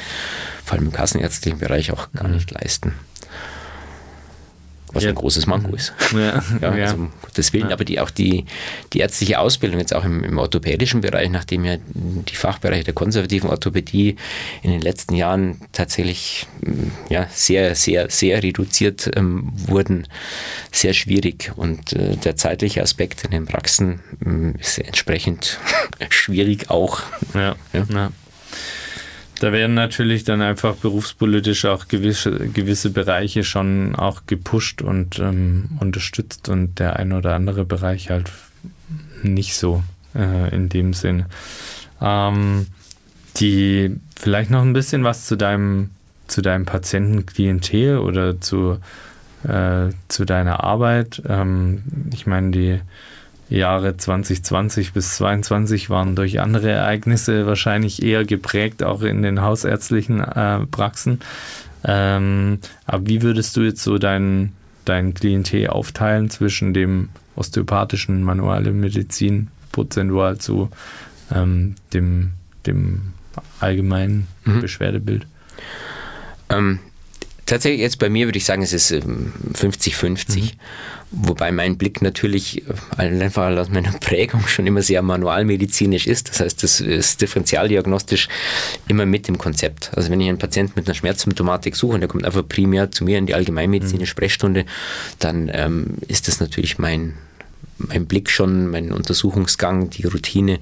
vor 0.65 0.75
allem 0.77 0.87
im 0.87 0.93
kassenärztlichen 0.93 1.59
Bereich 1.59 1.93
auch 1.93 2.13
gar 2.13 2.29
mhm. 2.29 2.35
nicht 2.35 2.51
leisten 2.51 2.95
was 4.93 5.03
ja. 5.03 5.11
ein 5.11 5.15
großes 5.15 5.47
Manko 5.47 5.75
ist. 5.75 5.93
Ja. 6.13 6.43
ja, 6.61 6.77
ja. 6.77 6.85
Also, 6.85 6.97
um 6.97 7.13
Gottes 7.23 7.53
Willen. 7.53 7.73
Aber 7.73 7.85
die, 7.85 8.01
auch 8.01 8.11
die, 8.11 8.45
die 8.93 9.01
ärztliche 9.01 9.39
Ausbildung, 9.39 9.79
jetzt 9.81 9.95
auch 9.95 10.05
im, 10.05 10.25
im 10.25 10.39
orthopädischen 10.39 11.01
Bereich, 11.01 11.29
nachdem 11.31 11.65
ja 11.65 11.77
die 11.95 12.37
Fachbereiche 12.37 12.85
der 12.85 12.95
konservativen 12.95 13.51
Orthopädie 13.51 14.17
in 14.63 14.71
den 14.71 14.81
letzten 14.81 15.15
Jahren 15.15 15.61
tatsächlich 15.73 16.47
mm, 16.61 17.11
ja, 17.11 17.27
sehr, 17.31 17.75
sehr, 17.75 18.11
sehr 18.11 18.43
reduziert 18.43 19.11
ähm, 19.17 19.53
wurden, 19.55 20.07
sehr 20.71 20.95
schwierig. 20.95 21.53
Und 21.57 21.93
äh, 21.93 22.17
der 22.17 22.37
zeitliche 22.37 22.83
Aspekt 22.83 23.25
in 23.25 23.31
den 23.31 23.47
Praxen 23.47 24.01
äh, 24.25 24.61
ist 24.61 24.79
entsprechend 24.79 25.59
schwierig 26.11 26.71
auch. 26.71 27.03
ja. 27.35 27.57
ja. 27.73 28.11
Da 29.41 29.53
werden 29.53 29.75
natürlich 29.75 30.25
dann 30.25 30.41
einfach 30.41 30.77
berufspolitisch 30.77 31.67
auch 31.67 31.89
gewisse, 31.89 32.31
gewisse 32.49 32.91
Bereiche 32.91 33.45
schon 33.45 33.95
auch 33.95 34.23
gepusht 34.27 34.81
und 34.81 35.19
ähm, 35.19 35.69
unterstützt 35.79 36.49
und 36.49 36.79
der 36.79 36.97
ein 36.97 37.13
oder 37.13 37.35
andere 37.35 37.65
Bereich 37.65 38.11
halt 38.11 38.31
nicht 39.23 39.57
so 39.57 39.83
äh, 40.15 40.55
in 40.55 40.69
dem 40.69 40.95
Sinn. 40.95 41.27
Ähm, 42.01 42.67
die 43.37 43.95
vielleicht 44.19 44.51
noch 44.51 44.63
ein 44.63 44.73
bisschen 44.73 45.05
was 45.05 45.27
zu 45.27 45.37
deinem 45.37 45.91
zu 46.27 46.43
deinem 46.43 46.65
Patientenklientel 46.65 47.99
oder 47.99 48.41
zu, 48.41 48.79
äh, 49.45 49.91
zu 50.09 50.25
deiner 50.25 50.65
Arbeit. 50.65 51.23
Ähm, 51.29 51.83
ich 52.13 52.27
meine, 52.27 52.51
die 52.51 52.81
Jahre 53.49 53.97
2020 53.97 54.93
bis 54.93 55.17
2022 55.17 55.91
waren 55.91 56.17
durch 56.17 56.41
andere 56.41 56.71
Ereignisse 56.71 57.47
wahrscheinlich 57.47 58.03
eher 58.03 58.25
geprägt, 58.25 58.83
auch 58.83 59.03
in 59.03 59.23
den 59.23 59.43
hausärztlichen 59.43 60.21
äh, 60.21 60.67
Praxen. 60.67 61.21
Ähm, 61.85 62.59
aber 62.87 63.07
wie 63.07 63.23
würdest 63.23 63.57
du 63.57 63.63
jetzt 63.63 63.83
so 63.83 63.99
dein, 63.99 64.53
dein 64.85 65.15
Klientel 65.15 65.69
aufteilen 65.69 66.31
zwischen 66.31 66.75
dem 66.75 67.11
osteopathischen 67.37 68.23
manuelle 68.23 68.73
Medizin 68.73 69.49
prozentual 69.71 70.39
zu 70.39 70.71
ähm, 71.33 71.77
dem, 71.93 72.33
dem 72.67 73.13
allgemeinen 73.61 74.27
mhm. 74.45 74.61
Beschwerdebild? 74.61 75.27
Ähm, 76.49 76.81
tatsächlich 77.47 77.81
jetzt 77.81 77.99
bei 77.99 78.09
mir 78.09 78.27
würde 78.27 78.39
ich 78.39 78.45
sagen, 78.45 78.63
es 78.63 78.73
ist 78.73 78.93
50-50. 78.93 80.37
Ähm, 80.37 80.43
mhm. 80.43 80.51
Wobei 81.13 81.53
mein 81.53 81.79
Blick 81.79 82.03
natürlich 82.03 82.63
äh, 82.69 83.03
einfach 83.03 83.57
aus 83.57 83.71
meiner 83.71 83.93
Prägung 84.01 84.47
schon 84.49 84.67
immer 84.67 84.83
sehr 84.83 85.03
manualmedizinisch 85.03 86.07
ist. 86.07 86.29
Das 86.29 86.41
heißt, 86.41 86.63
das 86.63 86.81
ist 86.81 87.21
differentialdiagnostisch 87.21 88.29
immer 88.89 89.07
mit 89.07 89.29
dem 89.29 89.39
Konzept. 89.39 89.93
Also 89.95 90.11
wenn 90.11 90.21
ich 90.21 90.29
einen 90.29 90.39
Patienten 90.39 90.73
mit 90.77 90.87
einer 90.87 90.95
Schmerzsymptomatik 90.95 91.77
suche 91.77 91.95
und 91.95 92.01
der 92.01 92.09
kommt 92.09 92.25
einfach 92.25 92.47
primär 92.47 92.91
zu 92.91 93.05
mir 93.05 93.19
in 93.19 93.27
die 93.27 93.35
allgemeinmedizinische 93.35 94.11
mhm. 94.11 94.17
Sprechstunde, 94.17 94.67
dann 95.21 95.49
ähm, 95.53 95.95
ist 96.09 96.27
das 96.27 96.41
natürlich 96.41 96.79
mein, 96.79 97.15
mein 97.79 98.07
Blick 98.07 98.31
schon, 98.31 98.69
mein 98.69 98.93
Untersuchungsgang, 98.93 99.91
die 99.91 100.07
Routine, 100.07 100.59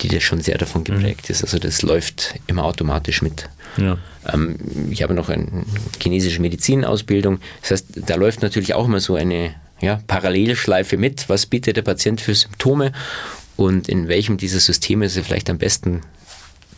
die 0.00 0.08
da 0.08 0.20
schon 0.20 0.40
sehr 0.40 0.58
davon 0.58 0.82
mhm. 0.82 0.86
geprägt 0.86 1.28
mhm. 1.28 1.32
ist. 1.32 1.42
Also 1.42 1.58
das 1.58 1.82
läuft 1.82 2.34
immer 2.46 2.64
automatisch 2.64 3.22
mit. 3.22 3.48
Ja. 3.76 3.98
Ähm, 4.32 4.56
ich 4.90 5.02
habe 5.02 5.14
noch 5.14 5.28
eine 5.28 5.64
chinesische 6.00 6.40
Medizinausbildung. 6.40 7.40
Das 7.62 7.70
heißt, 7.72 7.86
da 8.06 8.16
läuft 8.16 8.42
natürlich 8.42 8.74
auch 8.74 8.86
immer 8.86 9.00
so 9.00 9.14
eine 9.14 9.54
ja, 9.80 10.00
Parallelschleife 10.06 10.96
mit. 10.96 11.28
Was 11.28 11.46
bietet 11.46 11.76
der 11.76 11.82
Patient 11.82 12.20
für 12.20 12.34
Symptome 12.34 12.92
und 13.56 13.88
in 13.88 14.08
welchem 14.08 14.36
dieser 14.36 14.60
Systeme 14.60 15.06
ist 15.06 15.16
er 15.16 15.24
vielleicht 15.24 15.50
am 15.50 15.58
besten 15.58 16.02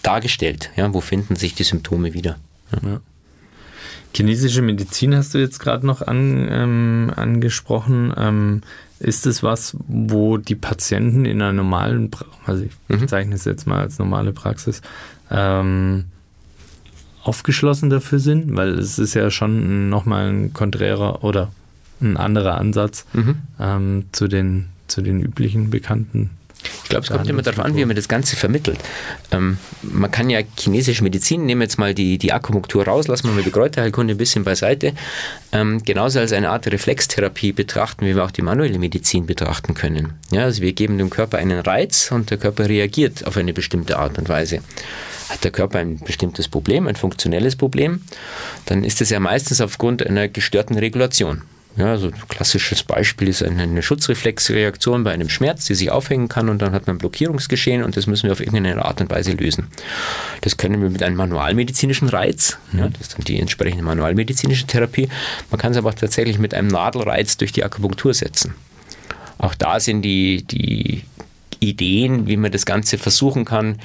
dargestellt? 0.03 0.70
Ja, 0.77 0.92
wo 0.92 1.01
finden 1.01 1.37
sich 1.37 1.55
die 1.55 1.64
Symptome 1.64 2.14
wieder? 2.14 2.38
Ja. 2.83 3.01
Chinesische 4.14 4.62
Medizin 4.62 5.14
hast 5.14 5.35
du 5.35 5.38
jetzt 5.38 5.61
gerade 5.61 5.87
noch 5.87 6.03
an, 6.03 6.49
ähm, 6.51 7.12
angesprochen. 7.14 8.12
Ähm, 8.16 8.62
ist 9.01 9.27
es 9.27 9.43
was, 9.43 9.77
wo 9.89 10.37
die 10.37 10.55
Patienten 10.55 11.25
in 11.25 11.41
einer 11.41 11.53
normalen, 11.53 12.11
also 12.45 12.65
ich 12.65 12.73
mhm. 12.89 13.01
bezeichne 13.01 13.35
es 13.35 13.45
jetzt 13.45 13.67
mal 13.67 13.81
als 13.81 13.99
normale 13.99 14.33
Praxis, 14.33 14.83
ähm, 15.31 16.05
aufgeschlossen 17.23 17.91
dafür 17.91 18.19
sind? 18.19 18.57
Weil 18.57 18.79
es 18.79 18.99
ist 18.99 19.15
ja 19.15 19.31
schon 19.31 19.89
nochmal 19.89 20.31
ein 20.31 20.53
konträrer 20.53 21.25
oder 21.25 21.51
ein 22.01 22.17
anderer 22.17 22.59
Ansatz 22.59 23.07
mhm. 23.13 23.37
ähm, 23.59 24.05
zu, 24.13 24.29
den, 24.29 24.67
zu 24.87 25.03
den 25.03 25.21
üblichen 25.21 25.71
bekannten 25.71 26.31
glaube, 26.90 27.05
es 27.05 27.11
kommt 27.11 27.29
immer 27.29 27.40
darauf 27.40 27.64
an, 27.64 27.74
wie 27.74 27.85
man 27.85 27.96
das 27.96 28.09
Ganze 28.09 28.37
vermittelt. 28.37 28.79
Ähm, 29.33 29.57
man 29.83 30.11
kann 30.11 30.29
ja 30.29 30.40
chinesische 30.59 31.03
Medizin, 31.03 31.46
nehmen 31.46 31.62
jetzt 31.62 31.79
mal 31.79 31.94
die, 31.94 32.18
die 32.18 32.33
Akupunktur 32.33 32.85
raus, 32.85 33.09
lassen 33.09 33.29
wir 33.29 33.35
mal 33.35 33.42
die 33.42 33.50
Kräuterheilkunde 33.50 34.14
ein 34.14 34.18
bisschen 34.18 34.44
beiseite, 34.44 34.92
ähm, 35.53 35.83
genauso 35.83 36.18
als 36.18 36.33
eine 36.33 36.50
Art 36.50 36.66
Reflextherapie 36.66 37.53
betrachten, 37.53 38.05
wie 38.05 38.14
wir 38.14 38.24
auch 38.24 38.31
die 38.31 38.42
manuelle 38.42 38.79
Medizin 38.79 39.24
betrachten 39.24 39.72
können. 39.72 40.12
Ja, 40.31 40.44
also 40.44 40.61
wir 40.61 40.72
geben 40.74 40.98
dem 40.98 41.09
Körper 41.09 41.38
einen 41.38 41.61
Reiz 41.61 42.11
und 42.12 42.31
der 42.31 42.38
Körper 42.38 42.68
reagiert 42.68 43.26
auf 43.26 43.37
eine 43.37 43.55
bestimmte 43.55 43.98
Art 43.98 44.18
und 44.18 44.29
Weise. 44.29 44.61
Hat 45.31 45.44
der 45.44 45.53
Körper 45.53 45.79
ein 45.79 46.00
bestimmtes 46.00 46.48
Problem, 46.48 46.88
ein 46.88 46.96
funktionelles 46.96 47.57
Problem, 47.57 48.03
dann 48.66 48.85
ist 48.85 49.00
es 49.00 49.11
ja 49.11 49.20
meistens 49.20 49.61
aufgrund 49.61 50.05
einer 50.05 50.29
gestörten 50.29 50.76
Regulation. 50.76 51.42
Ja, 51.76 51.87
also 51.92 52.09
ein 52.09 52.28
klassisches 52.28 52.83
Beispiel 52.83 53.28
ist 53.28 53.42
eine, 53.42 53.62
eine, 53.62 53.83
Schutzreflexreaktion 53.83 55.04
bei 55.04 55.12
einem 55.12 55.28
Schmerz, 55.28 55.66
die 55.66 55.74
sich 55.74 55.90
aufhängen 55.90 56.28
kann 56.28 56.48
und 56.48 56.61
dann 56.61 56.72
hat 56.72 56.87
man 56.87 56.96
ein 56.96 56.98
Blockierungsgeschehen 56.98 57.85
und 57.85 57.96
das 57.96 58.06
müssen 58.06 58.24
wir 58.24 58.33
auf 58.33 58.40
irgendeine 58.40 58.85
Art 58.85 59.00
und 59.00 59.11
Weise 59.11 59.33
lösen. 59.33 59.68
Das 60.40 60.56
können 60.56 60.83
wir 60.83 60.90
mit 60.90 61.02
einem 61.02 61.16
manualmedizinischen 61.16 62.09
Reiz, 62.09 62.59
mhm. 62.72 62.78
ja, 62.80 62.88
das 62.88 63.00
ist 63.02 63.14
dann 63.14 63.24
die 63.24 63.38
entsprechende 63.40 63.85
manualmedizinische 63.85 64.66
Therapie. 64.66 65.09
Man 65.50 65.61
kann 65.61 65.72
es 65.72 65.78
aber 65.78 65.90
auch 65.90 65.94
tatsächlich 65.94 66.38
mit 66.38 66.54
einem 66.54 66.68
Nadelreiz 66.68 67.37
durch 67.37 67.52
die 67.52 67.64
Akupunktur 67.64 68.14
setzen. 68.14 68.54
Auch 69.38 69.54
da 69.54 69.80
sind 69.80 70.02
die, 70.02 70.42
die 70.42 71.04
Ideen, 71.61 72.26
wie 72.26 72.37
man 72.37 72.50
das 72.50 72.66
Ganze 72.66 72.98
versuchen 72.98 73.44
kann, 73.44 73.78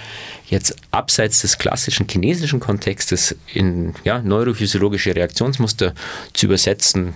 jetzt 0.49 0.75
abseits 0.91 1.41
des 1.41 1.57
klassischen 1.57 2.07
chinesischen 2.09 2.59
Kontextes 2.59 3.35
in 3.53 3.93
ja, 4.03 4.19
neurophysiologische 4.21 5.15
Reaktionsmuster 5.15 5.93
zu 6.33 6.45
übersetzen, 6.47 7.13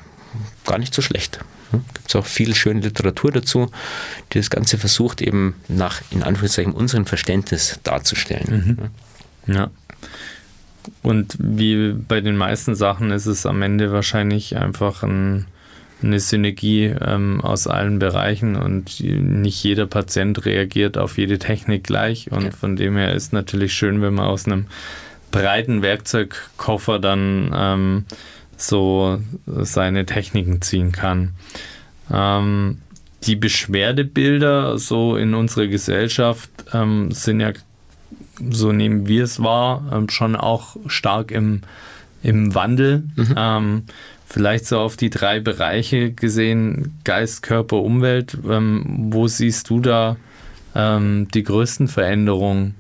gar 0.66 0.78
nicht 0.78 0.94
so 0.94 1.02
schlecht. 1.02 1.40
Gibt 1.72 2.08
es 2.08 2.16
auch 2.16 2.26
viel 2.26 2.56
schöne 2.56 2.82
Literatur 2.82 3.32
dazu, 3.32 3.72
die 4.34 4.40
das 4.40 4.50
Ganze 4.50 4.78
versucht, 4.78 5.22
eben 5.22 5.56
nach, 5.68 6.02
in 6.10 6.24
Anführungszeichen, 6.24 6.74
unserem 6.74 7.06
Verständnis 7.06 7.80
darzustellen. 7.84 8.90
Mhm. 9.46 9.54
Ja. 9.54 9.70
Und 11.04 11.38
wie 11.40 11.94
bei 11.94 12.22
den 12.22 12.38
meisten 12.38 12.74
Sachen 12.74 13.12
ist 13.12 13.28
es 13.28 13.46
am 13.46 13.62
Ende 13.62 13.92
wahrscheinlich 13.92 14.58
einfach 14.58 15.04
ein, 15.04 15.46
eine 16.02 16.20
Synergie 16.20 16.86
ähm, 16.86 17.42
aus 17.42 17.68
allen 17.68 18.00
Bereichen 18.00 18.56
und 18.56 19.00
nicht 19.00 19.64
jeder 19.64 19.86
Patient 19.86 20.46
reagiert 20.46 20.98
auf 20.98 21.18
jede 21.18 21.38
Technik 21.38 21.84
gleich. 21.84 22.32
Und 22.32 22.46
ja. 22.46 22.52
von 22.52 22.76
dem 22.76 22.98
her 22.98 23.14
ist 23.14 23.34
natürlich 23.34 23.74
schön, 23.74 24.02
wenn 24.02 24.16
man 24.16 24.26
aus 24.26 24.46
einem 24.46 24.66
breiten 25.32 25.82
Werkzeugkoffer 25.84 26.98
dann 26.98 27.52
ähm, 27.54 28.06
so 28.60 29.22
seine 29.46 30.06
Techniken 30.06 30.62
ziehen 30.62 30.92
kann. 30.92 31.32
Ähm, 32.12 32.80
die 33.24 33.36
Beschwerdebilder 33.36 34.78
so 34.78 35.16
in 35.16 35.34
unserer 35.34 35.68
Gesellschaft 35.68 36.50
ähm, 36.74 37.12
sind 37.12 37.40
ja, 37.40 37.54
so 38.50 38.72
nehmen 38.72 39.08
wir 39.08 39.24
es 39.24 39.42
wahr, 39.42 39.90
ähm, 39.94 40.10
schon 40.10 40.36
auch 40.36 40.76
stark 40.88 41.32
im, 41.32 41.62
im 42.22 42.54
Wandel. 42.54 43.04
Mhm. 43.16 43.36
Ähm, 43.36 43.84
vielleicht 44.26 44.66
so 44.66 44.80
auf 44.80 44.98
die 44.98 45.10
drei 45.10 45.40
Bereiche 45.40 46.12
gesehen, 46.12 47.00
Geist, 47.04 47.42
Körper, 47.42 47.78
Umwelt. 47.78 48.38
Ähm, 48.48 49.10
wo 49.12 49.28
siehst 49.28 49.70
du 49.70 49.80
da 49.80 50.18
ähm, 50.76 51.28
die 51.34 51.44
größten 51.44 51.88
Veränderungen, 51.88 52.76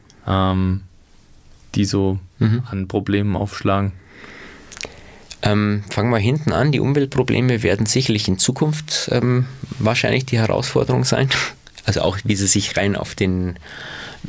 die 1.74 1.86
so 1.86 2.20
mhm. 2.38 2.62
an 2.70 2.88
Problemen 2.88 3.36
aufschlagen? 3.36 3.94
Ähm, 5.41 5.84
fangen 5.89 6.12
wir 6.12 6.17
hinten 6.17 6.52
an. 6.52 6.71
Die 6.71 6.80
Umweltprobleme 6.80 7.63
werden 7.63 7.86
sicherlich 7.86 8.28
in 8.28 8.39
Zukunft 8.39 9.10
ähm, 9.12 9.45
wahrscheinlich 9.80 10.25
die 10.25 10.39
Herausforderung 10.39 11.04
sein. 11.04 11.30
Also 11.86 12.02
auch, 12.02 12.19
wie 12.23 12.36
sie 12.36 12.45
sich 12.45 12.78
rein 12.78 12.95
auf 12.95 13.15
den 13.15 13.56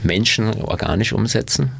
Menschen 0.03 0.49
organisch 0.63 1.13
umsetzen, 1.13 1.73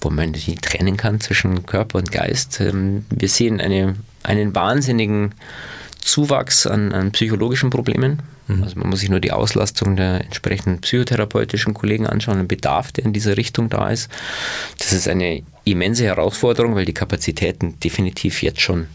wo 0.00 0.08
man 0.08 0.32
die 0.32 0.54
trennen 0.54 0.96
kann 0.96 1.20
zwischen 1.20 1.66
Körper 1.66 1.98
und 1.98 2.10
Geist. 2.10 2.60
Ähm, 2.60 3.04
wir 3.10 3.28
sehen 3.28 3.60
eine, 3.60 3.96
einen 4.22 4.54
wahnsinnigen 4.54 5.34
Zuwachs 6.04 6.66
an, 6.66 6.92
an 6.92 7.12
psychologischen 7.12 7.70
Problemen. 7.70 8.22
Mhm. 8.48 8.62
Also 8.62 8.78
man 8.78 8.90
muss 8.90 9.00
sich 9.00 9.08
nur 9.08 9.20
die 9.20 9.32
Auslastung 9.32 9.96
der 9.96 10.24
entsprechenden 10.24 10.80
psychotherapeutischen 10.80 11.74
Kollegen 11.74 12.06
anschauen, 12.06 12.38
den 12.38 12.48
Bedarf, 12.48 12.92
der 12.92 13.04
in 13.04 13.12
dieser 13.12 13.36
Richtung 13.36 13.68
da 13.68 13.88
ist. 13.90 14.10
Das 14.78 14.92
ist 14.92 15.08
eine 15.08 15.42
immense 15.64 16.04
Herausforderung, 16.04 16.74
weil 16.74 16.84
die 16.84 16.94
Kapazitäten 16.94 17.78
definitiv 17.80 18.42
jetzt 18.42 18.60
schon 18.60 18.88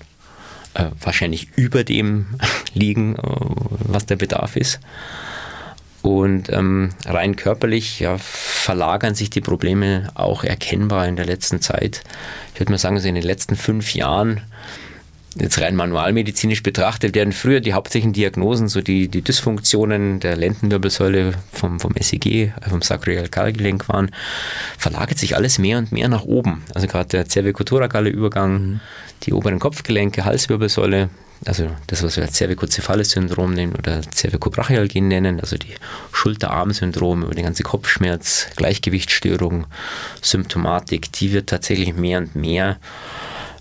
äh, 0.74 0.86
wahrscheinlich 1.02 1.50
über 1.56 1.84
dem 1.84 2.28
liegen, 2.74 3.16
äh, 3.16 3.20
was 3.22 4.06
der 4.06 4.18
Bedarf 4.18 4.56
ist. 4.56 4.80
Und 6.04 6.50
ähm, 6.54 6.92
rein 7.06 7.36
körperlich 7.36 8.00
ja, 8.00 8.18
verlagern 8.18 9.16
sich 9.16 9.30
die 9.30 9.42
Probleme 9.42 10.10
auch 10.14 10.44
erkennbar 10.44 11.08
in 11.08 11.16
der 11.16 11.26
letzten 11.26 11.60
Zeit. 11.60 12.04
Ich 12.54 12.60
würde 12.60 12.72
mal 12.72 12.78
sagen, 12.78 13.00
so 13.00 13.08
in 13.08 13.16
den 13.16 13.24
letzten 13.24 13.56
fünf 13.56 13.94
Jahren 13.94 14.42
jetzt 15.40 15.60
rein 15.62 15.76
manualmedizinisch 15.76 16.64
betrachtet, 16.64 17.16
werden 17.16 17.34
früher 17.34 17.60
die 17.60 17.74
hauptsächlichen 17.74 18.14
Diagnosen, 18.14 18.68
so 18.68 18.82
die, 18.82 19.08
die 19.08 19.22
Dysfunktionen 19.22 20.20
der 20.20 20.36
Lendenwirbelsäule 20.36 21.34
vom, 21.52 21.80
vom 21.80 21.94
SEG, 22.00 22.54
vom 22.68 22.82
Sacroiliakalgelenk 22.82 23.90
waren, 23.90 24.12
verlagert 24.78 25.18
sich 25.18 25.36
alles 25.36 25.60
mehr 25.60 25.78
und 25.78 25.92
mehr 25.92 26.08
nach 26.08 26.24
oben. 26.24 26.64
Also 26.74 26.88
gerade 26.88 27.10
der 27.10 27.30
cervicothoracale 27.30 28.10
Übergang, 28.10 28.54
mhm. 28.54 28.80
die 29.24 29.34
oberen 29.34 29.60
Kopfgelenke, 29.60 30.26
Halswirbelsäule, 30.26 31.10
also 31.46 31.70
das, 31.86 32.04
was 32.04 32.18
wir 32.18 32.28
Cervicocephalus-Syndrom 32.28 33.54
nennen 33.54 33.76
oder 33.76 34.02
Cervicobrachialgien 34.02 35.08
nennen, 35.08 35.40
also 35.40 35.58
die 35.58 35.76
Schulter-Arm-Syndrom 36.12 37.24
über 37.24 37.36
den 37.36 37.46
ganzen 37.46 37.64
Kopfschmerz, 37.64 38.48
Gleichgewichtsstörung, 38.56 39.68
Symptomatik, 40.22 41.12
die 41.12 41.34
wird 41.34 41.50
tatsächlich 41.50 41.96
mehr 41.96 42.20
und 42.20 42.36
mehr 42.36 42.78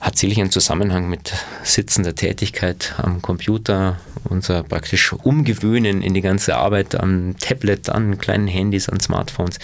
hat 0.01 0.17
sicherlich 0.17 0.41
einen 0.41 0.51
Zusammenhang 0.51 1.09
mit 1.09 1.33
sitzender 1.63 2.15
Tätigkeit 2.15 2.95
am 2.99 3.23
Computer, 3.23 3.99
unser 4.25 4.63
praktisch 4.63 5.13
Umgewöhnen 5.13 6.03
in 6.03 6.15
die 6.15 6.21
ganze 6.21 6.57
Arbeit 6.57 6.95
am 6.95 7.37
Tablet, 7.39 7.89
an 7.89 8.19
kleinen 8.19 8.49
Handys, 8.49 8.89
an 8.89 9.01
Smartphones. 9.01 9.59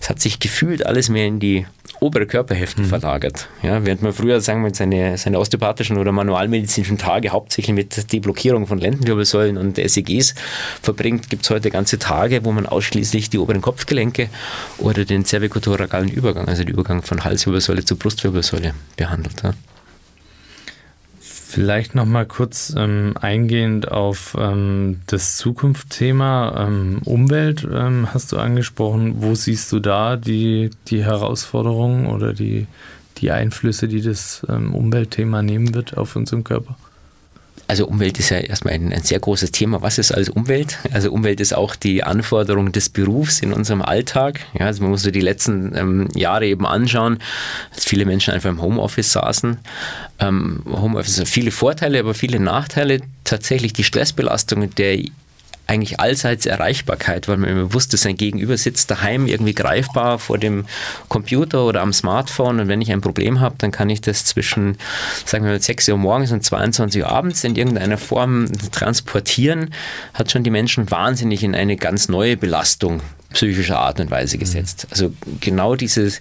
Es 0.00 0.10
hat 0.10 0.20
sich 0.20 0.40
gefühlt 0.40 0.84
alles 0.86 1.08
mehr 1.08 1.26
in 1.26 1.40
die 1.40 1.66
obere 2.02 2.26
Körperhälfte 2.26 2.82
mhm. 2.82 2.86
verlagert. 2.86 3.48
Ja, 3.62 3.84
während 3.84 4.02
man 4.02 4.12
früher, 4.12 4.40
sagen 4.40 4.62
wir, 4.64 4.74
seine, 4.74 5.16
seine 5.16 5.38
osteopathischen 5.38 5.96
oder 5.96 6.12
manualmedizinischen 6.12 6.98
Tage 6.98 7.30
hauptsächlich 7.30 7.74
mit 7.74 8.12
Deblockierung 8.12 8.66
von 8.66 8.78
Lendenwirbelsäulen 8.78 9.56
und 9.56 9.76
SEGs 9.76 10.34
verbringt, 10.82 11.30
gibt 11.30 11.44
es 11.44 11.50
heute 11.50 11.70
ganze 11.70 11.98
Tage, 11.98 12.44
wo 12.44 12.52
man 12.52 12.66
ausschließlich 12.66 13.30
die 13.30 13.38
oberen 13.38 13.62
Kopfgelenke 13.62 14.28
oder 14.78 15.04
den 15.04 15.24
cervicothoracalen 15.24 16.08
Übergang, 16.08 16.48
also 16.48 16.64
den 16.64 16.72
Übergang 16.72 17.02
von 17.02 17.24
Halswirbelsäule 17.24 17.84
zu 17.84 17.96
Brustwirbelsäule 17.96 18.74
behandelt. 18.96 19.42
Ja. 19.42 19.54
Vielleicht 21.52 21.94
noch 21.94 22.06
mal 22.06 22.24
kurz 22.24 22.74
ähm, 22.78 23.12
eingehend 23.20 23.92
auf 23.92 24.34
ähm, 24.40 25.02
das 25.06 25.36
Zukunftsthema 25.36 26.66
ähm, 26.66 27.02
Umwelt 27.04 27.68
ähm, 27.70 28.08
hast 28.14 28.32
du 28.32 28.38
angesprochen. 28.38 29.16
Wo 29.18 29.34
siehst 29.34 29.70
du 29.70 29.78
da 29.78 30.16
die, 30.16 30.70
die 30.86 31.04
Herausforderungen 31.04 32.06
oder 32.06 32.32
die, 32.32 32.68
die 33.18 33.32
Einflüsse, 33.32 33.86
die 33.86 34.00
das 34.00 34.46
ähm, 34.48 34.74
Umweltthema 34.74 35.42
nehmen 35.42 35.74
wird 35.74 35.98
auf 35.98 36.16
unseren 36.16 36.42
Körper? 36.42 36.78
Also 37.68 37.86
Umwelt 37.86 38.18
ist 38.18 38.30
ja 38.30 38.38
erstmal 38.38 38.74
ein, 38.74 38.92
ein, 38.92 39.02
sehr 39.02 39.18
großes 39.18 39.50
Thema. 39.52 39.82
Was 39.82 39.98
ist 39.98 40.12
als 40.12 40.28
Umwelt? 40.28 40.78
Also 40.92 41.10
Umwelt 41.10 41.40
ist 41.40 41.54
auch 41.54 41.74
die 41.74 42.02
Anforderung 42.04 42.72
des 42.72 42.88
Berufs 42.88 43.40
in 43.40 43.52
unserem 43.52 43.82
Alltag. 43.82 44.40
Ja, 44.58 44.66
also 44.66 44.82
man 44.82 44.90
muss 44.90 45.02
so 45.02 45.10
die 45.10 45.20
letzten 45.20 45.74
ähm, 45.76 46.08
Jahre 46.14 46.46
eben 46.46 46.66
anschauen, 46.66 47.18
dass 47.74 47.84
viele 47.84 48.04
Menschen 48.04 48.34
einfach 48.34 48.50
im 48.50 48.60
Homeoffice 48.60 49.12
saßen. 49.12 49.58
Ähm, 50.18 50.62
Homeoffice 50.66 51.20
hat 51.20 51.28
viele 51.28 51.50
Vorteile, 51.50 52.00
aber 52.00 52.14
viele 52.14 52.40
Nachteile. 52.40 53.00
Tatsächlich 53.24 53.72
die 53.72 53.84
Stressbelastung 53.84 54.74
der 54.74 54.98
eigentlich 55.66 56.00
allseits 56.00 56.46
Erreichbarkeit, 56.46 57.28
weil 57.28 57.36
man 57.36 57.50
immer 57.50 57.72
wusste, 57.74 57.96
sein 57.96 58.16
Gegenüber 58.16 58.56
sitzt 58.56 58.90
daheim 58.90 59.26
irgendwie 59.26 59.54
greifbar 59.54 60.18
vor 60.18 60.38
dem 60.38 60.66
Computer 61.08 61.64
oder 61.64 61.80
am 61.82 61.92
Smartphone. 61.92 62.60
Und 62.60 62.68
wenn 62.68 62.80
ich 62.80 62.92
ein 62.92 63.00
Problem 63.00 63.40
habe, 63.40 63.54
dann 63.58 63.70
kann 63.70 63.88
ich 63.88 64.00
das 64.00 64.24
zwischen, 64.24 64.76
sagen 65.24 65.44
wir 65.44 65.52
mal, 65.52 65.62
6 65.62 65.88
Uhr 65.88 65.96
morgens 65.96 66.32
und 66.32 66.44
22 66.44 67.02
Uhr 67.02 67.08
abends 67.08 67.44
in 67.44 67.56
irgendeiner 67.56 67.98
Form 67.98 68.48
transportieren, 68.72 69.70
hat 70.14 70.30
schon 70.30 70.42
die 70.42 70.50
Menschen 70.50 70.90
wahnsinnig 70.90 71.42
in 71.42 71.54
eine 71.54 71.76
ganz 71.76 72.08
neue 72.08 72.36
Belastung 72.36 73.00
psychischer 73.32 73.78
Art 73.78 74.00
und 74.00 74.10
Weise 74.10 74.38
gesetzt. 74.38 74.86
Also 74.90 75.12
genau 75.40 75.74
dieses, 75.74 76.20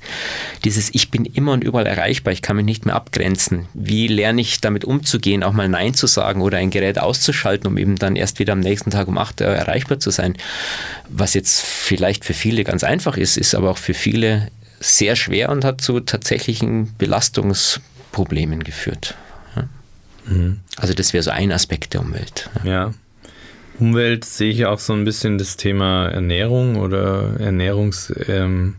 dieses 0.63 0.93
Ich 0.93 1.11
bin 1.11 1.25
immer 1.25 1.53
und 1.53 1.63
überall 1.63 1.85
erreichbar, 1.85 2.33
ich 2.33 2.41
kann 2.41 2.55
mich 2.55 2.65
nicht 2.65 2.85
mehr 2.85 2.95
abgrenzen. 2.95 3.67
Wie 3.73 4.07
lerne 4.07 4.41
ich 4.41 4.61
damit 4.61 4.85
umzugehen, 4.85 5.43
auch 5.43 5.53
mal 5.53 5.69
Nein 5.69 5.93
zu 5.93 6.07
sagen 6.07 6.41
oder 6.41 6.57
ein 6.57 6.69
Gerät 6.69 6.99
auszuschalten, 6.99 7.67
um 7.67 7.77
eben 7.77 7.97
dann 7.97 8.15
erst 8.15 8.39
wieder 8.39 8.53
am 8.53 8.59
nächsten 8.59 8.91
Tag 8.91 9.07
um 9.07 9.17
8 9.17 9.41
Uhr 9.41 9.47
erreichbar 9.47 9.99
zu 9.99 10.09
sein? 10.09 10.37
Was 11.09 11.33
jetzt 11.33 11.61
vielleicht 11.61 12.25
für 12.25 12.33
viele 12.33 12.63
ganz 12.63 12.83
einfach 12.83 13.17
ist, 13.17 13.37
ist 13.37 13.55
aber 13.55 13.71
auch 13.71 13.77
für 13.77 13.93
viele 13.93 14.49
sehr 14.79 15.15
schwer 15.15 15.49
und 15.49 15.63
hat 15.63 15.81
zu 15.81 15.99
tatsächlichen 15.99 16.95
Belastungsproblemen 16.97 18.63
geführt. 18.63 19.15
Mhm. 20.25 20.59
Also 20.75 20.93
das 20.93 21.13
wäre 21.13 21.23
so 21.23 21.31
ein 21.31 21.51
Aspekt 21.51 21.93
der 21.93 22.01
Umwelt. 22.01 22.49
Ja. 22.63 22.93
Umwelt 23.81 24.25
sehe 24.25 24.51
ich 24.51 24.67
auch 24.67 24.77
so 24.77 24.93
ein 24.93 25.03
bisschen 25.05 25.39
das 25.39 25.57
Thema 25.57 26.07
Ernährung 26.07 26.75
oder 26.75 27.39
Ernährungsextremen 27.39 28.75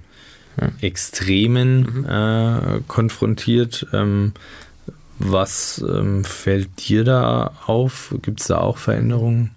ähm, 0.69 1.99
mhm. 1.99 2.07
äh, 2.09 2.81
konfrontiert. 2.87 3.89
Ähm, 3.93 4.33
was 5.19 5.85
ähm, 5.89 6.25
fällt 6.25 6.89
dir 6.89 7.03
da 7.03 7.53
auf? 7.67 8.15
Gibt 8.23 8.41
es 8.41 8.47
da 8.47 8.59
auch 8.59 8.79
Veränderungen? 8.79 9.51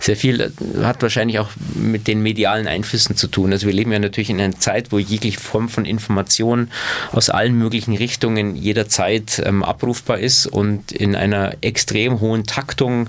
Sehr 0.00 0.16
viel 0.16 0.52
hat 0.82 1.02
wahrscheinlich 1.02 1.38
auch 1.38 1.50
mit 1.74 2.08
den 2.08 2.20
medialen 2.20 2.66
Einflüssen 2.66 3.16
zu 3.16 3.28
tun. 3.28 3.52
Also 3.52 3.66
wir 3.66 3.72
leben 3.72 3.92
ja 3.92 3.98
natürlich 3.98 4.30
in 4.30 4.40
einer 4.40 4.58
Zeit, 4.58 4.92
wo 4.92 4.98
jegliche 4.98 5.40
Form 5.40 5.68
von 5.68 5.84
Information 5.84 6.70
aus 7.12 7.30
allen 7.30 7.56
möglichen 7.56 7.96
Richtungen 7.96 8.56
jederzeit 8.56 9.40
ähm, 9.44 9.62
abrufbar 9.62 10.18
ist 10.18 10.46
und 10.46 10.92
in 10.92 11.14
einer 11.14 11.54
extrem 11.60 12.20
hohen 12.20 12.44
Taktung, 12.44 13.08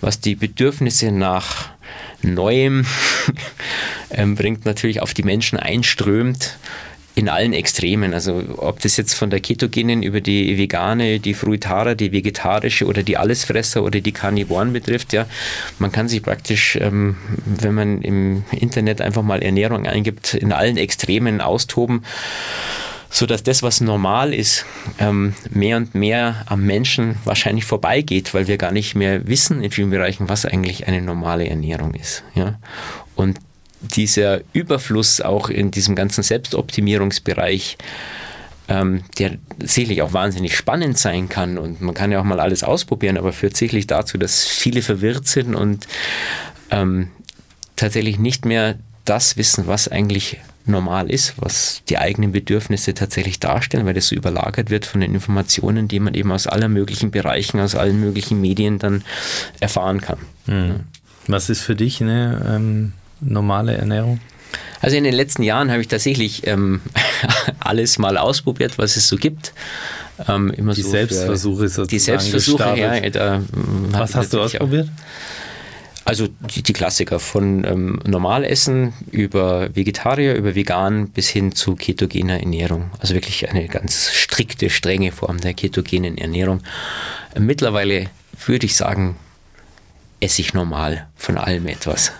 was 0.00 0.20
die 0.20 0.36
Bedürfnisse 0.36 1.10
nach 1.10 1.70
Neuem 2.22 2.86
ähm, 4.10 4.34
bringt, 4.36 4.64
natürlich 4.64 5.00
auf 5.00 5.14
die 5.14 5.22
Menschen 5.22 5.58
einströmt 5.58 6.56
in 7.20 7.28
allen 7.28 7.52
Extremen. 7.52 8.14
Also 8.14 8.42
ob 8.56 8.80
das 8.80 8.96
jetzt 8.96 9.14
von 9.14 9.28
der 9.28 9.40
ketogenen 9.40 10.02
über 10.02 10.22
die 10.22 10.56
vegane, 10.56 11.20
die 11.20 11.34
Fruitara, 11.34 11.94
die 11.94 12.12
vegetarische 12.12 12.86
oder 12.86 13.02
die 13.02 13.18
Allesfresser 13.18 13.84
oder 13.84 14.00
die 14.00 14.12
Karnivoren 14.12 14.72
betrifft, 14.72 15.12
ja, 15.12 15.26
man 15.78 15.92
kann 15.92 16.08
sich 16.08 16.22
praktisch, 16.22 16.76
ähm, 16.80 17.16
wenn 17.44 17.74
man 17.74 18.00
im 18.00 18.44
Internet 18.52 19.02
einfach 19.02 19.22
mal 19.22 19.42
Ernährung 19.42 19.86
eingibt, 19.86 20.32
in 20.32 20.52
allen 20.52 20.78
Extremen 20.78 21.40
austoben 21.40 22.02
sodass 23.12 23.42
das, 23.42 23.64
was 23.64 23.80
normal 23.80 24.32
ist, 24.32 24.64
ähm, 25.00 25.34
mehr 25.50 25.78
und 25.78 25.96
mehr 25.96 26.44
am 26.46 26.64
Menschen 26.64 27.16
wahrscheinlich 27.24 27.64
vorbeigeht, 27.64 28.32
weil 28.34 28.46
wir 28.46 28.56
gar 28.56 28.70
nicht 28.70 28.94
mehr 28.94 29.26
wissen 29.26 29.64
in 29.64 29.72
vielen 29.72 29.90
Bereichen, 29.90 30.28
was 30.28 30.46
eigentlich 30.46 30.86
eine 30.86 31.02
normale 31.02 31.48
Ernährung 31.48 31.94
ist. 31.94 32.22
Ja? 32.36 32.60
Und 33.16 33.40
dieser 33.80 34.40
Überfluss 34.52 35.20
auch 35.20 35.48
in 35.48 35.70
diesem 35.70 35.94
ganzen 35.94 36.22
Selbstoptimierungsbereich, 36.22 37.78
ähm, 38.68 39.02
der 39.18 39.38
sicherlich 39.58 40.02
auch 40.02 40.12
wahnsinnig 40.12 40.56
spannend 40.56 40.98
sein 40.98 41.28
kann 41.28 41.58
und 41.58 41.80
man 41.80 41.94
kann 41.94 42.12
ja 42.12 42.20
auch 42.20 42.24
mal 42.24 42.40
alles 42.40 42.62
ausprobieren, 42.62 43.16
aber 43.16 43.32
führt 43.32 43.56
sicherlich 43.56 43.86
dazu, 43.86 44.18
dass 44.18 44.44
viele 44.44 44.82
verwirrt 44.82 45.26
sind 45.26 45.54
und 45.54 45.86
ähm, 46.70 47.10
tatsächlich 47.76 48.18
nicht 48.18 48.44
mehr 48.44 48.78
das 49.04 49.36
wissen, 49.36 49.66
was 49.66 49.88
eigentlich 49.88 50.38
normal 50.66 51.10
ist, 51.10 51.34
was 51.38 51.82
die 51.88 51.98
eigenen 51.98 52.32
Bedürfnisse 52.32 52.94
tatsächlich 52.94 53.40
darstellen, 53.40 53.86
weil 53.86 53.94
das 53.94 54.08
so 54.08 54.14
überlagert 54.14 54.70
wird 54.70 54.86
von 54.86 55.00
den 55.00 55.14
Informationen, 55.14 55.88
die 55.88 55.98
man 55.98 56.14
eben 56.14 56.30
aus 56.30 56.46
allen 56.46 56.72
möglichen 56.72 57.10
Bereichen, 57.10 57.58
aus 57.60 57.74
allen 57.74 57.98
möglichen 57.98 58.40
Medien 58.40 58.78
dann 58.78 59.02
erfahren 59.58 60.00
kann. 60.00 60.18
Mhm. 60.46 60.80
Was 61.26 61.50
ist 61.50 61.62
für 61.62 61.74
dich 61.74 62.00
eine 62.00 62.44
ähm, 62.48 62.92
normale 63.20 63.76
Ernährung? 63.76 64.20
Also 64.80 64.96
in 64.96 65.04
den 65.04 65.14
letzten 65.14 65.42
Jahren 65.42 65.70
habe 65.70 65.80
ich 65.80 65.88
tatsächlich 65.88 66.46
ähm, 66.46 66.80
alles 67.60 67.98
mal 67.98 68.16
ausprobiert, 68.16 68.78
was 68.78 68.96
es 68.96 69.08
so 69.08 69.16
gibt. 69.16 69.52
Ähm, 70.28 70.50
immer 70.50 70.74
die 70.74 70.82
so 70.82 70.90
Selbstversuche 70.90 71.68
sozusagen. 71.68 71.88
Die 71.88 71.98
Selbstversuche, 71.98 72.78
ja. 72.78 73.10
Da, 73.10 73.42
was 73.90 74.14
hast 74.14 74.32
du 74.32 74.40
ausprobiert? 74.40 74.88
Also 76.04 76.28
die, 76.28 76.62
die, 76.62 76.72
Klassiker 76.72 77.20
von 77.20 77.64
ähm, 77.64 78.00
Normalessen 78.04 78.94
über 79.10 79.74
Vegetarier, 79.76 80.34
über 80.34 80.54
Vegan 80.54 81.08
bis 81.10 81.28
hin 81.28 81.52
zu 81.52 81.76
ketogener 81.76 82.40
Ernährung. 82.40 82.90
Also 82.98 83.14
wirklich 83.14 83.48
eine 83.48 83.68
ganz 83.68 84.10
strikte, 84.10 84.70
strenge 84.70 85.12
Form 85.12 85.40
der 85.40 85.54
ketogenen 85.54 86.18
Ernährung. 86.18 86.62
Mittlerweile 87.38 88.06
würde 88.46 88.66
ich 88.66 88.76
sagen, 88.76 89.16
esse 90.20 90.40
ich 90.40 90.54
normal 90.54 91.06
von 91.16 91.38
allem 91.38 91.66
etwas. 91.68 92.12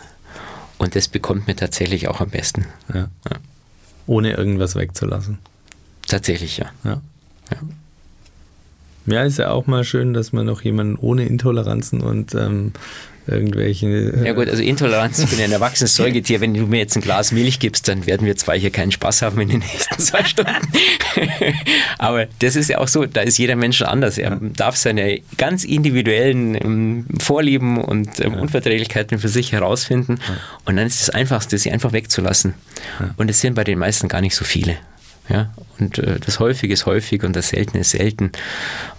Und 0.81 0.97
das 0.97 1.09
bekommt 1.09 1.47
mir 1.47 1.55
tatsächlich 1.55 2.09
auch 2.09 2.23
am 2.23 2.31
besten. 2.31 2.65
Ja. 2.89 3.11
Ja. 3.31 3.37
Ohne 4.07 4.33
irgendwas 4.33 4.77
wegzulassen. 4.77 5.37
Tatsächlich, 6.09 6.57
ja. 6.57 6.71
ja. 6.85 7.03
ja. 9.05 9.23
Ist 9.25 9.37
ja 9.37 9.51
auch 9.51 9.67
mal 9.67 9.85
schön, 9.85 10.15
dass 10.15 10.33
man 10.33 10.47
noch 10.47 10.63
jemanden 10.63 10.97
ohne 10.97 11.27
Intoleranzen 11.27 12.01
und 12.01 12.35
ähm, 12.35 12.73
irgendwelche. 13.31 14.21
Ja 14.25 14.33
gut, 14.33 14.49
also 14.49 14.63
Intoleranz, 14.63 15.19
ich 15.19 15.31
bin 15.31 15.41
ein 15.41 15.53
erwachsenes 15.53 15.95
Säugetier. 15.95 16.41
Wenn 16.41 16.55
du 16.55 16.67
mir 16.67 16.79
jetzt 16.79 16.97
ein 16.97 17.03
Glas 17.03 17.33
Milch 17.33 17.59
gibst, 17.59 17.89
dann 17.89 18.07
werden 18.07 18.27
wir 18.27 18.37
zwei 18.37 18.59
hier 18.59 18.71
keinen 18.71 18.93
Spaß 18.93 19.23
haben 19.23 19.41
in 19.41 19.49
den 19.49 19.61
nächsten 19.61 19.99
zwei 19.99 20.25
Stunden. 20.25 20.69
Aber 21.99 22.27
das 22.41 22.57
ist 22.57 22.69
ja 22.69 22.79
auch 22.79 22.89
so, 22.89 23.07
da 23.07 23.23
ist 23.23 23.39
jeder 23.39 23.57
Mensch 23.57 23.83
anders. 23.83 24.19
Er 24.19 24.31
ja. 24.31 24.39
darf 24.41 24.77
seine 24.77 25.21
ganz 25.37 25.65
individuellen 25.65 26.55
ähm, 26.55 27.07
Vorlieben 27.21 27.79
und 27.79 28.21
ähm, 28.21 28.35
ja. 28.35 28.41
Unverträglichkeiten 28.41 29.19
für 29.19 29.29
sich 29.29 29.53
herausfinden. 29.53 30.19
Ja. 30.27 30.37
Und 30.65 30.77
dann 30.77 30.87
ist 30.87 31.01
das 31.01 31.11
Einfachste, 31.11 31.59
sie 31.59 31.71
einfach 31.71 31.93
wegzulassen. 31.93 32.55
Und 33.17 33.31
es 33.31 33.41
sind 33.41 33.55
bei 33.55 33.65
den 33.65 33.79
meisten 33.79 34.09
gar 34.09 34.21
nicht 34.21 34.35
so 34.35 34.45
viele. 34.45 34.77
Ja? 35.29 35.53
Und 35.79 35.99
äh, 35.99 36.19
das 36.19 36.41
Häufige 36.41 36.75
ist 36.75 36.87
häufig 36.87 37.23
und 37.23 37.37
das 37.37 37.51
Seltene 37.51 37.81
ist 37.81 37.91
selten. 37.91 38.33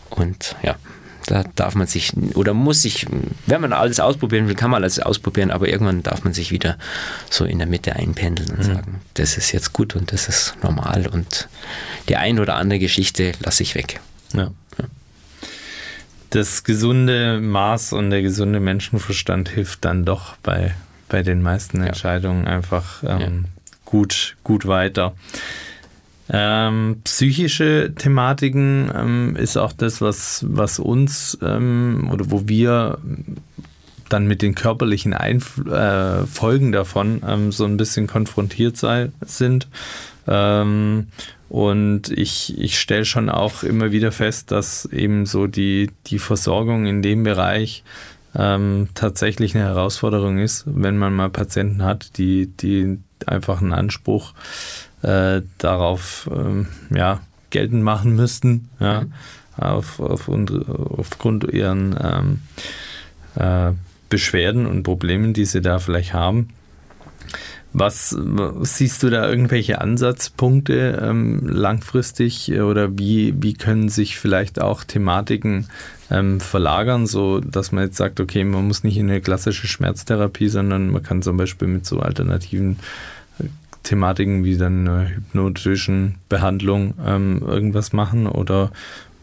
Und 0.09 0.55
ja, 0.63 0.75
da 1.27 1.43
darf 1.55 1.75
man 1.75 1.87
sich 1.87 2.13
oder 2.35 2.53
muss 2.53 2.81
sich, 2.81 3.05
wenn 3.45 3.61
man 3.61 3.73
alles 3.73 3.99
ausprobieren 3.99 4.47
will, 4.47 4.55
kann 4.55 4.71
man 4.71 4.81
alles 4.81 4.99
ausprobieren, 4.99 5.51
aber 5.51 5.67
irgendwann 5.67 6.03
darf 6.03 6.23
man 6.23 6.33
sich 6.33 6.51
wieder 6.51 6.77
so 7.29 7.45
in 7.45 7.59
der 7.59 7.67
Mitte 7.67 7.95
einpendeln 7.95 8.49
und 8.49 8.59
mhm. 8.59 8.63
sagen, 8.63 9.01
das 9.13 9.37
ist 9.37 9.51
jetzt 9.51 9.73
gut 9.73 9.95
und 9.95 10.11
das 10.11 10.27
ist 10.27 10.55
normal 10.63 11.07
und 11.07 11.47
die 12.09 12.15
ein 12.15 12.39
oder 12.39 12.55
andere 12.55 12.79
Geschichte 12.79 13.33
lasse 13.39 13.63
ich 13.63 13.75
weg. 13.75 13.99
Ja. 14.33 14.51
ja. 14.77 14.85
Das 16.31 16.63
gesunde 16.63 17.39
Maß 17.39 17.93
und 17.93 18.09
der 18.09 18.21
gesunde 18.21 18.59
Menschenverstand 18.59 19.49
hilft 19.49 19.85
dann 19.85 20.05
doch 20.05 20.37
bei, 20.37 20.73
bei 21.09 21.23
den 21.23 21.41
meisten 21.41 21.81
Entscheidungen 21.81 22.45
ja. 22.45 22.51
einfach 22.51 23.03
ähm, 23.03 23.19
ja. 23.19 23.29
gut, 23.85 24.37
gut 24.43 24.65
weiter. 24.65 25.13
Ähm, 26.33 27.01
psychische 27.03 27.93
Thematiken 27.93 28.89
ähm, 28.95 29.35
ist 29.35 29.57
auch 29.57 29.73
das, 29.73 29.99
was, 29.99 30.45
was 30.47 30.79
uns 30.79 31.37
ähm, 31.41 32.09
oder 32.11 32.31
wo 32.31 32.47
wir 32.47 32.99
dann 34.07 34.27
mit 34.27 34.41
den 34.41 34.55
körperlichen 34.55 35.13
Einf 35.13 35.57
äh, 35.65 36.25
Folgen 36.25 36.71
davon 36.71 37.21
ähm, 37.27 37.51
so 37.51 37.65
ein 37.65 37.77
bisschen 37.77 38.07
konfrontiert 38.07 38.77
sei, 38.77 39.11
sind. 39.25 39.67
Ähm, 40.27 41.07
und 41.49 42.09
ich, 42.09 42.57
ich 42.57 42.79
stelle 42.79 43.03
schon 43.03 43.29
auch 43.29 43.63
immer 43.63 43.91
wieder 43.91 44.13
fest, 44.13 44.51
dass 44.51 44.85
eben 44.85 45.25
so 45.25 45.47
die, 45.47 45.91
die 46.07 46.19
Versorgung 46.19 46.85
in 46.85 47.01
dem 47.01 47.23
Bereich 47.23 47.83
ähm, 48.33 48.87
tatsächlich 48.93 49.53
eine 49.53 49.65
Herausforderung 49.65 50.37
ist, 50.37 50.63
wenn 50.65 50.97
man 50.97 51.13
mal 51.13 51.29
Patienten 51.29 51.83
hat, 51.83 52.17
die, 52.17 52.47
die 52.47 52.99
einfach 53.25 53.61
einen 53.61 53.73
Anspruch 53.73 54.33
äh, 55.01 55.41
darauf 55.57 56.29
ähm, 56.33 56.67
ja, 56.93 57.21
geltend 57.49 57.83
machen 57.83 58.15
müssten, 58.15 58.69
ja, 58.79 59.01
mhm. 59.01 59.13
auf, 59.57 59.99
auf, 59.99 60.29
aufgrund 60.29 61.45
ihren 61.45 61.95
ähm, 62.01 62.39
äh, 63.35 63.73
Beschwerden 64.09 64.65
und 64.65 64.83
Problemen, 64.83 65.33
die 65.33 65.45
sie 65.45 65.61
da 65.61 65.79
vielleicht 65.79 66.13
haben. 66.13 66.49
Was 67.73 68.13
siehst 68.63 69.01
du 69.01 69.09
da 69.09 69.29
irgendwelche 69.29 69.79
Ansatzpunkte 69.79 71.01
ähm, 71.01 71.47
langfristig 71.47 72.51
oder 72.51 72.97
wie, 72.97 73.33
wie 73.41 73.53
können 73.53 73.87
sich 73.87 74.19
vielleicht 74.19 74.59
auch 74.59 74.83
Thematiken 74.83 75.67
ähm, 76.09 76.41
verlagern, 76.41 77.07
so 77.07 77.39
dass 77.39 77.71
man 77.71 77.85
jetzt 77.85 77.95
sagt, 77.95 78.19
okay, 78.19 78.43
man 78.43 78.67
muss 78.67 78.83
nicht 78.83 78.97
in 78.97 79.09
eine 79.09 79.21
klassische 79.21 79.67
Schmerztherapie, 79.67 80.49
sondern 80.49 80.89
man 80.89 81.01
kann 81.01 81.21
zum 81.21 81.37
Beispiel 81.37 81.69
mit 81.69 81.85
so 81.85 82.01
alternativen 82.01 82.77
Thematiken 83.83 84.43
wie 84.43 84.57
dann 84.57 84.87
eine 84.87 85.15
hypnotischen 85.15 86.15
Behandlung 86.29 86.93
ähm, 87.05 87.41
irgendwas 87.45 87.93
machen 87.93 88.27
oder 88.27 88.71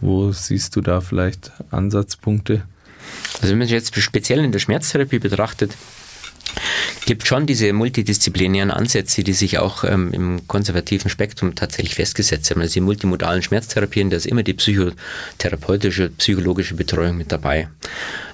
wo 0.00 0.32
siehst 0.32 0.76
du 0.76 0.80
da 0.80 1.00
vielleicht 1.00 1.52
Ansatzpunkte? 1.70 2.62
Also 3.40 3.50
wenn 3.50 3.58
man 3.58 3.66
sich 3.66 3.74
jetzt 3.74 3.94
speziell 4.00 4.44
in 4.44 4.52
der 4.52 4.58
Schmerztherapie 4.58 5.18
betrachtet, 5.18 5.76
gibt 7.06 7.26
schon 7.26 7.46
diese 7.46 7.72
multidisziplinären 7.72 8.70
Ansätze, 8.70 9.22
die 9.24 9.32
sich 9.32 9.58
auch 9.58 9.84
ähm, 9.84 10.12
im 10.12 10.46
konservativen 10.46 11.10
Spektrum 11.10 11.54
tatsächlich 11.54 11.94
festgesetzt 11.94 12.50
haben. 12.50 12.60
Also 12.60 12.74
die 12.74 12.80
multimodalen 12.80 13.42
Schmerztherapien, 13.42 14.10
da 14.10 14.16
ist 14.16 14.26
immer 14.26 14.42
die 14.42 14.54
psychotherapeutische, 14.54 16.10
psychologische 16.10 16.74
Betreuung 16.74 17.16
mit 17.16 17.32
dabei. 17.32 17.68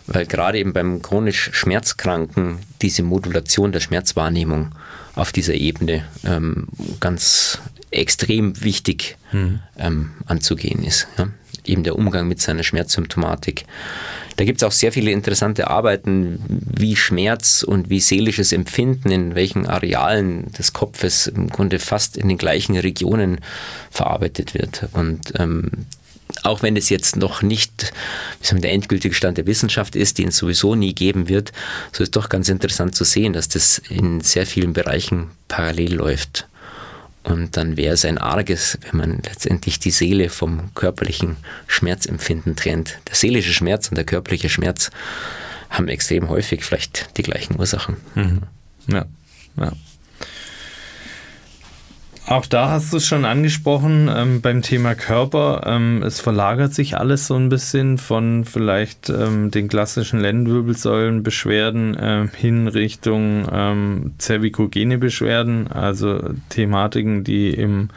Weil 0.06 0.26
gerade 0.26 0.58
eben 0.58 0.72
beim 0.72 1.02
chronisch 1.02 1.50
Schmerzkranken 1.52 2.58
diese 2.82 3.02
Modulation 3.02 3.72
der 3.72 3.80
Schmerzwahrnehmung 3.80 4.72
auf 5.14 5.32
dieser 5.32 5.54
Ebene 5.54 6.04
ähm, 6.24 6.68
ganz 7.00 7.58
extrem 7.90 8.62
wichtig 8.62 9.16
mhm. 9.32 9.60
ähm, 9.78 10.10
anzugehen 10.26 10.82
ist. 10.84 11.06
Ja? 11.18 11.28
Eben 11.64 11.84
der 11.84 11.96
Umgang 11.96 12.28
mit 12.28 12.40
seiner 12.40 12.62
Schmerzsymptomatik. 12.62 13.64
Da 14.36 14.44
gibt 14.44 14.60
es 14.60 14.66
auch 14.66 14.72
sehr 14.72 14.92
viele 14.92 15.12
interessante 15.12 15.68
Arbeiten, 15.68 16.40
wie 16.48 16.96
Schmerz 16.96 17.62
und 17.62 17.88
wie 17.88 18.00
seelisches 18.00 18.52
Empfinden 18.52 19.10
in 19.10 19.34
welchen 19.34 19.66
Arealen 19.66 20.50
des 20.52 20.72
Kopfes 20.72 21.28
im 21.28 21.48
Grunde 21.48 21.78
fast 21.78 22.16
in 22.16 22.28
den 22.28 22.36
gleichen 22.36 22.76
Regionen 22.76 23.38
verarbeitet 23.90 24.54
wird. 24.54 24.88
Und 24.92 25.32
ähm, 25.38 25.86
auch 26.42 26.62
wenn 26.62 26.76
es 26.76 26.88
jetzt 26.88 27.16
noch 27.16 27.42
nicht 27.42 27.92
der 28.50 28.72
endgültige 28.72 29.14
Stand 29.14 29.38
der 29.38 29.46
Wissenschaft 29.46 29.96
ist, 29.96 30.18
den 30.18 30.28
es 30.28 30.36
sowieso 30.36 30.74
nie 30.74 30.94
geben 30.94 31.28
wird, 31.28 31.52
so 31.92 32.02
ist 32.02 32.16
doch 32.16 32.28
ganz 32.28 32.48
interessant 32.48 32.94
zu 32.94 33.04
sehen, 33.04 33.32
dass 33.32 33.48
das 33.48 33.78
in 33.88 34.20
sehr 34.20 34.46
vielen 34.46 34.72
Bereichen 34.72 35.30
parallel 35.48 35.94
läuft. 35.94 36.46
Und 37.22 37.56
dann 37.56 37.78
wäre 37.78 37.94
es 37.94 38.04
ein 38.04 38.18
arges, 38.18 38.78
wenn 38.82 38.98
man 38.98 39.22
letztendlich 39.22 39.78
die 39.78 39.90
Seele 39.90 40.28
vom 40.28 40.74
körperlichen 40.74 41.36
Schmerzempfinden 41.66 42.54
trennt. 42.54 42.98
Der 43.08 43.14
seelische 43.14 43.54
Schmerz 43.54 43.88
und 43.88 43.96
der 43.96 44.04
körperliche 44.04 44.50
Schmerz 44.50 44.90
haben 45.70 45.88
extrem 45.88 46.28
häufig 46.28 46.64
vielleicht 46.64 47.16
die 47.16 47.22
gleichen 47.22 47.58
Ursachen. 47.58 47.96
Mhm. 48.14 48.42
Ja, 48.88 49.06
ja. 49.56 49.72
Auch 52.26 52.46
da 52.46 52.70
hast 52.70 52.90
du 52.90 52.96
es 52.96 53.06
schon 53.06 53.26
angesprochen 53.26 54.10
ähm, 54.14 54.40
beim 54.40 54.62
Thema 54.62 54.94
Körper. 54.94 55.64
Ähm, 55.66 56.02
es 56.02 56.20
verlagert 56.20 56.72
sich 56.72 56.96
alles 56.96 57.26
so 57.26 57.34
ein 57.34 57.50
bisschen 57.50 57.98
von 57.98 58.46
vielleicht 58.46 59.10
ähm, 59.10 59.50
den 59.50 59.68
klassischen 59.68 60.20
Lendenwirbelsäulenbeschwerden 60.20 61.94
äh, 61.94 62.28
hin 62.34 62.66
Richtung 62.66 63.46
ähm, 63.52 64.14
zervikogene 64.16 64.96
Beschwerden, 64.96 65.70
also 65.70 66.30
Thematiken, 66.48 67.24
die 67.24 67.50
im 67.50 67.90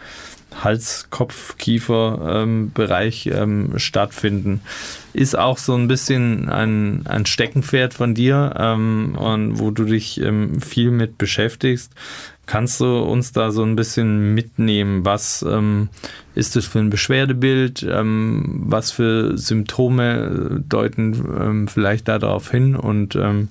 Hals-, 0.62 1.08
Kopf-, 1.10 1.58
Kiefer-Bereich 1.58 3.28
ähm, 3.28 3.34
ähm, 3.72 3.80
stattfinden. 3.80 4.62
Ist 5.14 5.38
auch 5.38 5.58
so 5.58 5.74
ein 5.74 5.88
bisschen 5.88 6.50
ein, 6.50 7.06
ein 7.06 7.26
Steckenpferd 7.26 7.94
von 7.94 8.14
dir 8.14 8.54
ähm, 8.58 9.16
und 9.18 9.60
wo 9.60 9.72
du 9.72 9.86
dich 9.86 10.20
ähm, 10.20 10.60
viel 10.60 10.92
mit 10.92 11.18
beschäftigst. 11.18 11.94
Kannst 12.48 12.80
du 12.80 13.00
uns 13.00 13.34
da 13.34 13.52
so 13.52 13.62
ein 13.62 13.76
bisschen 13.76 14.34
mitnehmen? 14.34 15.04
Was 15.04 15.46
ähm, 15.48 15.90
ist 16.34 16.56
das 16.56 16.66
für 16.66 16.80
ein 16.80 16.90
Beschwerdebild? 16.90 17.84
Ähm, 17.84 18.64
was 18.66 18.92
für 18.92 19.38
Symptome 19.38 20.64
deuten 20.68 21.14
ähm, 21.40 21.68
vielleicht 21.68 22.08
darauf 22.08 22.50
hin? 22.50 22.78
Und 22.78 23.18
ähm, 23.18 23.50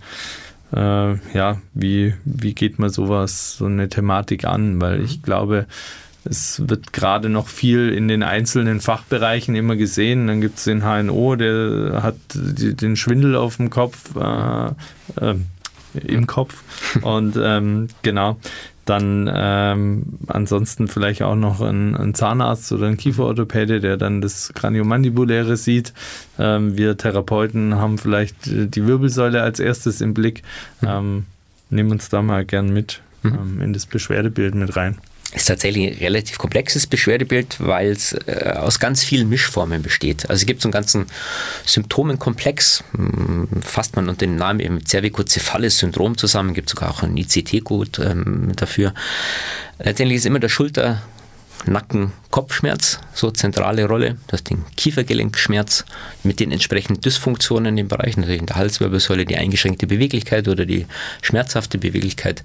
äh, 0.73 1.15
ja, 1.37 1.61
wie, 1.75 2.15
wie 2.25 2.55
geht 2.55 2.79
man 2.79 2.89
sowas, 2.89 3.59
so 3.59 3.67
eine 3.67 3.91
Thematik 3.91 4.47
an? 4.47 4.81
Weil 4.81 5.03
ich 5.03 5.23
glaube, 5.23 5.67
es 6.25 6.67
wird 6.67 6.95
gerade 6.95 7.29
noch 7.29 7.49
viel 7.49 7.91
in 7.91 8.09
den 8.09 8.23
einzelnen 8.23 8.81
Fachbereichen 8.81 9.55
immer 9.55 9.77
gesehen. 9.77 10.27
Dann 10.27 10.41
gibt 10.41 10.57
es 10.57 10.65
den 10.65 10.83
HNO, 10.83 11.37
der 11.37 12.03
hat 12.03 12.17
den 12.35 12.97
Schwindel 12.97 13.37
auf 13.37 13.59
dem 13.59 13.69
Kopf, 13.69 14.17
äh, 14.17 14.69
äh, 15.21 15.35
im 16.01 16.27
Kopf. 16.27 16.63
Und 17.03 17.39
ähm, 17.39 17.89
genau, 18.01 18.39
dann 18.87 19.31
ähm, 19.33 20.05
ansonsten 20.29 20.88
vielleicht 20.88 21.22
auch 21.22 21.35
noch 21.35 21.61
ein, 21.61 21.94
ein, 21.96 22.14
Zahnarzt 22.14 22.72
oder 22.72 22.87
ein 22.87 22.96
Kieferorthopäde, 22.96 23.81
der 23.81 23.96
dann 23.96 24.20
das 24.20 24.53
Kraniomandibuläre 24.55 25.57
sieht. 25.57 25.92
Ähm, 26.38 26.77
wir 26.77 26.96
Therapeuten 26.96 27.75
haben 27.75 27.99
vielleicht 27.99 28.37
die 28.46 28.87
Wirbelsäule 28.87 29.42
als 29.42 29.61
erstes 29.61 30.01
im 30.01 30.14
Blick. 30.14 30.42
Mhm. 30.81 30.88
Ähm, 30.88 31.27
nehmen 31.68 31.90
uns 31.90 32.09
da 32.09 32.22
mal 32.22 32.44
gern 32.44 32.72
mit 32.72 33.03
mhm. 33.22 33.35
ähm, 33.35 33.61
in 33.61 33.72
das 33.72 33.87
Beschwerdebild 33.87 34.55
mit 34.55 34.77
rein 34.77 34.99
ist 35.37 35.46
tatsächlich 35.46 35.92
ein 35.92 35.99
relativ 35.99 36.38
komplexes 36.38 36.87
Beschwerdebild, 36.87 37.57
weil 37.59 37.90
es 37.90 38.14
äh, 38.27 38.55
aus 38.57 38.81
ganz 38.81 39.05
vielen 39.05 39.29
Mischformen 39.29 39.83
besteht. 39.83 40.29
Also 40.31 40.40
es 40.40 40.46
gibt 40.46 40.62
so 40.62 40.68
einen 40.68 40.72
ganzen 40.72 41.07
Symptomenkomplex, 41.66 42.83
hm, 42.96 43.46
fasst 43.61 43.96
man 43.96 44.09
unter 44.09 44.27
dem 44.27 44.37
Namen 44.37 44.61
eben 44.61 44.81
Cervicocephalis-Syndrom 44.85 46.16
zusammen, 46.16 46.55
gibt 46.55 46.70
sogar 46.70 46.90
auch 46.90 47.03
ein 47.03 47.16
ICT-Code 47.18 48.03
ähm, 48.03 48.53
dafür. 48.57 48.94
Letztendlich 49.79 50.16
ist 50.16 50.27
immer 50.27 50.40
der 50.40 50.49
Schulter- 50.49 51.03
Nacken, 51.64 52.12
Kopfschmerz, 52.31 53.01
so 53.14 53.31
zentrale 53.31 53.87
Rolle, 53.87 54.18
das 54.29 54.44
den 54.44 54.64
Kiefergelenkschmerz 54.77 55.85
mit 56.22 56.38
den 56.38 56.53
entsprechenden 56.53 57.01
Dysfunktionen 57.01 57.77
im 57.79 57.88
Bereich, 57.88 58.16
natürlich 58.16 58.40
in 58.40 58.46
der 58.46 58.57
Halswirbelsäule 58.57 59.25
die 59.25 59.37
eingeschränkte 59.37 59.87
Beweglichkeit 59.87 60.49
oder 60.49 60.67
die 60.67 60.87
schmerzhafte 61.23 61.79
Beweglichkeit, 61.79 62.44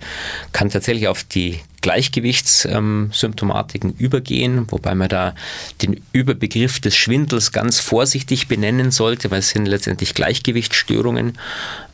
kann 0.54 0.70
tatsächlich 0.70 1.08
auf 1.08 1.24
die 1.24 1.60
Gleichgewichtssymptomatiken 1.82 3.94
übergehen, 3.98 4.72
wobei 4.72 4.96
man 4.96 5.10
da 5.10 5.36
den 5.82 6.02
Überbegriff 6.14 6.80
des 6.80 6.96
Schwindels 6.96 7.52
ganz 7.52 7.80
vorsichtig 7.80 8.48
benennen 8.48 8.92
sollte, 8.92 9.32
weil 9.32 9.40
es 9.40 9.50
sind 9.50 9.66
letztendlich 9.66 10.14
Gleichgewichtsstörungen, 10.14 11.40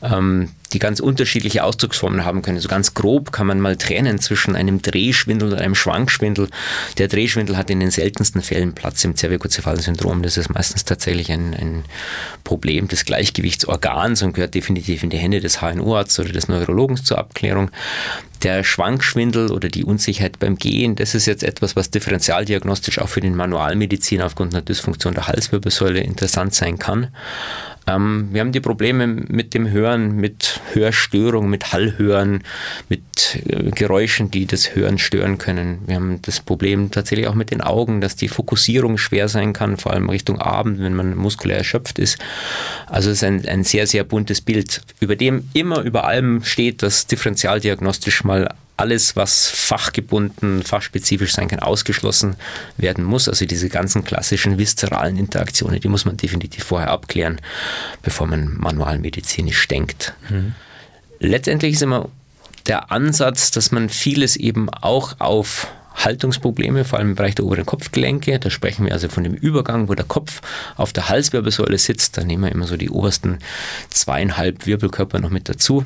ähm, 0.01 0.49
die 0.73 0.79
ganz 0.79 0.99
unterschiedliche 0.99 1.63
Ausdrucksformen 1.63 2.25
haben 2.25 2.41
können. 2.41 2.59
So 2.59 2.67
ganz 2.67 2.93
grob 2.93 3.31
kann 3.31 3.47
man 3.47 3.61
mal 3.61 3.77
trennen 3.77 4.19
zwischen 4.19 4.53
einem 4.55 4.81
Drehschwindel 4.81 5.53
und 5.53 5.59
einem 5.59 5.75
Schwankschwindel. 5.75 6.49
Der 6.97 7.07
Drehschwindel 7.07 7.55
hat 7.55 7.69
in 7.69 7.79
den 7.79 7.91
seltensten 7.91 8.41
Fällen 8.41 8.73
Platz 8.73 9.05
im 9.05 9.15
Cervicocephalensyndrom. 9.15 10.23
Das 10.23 10.35
ist 10.35 10.49
meistens 10.49 10.83
tatsächlich 10.83 11.31
ein, 11.31 11.53
ein 11.53 11.85
Problem 12.43 12.89
des 12.89 13.05
Gleichgewichtsorgans 13.05 14.23
und 14.23 14.33
gehört 14.33 14.55
definitiv 14.55 15.03
in 15.03 15.09
die 15.09 15.17
Hände 15.17 15.39
des 15.39 15.61
HNO-Arztes 15.61 16.19
oder 16.19 16.33
des 16.33 16.49
Neurologens 16.49 17.05
zur 17.05 17.17
Abklärung. 17.17 17.71
Der 18.43 18.63
Schwankschwindel 18.63 19.51
oder 19.51 19.69
die 19.69 19.83
Unsicherheit 19.83 20.39
beim 20.39 20.57
Gehen, 20.57 20.95
das 20.95 21.15
ist 21.15 21.25
jetzt 21.25 21.43
etwas, 21.43 21.75
was 21.75 21.89
differentialdiagnostisch 21.89 22.99
auch 22.99 23.09
für 23.09 23.21
den 23.21 23.35
Manualmedizin 23.35 24.21
aufgrund 24.21 24.53
einer 24.53 24.61
Dysfunktion 24.61 25.15
der 25.15 25.27
Halswirbelsäule 25.27 26.01
interessant 26.01 26.53
sein 26.53 26.77
kann. 26.77 27.07
Ähm, 27.87 28.29
wir 28.31 28.41
haben 28.41 28.51
die 28.51 28.59
Probleme 28.59 29.07
mit 29.07 29.53
dem 29.53 29.69
Hören, 29.69 30.17
mit 30.17 30.59
Hörstörungen, 30.73 31.49
mit 31.49 31.71
Hallhören, 31.71 32.43
mit 32.89 33.01
äh, 33.45 33.71
Geräuschen, 33.71 34.29
die 34.29 34.45
das 34.45 34.75
Hören 34.75 34.97
stören 34.97 35.37
können. 35.37 35.79
Wir 35.87 35.95
haben 35.95 36.21
das 36.21 36.41
Problem 36.41 36.91
tatsächlich 36.91 37.27
auch 37.27 37.35
mit 37.35 37.51
den 37.51 37.61
Augen, 37.61 38.01
dass 38.01 38.15
die 38.15 38.27
Fokussierung 38.27 38.97
schwer 38.97 39.29
sein 39.29 39.53
kann, 39.53 39.77
vor 39.77 39.93
allem 39.93 40.09
Richtung 40.09 40.39
Abend, 40.39 40.79
wenn 40.79 40.93
man 40.93 41.15
muskulär 41.15 41.57
erschöpft 41.57 41.97
ist. 41.99 42.17
Also 42.87 43.09
es 43.09 43.17
ist 43.17 43.23
ein, 43.23 43.47
ein 43.47 43.63
sehr, 43.63 43.87
sehr 43.87 44.03
buntes 44.03 44.41
Bild, 44.41 44.81
über 44.99 45.15
dem 45.15 45.49
immer 45.53 45.81
über 45.81 46.03
allem 46.05 46.43
steht, 46.43 46.83
dass 46.83 47.07
differentialdiagnostisch 47.07 48.23
mal 48.23 48.53
alles, 48.77 49.15
was 49.15 49.49
fachgebunden, 49.49 50.61
fachspezifisch 50.63 51.33
sein 51.33 51.47
kann, 51.47 51.59
ausgeschlossen 51.59 52.35
werden 52.77 53.03
muss. 53.03 53.27
Also 53.27 53.45
diese 53.45 53.69
ganzen 53.69 54.03
klassischen 54.03 54.59
viszeralen 54.59 55.17
Interaktionen, 55.17 55.81
die 55.81 55.87
muss 55.87 56.05
man 56.05 56.15
definitiv 56.15 56.63
vorher 56.63 56.91
abklären, 56.91 57.41
bevor 58.03 58.27
man 58.27 58.55
manualmedizinisch 58.57 59.67
denkt. 59.67 60.13
Mhm. 60.29 60.53
Letztendlich 61.19 61.73
ist 61.73 61.81
immer 61.81 62.09
der 62.67 62.91
Ansatz, 62.91 63.49
dass 63.51 63.71
man 63.71 63.89
vieles 63.89 64.35
eben 64.35 64.69
auch 64.69 65.19
auf 65.19 65.67
Haltungsprobleme, 65.95 66.85
vor 66.85 66.99
allem 66.99 67.09
im 67.09 67.15
Bereich 67.15 67.33
der 67.33 67.45
oberen 67.45 67.65
Kopfgelenke. 67.65 68.37
Da 68.37 68.51
sprechen 68.51 68.85
wir 68.85 68.93
also 68.93 69.09
von 69.09 69.23
dem 69.23 69.33
Übergang, 69.33 69.89
wo 69.89 69.95
der 69.95 70.05
Kopf 70.05 70.41
auf 70.75 70.93
der 70.93 71.09
Halswirbelsäule 71.09 71.79
sitzt. 71.79 72.17
Da 72.17 72.23
nehmen 72.23 72.43
wir 72.43 72.51
immer 72.51 72.67
so 72.67 72.77
die 72.77 72.91
obersten 72.91 73.39
zweieinhalb 73.89 74.67
Wirbelkörper 74.67 75.19
noch 75.19 75.31
mit 75.31 75.49
dazu 75.49 75.85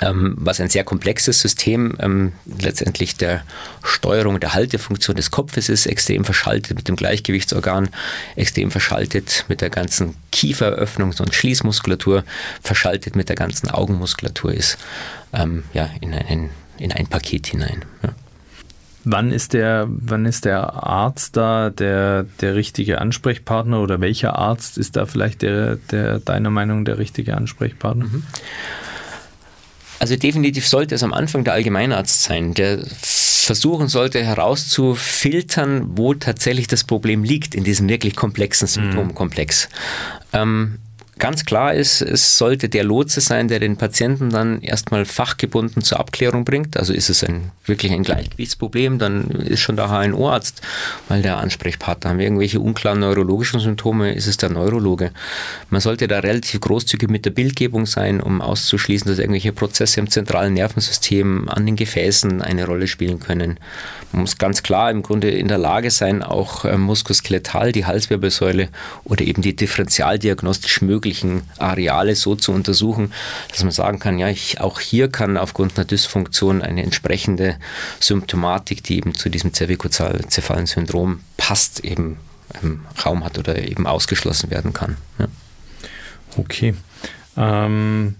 was 0.00 0.60
ein 0.60 0.68
sehr 0.68 0.84
komplexes 0.84 1.40
System 1.40 1.96
ähm, 1.98 2.32
letztendlich 2.60 3.16
der 3.16 3.42
Steuerung 3.82 4.38
der 4.38 4.54
Haltefunktion 4.54 5.16
des 5.16 5.30
Kopfes 5.30 5.68
ist, 5.68 5.86
extrem 5.86 6.24
verschaltet 6.24 6.76
mit 6.76 6.88
dem 6.88 6.96
Gleichgewichtsorgan, 6.96 7.90
extrem 8.36 8.70
verschaltet 8.70 9.44
mit 9.48 9.60
der 9.60 9.70
ganzen 9.70 10.14
Kieferöffnungs- 10.32 11.20
und 11.20 11.34
Schließmuskulatur, 11.34 12.24
verschaltet 12.62 13.16
mit 13.16 13.28
der 13.28 13.36
ganzen 13.36 13.68
Augenmuskulatur 13.68 14.54
ist, 14.54 14.78
ähm, 15.32 15.64
ja, 15.74 15.90
in, 16.00 16.14
einen, 16.14 16.50
in 16.78 16.92
ein 16.92 17.08
Paket 17.08 17.48
hinein. 17.48 17.84
Ja. 18.02 18.10
Wann 19.04 19.32
ist 19.32 19.54
der, 19.54 19.86
wann 19.88 20.26
ist 20.26 20.44
der 20.44 20.84
Arzt 20.84 21.36
da 21.36 21.70
der, 21.70 22.24
der 22.40 22.54
richtige 22.54 23.00
Ansprechpartner 23.00 23.80
oder 23.80 24.00
welcher 24.00 24.38
Arzt 24.38 24.76
ist 24.76 24.96
da 24.96 25.06
vielleicht 25.06 25.42
der, 25.42 25.76
der 25.76 26.20
deiner 26.20 26.50
Meinung 26.50 26.84
der 26.84 26.98
richtige 26.98 27.36
Ansprechpartner? 27.36 28.04
Mhm. 28.04 28.22
Also 30.00 30.16
definitiv 30.16 30.66
sollte 30.66 30.94
es 30.94 31.02
am 31.02 31.12
Anfang 31.12 31.44
der 31.44 31.52
Allgemeinarzt 31.52 32.22
sein, 32.22 32.54
der 32.54 32.78
versuchen 33.02 33.88
sollte 33.88 34.24
herauszufiltern, 34.24 35.96
wo 35.96 36.14
tatsächlich 36.14 36.68
das 36.68 36.84
Problem 36.84 37.22
liegt 37.22 37.54
in 37.54 37.64
diesem 37.64 37.88
wirklich 37.88 38.16
komplexen 38.16 38.64
mhm. 38.64 38.70
Symptomkomplex. 38.70 39.68
Mhm. 40.32 40.38
Ähm, 40.38 40.78
Ganz 41.20 41.44
klar 41.44 41.74
ist, 41.74 42.00
es 42.00 42.38
sollte 42.38 42.70
der 42.70 42.82
Lotse 42.82 43.20
sein, 43.20 43.48
der 43.48 43.60
den 43.60 43.76
Patienten 43.76 44.30
dann 44.30 44.62
erstmal 44.62 45.04
fachgebunden 45.04 45.82
zur 45.82 46.00
Abklärung 46.00 46.46
bringt. 46.46 46.78
Also 46.78 46.94
ist 46.94 47.10
es 47.10 47.22
ein, 47.22 47.50
wirklich 47.66 47.92
ein 47.92 48.04
Gleichgewichtsproblem, 48.04 48.98
dann 48.98 49.28
ist 49.28 49.60
schon 49.60 49.76
der 49.76 49.90
HNO-Arzt, 49.90 50.62
weil 51.08 51.20
der 51.20 51.36
Ansprechpartner 51.36 52.08
haben 52.08 52.18
wir 52.18 52.24
irgendwelche 52.24 52.58
unklaren 52.58 53.00
neurologischen 53.00 53.60
Symptome, 53.60 54.14
ist 54.14 54.28
es 54.28 54.38
der 54.38 54.48
Neurologe. 54.48 55.10
Man 55.68 55.82
sollte 55.82 56.08
da 56.08 56.20
relativ 56.20 56.58
großzügig 56.60 57.10
mit 57.10 57.26
der 57.26 57.32
Bildgebung 57.32 57.84
sein, 57.84 58.22
um 58.22 58.40
auszuschließen, 58.40 59.10
dass 59.10 59.18
irgendwelche 59.18 59.52
Prozesse 59.52 60.00
im 60.00 60.08
zentralen 60.08 60.54
Nervensystem 60.54 61.50
an 61.50 61.66
den 61.66 61.76
Gefäßen 61.76 62.40
eine 62.40 62.64
Rolle 62.64 62.88
spielen 62.88 63.20
können. 63.20 63.60
Man 64.12 64.22
muss 64.22 64.38
ganz 64.38 64.62
klar 64.62 64.90
im 64.90 65.02
Grunde 65.02 65.30
in 65.30 65.48
der 65.48 65.58
Lage 65.58 65.90
sein, 65.90 66.22
auch 66.22 66.64
äh, 66.64 66.78
muskuskeletal 66.78 67.72
die 67.72 67.84
Halswirbelsäule 67.84 68.70
oder 69.04 69.22
eben 69.22 69.42
die 69.42 69.54
differentialdiagnostisch 69.54 70.80
möglich 70.80 71.09
möglichen 71.10 71.42
Areale 71.58 72.14
so 72.14 72.36
zu 72.36 72.52
untersuchen, 72.52 73.12
dass 73.50 73.62
man 73.64 73.72
sagen 73.72 73.98
kann, 73.98 74.18
ja, 74.18 74.28
ich, 74.28 74.60
auch 74.60 74.78
hier 74.78 75.10
kann 75.10 75.36
aufgrund 75.36 75.76
einer 75.76 75.84
Dysfunktion 75.84 76.62
eine 76.62 76.82
entsprechende 76.84 77.56
Symptomatik, 77.98 78.84
die 78.84 78.96
eben 78.96 79.14
zu 79.14 79.28
diesem 79.28 79.52
Zervikozalzephalen-Syndrom 79.52 81.20
passt, 81.36 81.80
eben 81.80 82.18
Raum 83.04 83.24
hat 83.24 83.38
oder 83.38 83.58
eben 83.58 83.86
ausgeschlossen 83.86 84.50
werden 84.50 84.72
kann. 84.72 84.96
Ja. 85.18 85.26
Okay. 86.36 86.74
Ähm, 87.36 88.16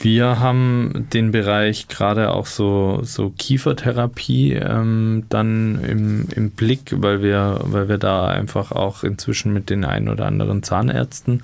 wir 0.00 0.40
haben 0.40 1.06
den 1.12 1.30
Bereich 1.30 1.88
gerade 1.88 2.32
auch 2.32 2.46
so, 2.46 3.00
so 3.02 3.30
Kiefertherapie 3.30 4.52
ähm, 4.54 5.24
dann 5.28 5.82
im, 5.84 6.28
im 6.34 6.50
Blick, 6.50 6.94
weil 6.96 7.22
wir, 7.22 7.60
weil 7.62 7.88
wir 7.88 7.98
da 7.98 8.26
einfach 8.26 8.72
auch 8.72 9.04
inzwischen 9.04 9.52
mit 9.52 9.70
den 9.70 9.84
ein 9.84 10.08
oder 10.08 10.26
anderen 10.26 10.62
Zahnärzten 10.62 11.42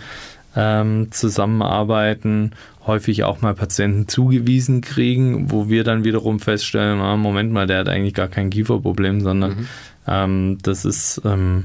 ähm, 0.56 1.12
zusammenarbeiten, 1.12 2.52
häufig 2.86 3.24
auch 3.24 3.40
mal 3.40 3.54
Patienten 3.54 4.08
zugewiesen 4.08 4.80
kriegen, 4.80 5.50
wo 5.50 5.68
wir 5.68 5.84
dann 5.84 6.04
wiederum 6.04 6.40
feststellen, 6.40 7.00
ah, 7.00 7.16
Moment 7.16 7.52
mal, 7.52 7.66
der 7.66 7.80
hat 7.80 7.88
eigentlich 7.88 8.14
gar 8.14 8.28
kein 8.28 8.50
Kieferproblem, 8.50 9.20
sondern 9.20 9.50
mhm. 9.50 9.68
ähm, 10.08 10.58
das 10.62 10.84
ist 10.84 11.22
ähm, 11.24 11.64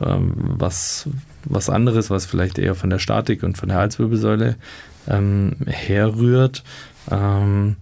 ähm 0.00 0.32
was, 0.36 1.08
was 1.44 1.70
anderes, 1.70 2.10
was 2.10 2.26
vielleicht 2.26 2.58
eher 2.58 2.74
von 2.74 2.90
der 2.90 2.98
Statik 2.98 3.42
und 3.44 3.56
von 3.56 3.68
der 3.68 3.78
Halswirbelsäule 3.78 4.56
ähm, 5.08 5.56
herrührt. 5.66 6.62
Ähm, 7.10 7.76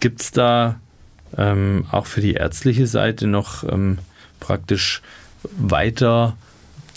Gibt 0.00 0.20
es 0.20 0.30
da 0.30 0.80
ähm, 1.36 1.84
auch 1.90 2.06
für 2.06 2.20
die 2.20 2.34
ärztliche 2.34 2.86
Seite 2.86 3.26
noch 3.26 3.64
ähm, 3.64 3.98
praktisch 4.40 5.02
weiter 5.56 6.36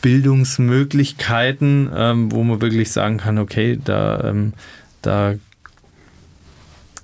Bildungsmöglichkeiten, 0.01 1.89
ähm, 1.95 2.31
wo 2.31 2.43
man 2.43 2.61
wirklich 2.61 2.91
sagen 2.91 3.17
kann, 3.17 3.37
okay, 3.37 3.79
da, 3.83 4.21
ähm, 4.23 4.53
da 5.01 5.35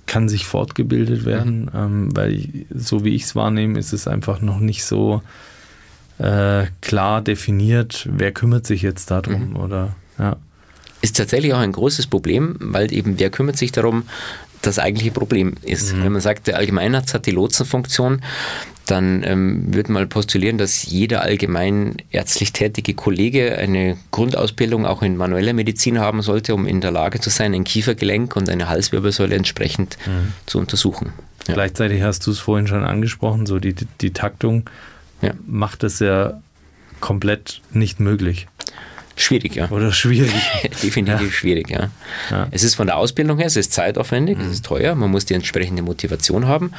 kann 0.06 0.28
sich 0.28 0.44
fortgebildet 0.44 1.24
werden, 1.24 1.70
mhm. 1.72 2.16
weil 2.16 2.32
ich, 2.32 2.66
so 2.74 3.04
wie 3.04 3.14
ich 3.14 3.22
es 3.22 3.36
wahrnehme, 3.36 3.78
ist 3.78 3.92
es 3.92 4.08
einfach 4.08 4.40
noch 4.40 4.58
nicht 4.58 4.84
so 4.84 5.22
äh, 6.18 6.66
klar 6.82 7.22
definiert, 7.22 8.08
wer 8.12 8.32
kümmert 8.32 8.66
sich 8.66 8.82
jetzt 8.82 9.10
darum 9.10 9.50
mhm. 9.50 9.56
oder 9.56 9.96
ja 10.18 10.36
ist 11.02 11.16
tatsächlich 11.16 11.54
auch 11.54 11.58
ein 11.58 11.72
großes 11.72 12.06
Problem, 12.06 12.56
weil 12.60 12.92
eben 12.92 13.18
wer 13.18 13.30
kümmert 13.30 13.56
sich 13.56 13.72
darum, 13.72 14.04
das 14.62 14.78
eigentliche 14.78 15.10
Problem 15.10 15.54
ist. 15.62 15.94
Mhm. 15.94 16.04
Wenn 16.04 16.12
man 16.12 16.20
sagt, 16.20 16.46
der 16.46 16.56
Allgemeinarzt 16.56 17.14
hat 17.14 17.26
die 17.26 17.30
Lotsenfunktion, 17.30 18.20
dann 18.86 19.22
ähm, 19.24 19.72
würde 19.74 19.92
man 19.92 20.08
postulieren, 20.08 20.58
dass 20.58 20.84
jeder 20.84 21.22
allgemein 21.22 21.96
ärztlich 22.10 22.52
tätige 22.52 22.94
Kollege 22.94 23.56
eine 23.56 23.96
Grundausbildung 24.10 24.84
auch 24.84 25.02
in 25.02 25.16
manueller 25.16 25.52
Medizin 25.52 26.00
haben 26.00 26.22
sollte, 26.22 26.54
um 26.54 26.66
in 26.66 26.80
der 26.80 26.90
Lage 26.90 27.20
zu 27.20 27.30
sein, 27.30 27.54
ein 27.54 27.64
Kiefergelenk 27.64 28.34
und 28.36 28.48
eine 28.48 28.68
Halswirbelsäule 28.68 29.36
entsprechend 29.36 29.96
mhm. 30.06 30.32
zu 30.46 30.58
untersuchen. 30.58 31.12
Ja. 31.46 31.54
Gleichzeitig 31.54 32.02
hast 32.02 32.26
du 32.26 32.32
es 32.32 32.38
vorhin 32.38 32.66
schon 32.66 32.84
angesprochen, 32.84 33.46
so 33.46 33.60
die, 33.60 33.74
die 34.00 34.12
Taktung 34.12 34.68
ja. 35.22 35.32
macht 35.46 35.84
es 35.84 36.00
ja 36.00 36.40
komplett 37.00 37.62
nicht 37.72 38.00
möglich. 38.00 38.46
Schwierig, 39.16 39.54
ja. 39.54 39.70
Oder 39.70 39.92
schwierig. 39.92 40.32
Definitiv 40.82 41.26
ja. 41.26 41.30
schwierig, 41.32 41.70
ja. 41.70 41.90
ja. 42.30 42.48
Es 42.50 42.62
ist 42.62 42.74
von 42.74 42.86
der 42.86 42.96
Ausbildung 42.96 43.38
her, 43.38 43.46
es 43.46 43.56
ist 43.56 43.72
zeitaufwendig, 43.72 44.38
mhm. 44.38 44.44
es 44.44 44.52
ist 44.52 44.64
teuer, 44.64 44.94
man 44.94 45.10
muss 45.10 45.26
die 45.26 45.34
entsprechende 45.34 45.82
Motivation 45.82 46.46
haben. 46.46 46.72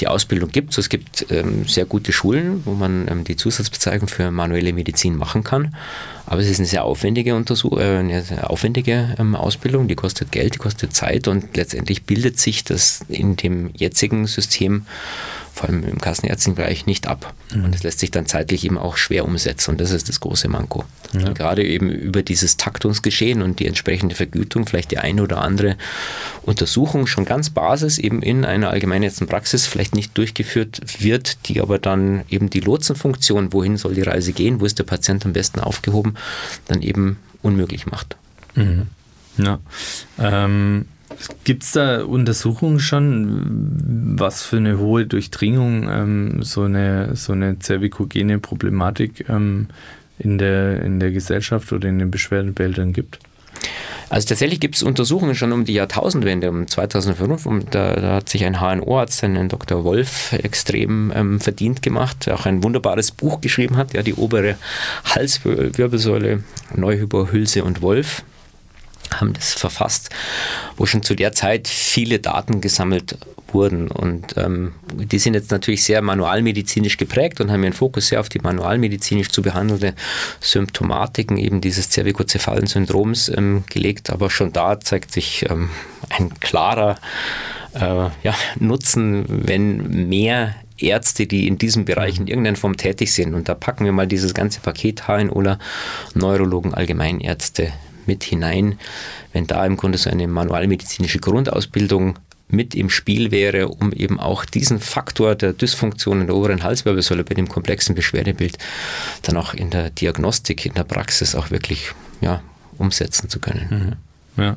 Die 0.00 0.08
Ausbildung 0.08 0.50
gibt 0.50 0.72
es, 0.72 0.78
es 0.78 0.88
gibt 0.88 1.26
ähm, 1.30 1.66
sehr 1.66 1.84
gute 1.84 2.12
Schulen, 2.12 2.62
wo 2.64 2.72
man 2.72 3.06
ähm, 3.08 3.24
die 3.24 3.36
Zusatzbezeichnung 3.36 4.08
für 4.08 4.30
manuelle 4.30 4.72
Medizin 4.72 5.16
machen 5.16 5.44
kann. 5.44 5.74
Aber 6.26 6.40
es 6.40 6.48
ist 6.48 6.58
eine 6.58 6.66
sehr 6.66 6.84
aufwendige, 6.84 7.36
Untersuch 7.36 7.78
äh, 7.78 7.98
eine 7.98 8.22
sehr 8.22 8.50
aufwendige 8.50 9.14
ähm, 9.18 9.36
Ausbildung, 9.36 9.86
die 9.86 9.94
kostet 9.94 10.32
Geld, 10.32 10.54
die 10.54 10.58
kostet 10.58 10.94
Zeit 10.94 11.28
und 11.28 11.56
letztendlich 11.56 12.04
bildet 12.04 12.40
sich 12.40 12.64
das 12.64 13.04
in 13.08 13.36
dem 13.36 13.70
jetzigen 13.74 14.26
System 14.26 14.86
vor 15.56 15.70
allem 15.70 15.84
im 15.84 15.98
kassenärztlichen 15.98 16.54
Bereich, 16.54 16.84
nicht 16.84 17.06
ab. 17.06 17.32
Mhm. 17.54 17.64
Und 17.64 17.74
das 17.74 17.82
lässt 17.82 17.98
sich 17.98 18.10
dann 18.10 18.26
zeitlich 18.26 18.62
eben 18.64 18.76
auch 18.76 18.98
schwer 18.98 19.24
umsetzen. 19.24 19.70
Und 19.70 19.80
das 19.80 19.90
ist 19.90 20.10
das 20.10 20.20
große 20.20 20.48
Manko. 20.48 20.84
Ja. 21.12 21.32
gerade 21.32 21.64
eben 21.64 21.88
über 21.88 22.22
dieses 22.22 22.56
Taktungsgeschehen 22.56 23.40
und 23.40 23.60
die 23.60 23.66
entsprechende 23.66 24.14
Vergütung, 24.14 24.66
vielleicht 24.66 24.90
die 24.90 24.98
eine 24.98 25.22
oder 25.22 25.40
andere 25.40 25.76
Untersuchung 26.42 27.06
schon 27.06 27.24
ganz 27.24 27.48
Basis 27.48 27.96
eben 27.96 28.22
in 28.22 28.44
einer 28.44 28.70
allgemeinärztlichen 28.70 29.28
Praxis 29.28 29.66
vielleicht 29.66 29.94
nicht 29.94 30.18
durchgeführt 30.18 30.80
wird, 30.98 31.48
die 31.48 31.62
aber 31.62 31.78
dann 31.78 32.24
eben 32.28 32.50
die 32.50 32.60
Lotsenfunktion, 32.60 33.52
wohin 33.52 33.76
soll 33.76 33.94
die 33.94 34.02
Reise 34.02 34.32
gehen, 34.32 34.60
wo 34.60 34.66
ist 34.66 34.78
der 34.78 34.84
Patient 34.84 35.24
am 35.24 35.32
besten 35.32 35.60
aufgehoben, 35.60 36.16
dann 36.66 36.82
eben 36.82 37.18
unmöglich 37.40 37.86
macht. 37.86 38.16
Mhm. 38.56 38.88
Ja. 39.38 39.60
Ähm, 40.18 40.86
Gibt 41.44 41.62
es 41.62 41.72
da 41.72 42.02
Untersuchungen 42.02 42.80
schon, 42.80 44.16
was 44.18 44.42
für 44.42 44.56
eine 44.56 44.78
hohe 44.78 45.06
Durchdringung 45.06 45.88
ähm, 45.88 46.42
so 46.42 46.62
eine, 46.62 47.14
so 47.14 47.32
eine 47.32 47.58
zervikogene 47.58 48.38
Problematik 48.38 49.28
ähm, 49.28 49.68
in, 50.18 50.38
der, 50.38 50.82
in 50.82 51.00
der 51.00 51.12
Gesellschaft 51.12 51.72
oder 51.72 51.88
in 51.88 51.98
den 51.98 52.10
Beschwerdenbildern 52.10 52.92
gibt? 52.92 53.18
Also 54.08 54.28
tatsächlich 54.28 54.60
gibt 54.60 54.76
es 54.76 54.82
Untersuchungen 54.82 55.34
schon 55.34 55.52
um 55.52 55.64
die 55.64 55.74
Jahrtausendwende, 55.74 56.50
um 56.50 56.68
2005. 56.68 57.46
Um, 57.46 57.70
da, 57.70 57.96
da, 57.96 58.14
hat 58.16 58.28
sich 58.28 58.44
ein 58.44 58.60
HNO-Arzt, 58.60 59.24
ein 59.24 59.48
Dr. 59.48 59.84
Wolf, 59.84 60.32
extrem 60.32 61.12
ähm, 61.14 61.40
verdient 61.40 61.82
gemacht, 61.82 62.26
der 62.26 62.34
auch 62.34 62.46
ein 62.46 62.62
wunderbares 62.62 63.10
Buch 63.10 63.40
geschrieben 63.40 63.76
hat, 63.76 63.94
ja, 63.94 64.02
die 64.02 64.14
obere 64.14 64.56
Halswirbelsäule, 65.04 66.44
Neuhyperhülse 66.74 67.64
und 67.64 67.82
Wolf 67.82 68.22
haben 69.14 69.32
das 69.32 69.54
verfasst, 69.54 70.10
wo 70.76 70.86
schon 70.86 71.02
zu 71.02 71.14
der 71.14 71.32
Zeit 71.32 71.68
viele 71.68 72.18
Daten 72.18 72.60
gesammelt 72.60 73.18
wurden. 73.52 73.88
Und 73.88 74.36
ähm, 74.36 74.72
die 74.92 75.18
sind 75.18 75.34
jetzt 75.34 75.50
natürlich 75.50 75.84
sehr 75.84 76.02
manualmedizinisch 76.02 76.96
geprägt 76.96 77.40
und 77.40 77.50
haben 77.50 77.62
ihren 77.62 77.72
Fokus 77.72 78.08
sehr 78.08 78.20
auf 78.20 78.28
die 78.28 78.40
manualmedizinisch 78.40 79.28
zu 79.28 79.42
behandelnde 79.42 79.94
Symptomatiken 80.40 81.36
eben 81.36 81.60
dieses 81.60 81.90
zervikozephalen 81.90 82.66
Syndroms 82.66 83.28
ähm, 83.28 83.64
gelegt. 83.70 84.10
Aber 84.10 84.30
schon 84.30 84.52
da 84.52 84.80
zeigt 84.80 85.12
sich 85.12 85.46
ähm, 85.48 85.70
ein 86.10 86.34
klarer 86.40 86.96
äh, 87.74 88.08
ja, 88.22 88.34
Nutzen, 88.58 89.24
wenn 89.28 90.08
mehr 90.08 90.54
Ärzte, 90.78 91.26
die 91.26 91.46
in 91.46 91.56
diesem 91.56 91.84
Bereich 91.84 92.18
in 92.18 92.26
irgendeiner 92.26 92.56
Form 92.56 92.76
tätig 92.76 93.12
sind. 93.12 93.34
Und 93.34 93.48
da 93.48 93.54
packen 93.54 93.84
wir 93.84 93.92
mal 93.92 94.06
dieses 94.06 94.34
ganze 94.34 94.60
Paket 94.60 95.08
HNOler, 95.08 95.58
Neurologen, 96.14 96.74
Allgemeinärzte 96.74 97.72
mit 98.06 98.24
hinein, 98.24 98.78
wenn 99.32 99.46
da 99.46 99.64
im 99.64 99.76
Grunde 99.76 99.98
so 99.98 100.10
eine 100.10 100.26
manualmedizinische 100.26 101.18
Grundausbildung 101.18 102.18
mit 102.48 102.74
im 102.74 102.90
Spiel 102.90 103.30
wäre, 103.30 103.68
um 103.68 103.92
eben 103.92 104.20
auch 104.20 104.44
diesen 104.44 104.78
Faktor 104.78 105.34
der 105.34 105.52
Dysfunktion 105.52 106.20
in 106.20 106.26
der 106.28 106.36
oberen 106.36 106.62
Halswirbelsäule 106.62 107.24
bei 107.24 107.34
dem 107.34 107.48
komplexen 107.48 107.94
Beschwerdebild 107.94 108.58
dann 109.22 109.36
auch 109.36 109.54
in 109.54 109.70
der 109.70 109.90
Diagnostik, 109.90 110.64
in 110.64 110.74
der 110.74 110.84
Praxis 110.84 111.34
auch 111.34 111.50
wirklich 111.50 111.90
ja, 112.20 112.42
umsetzen 112.78 113.28
zu 113.28 113.40
können. 113.40 113.98
Mhm. 114.36 114.42
Ja. 114.42 114.56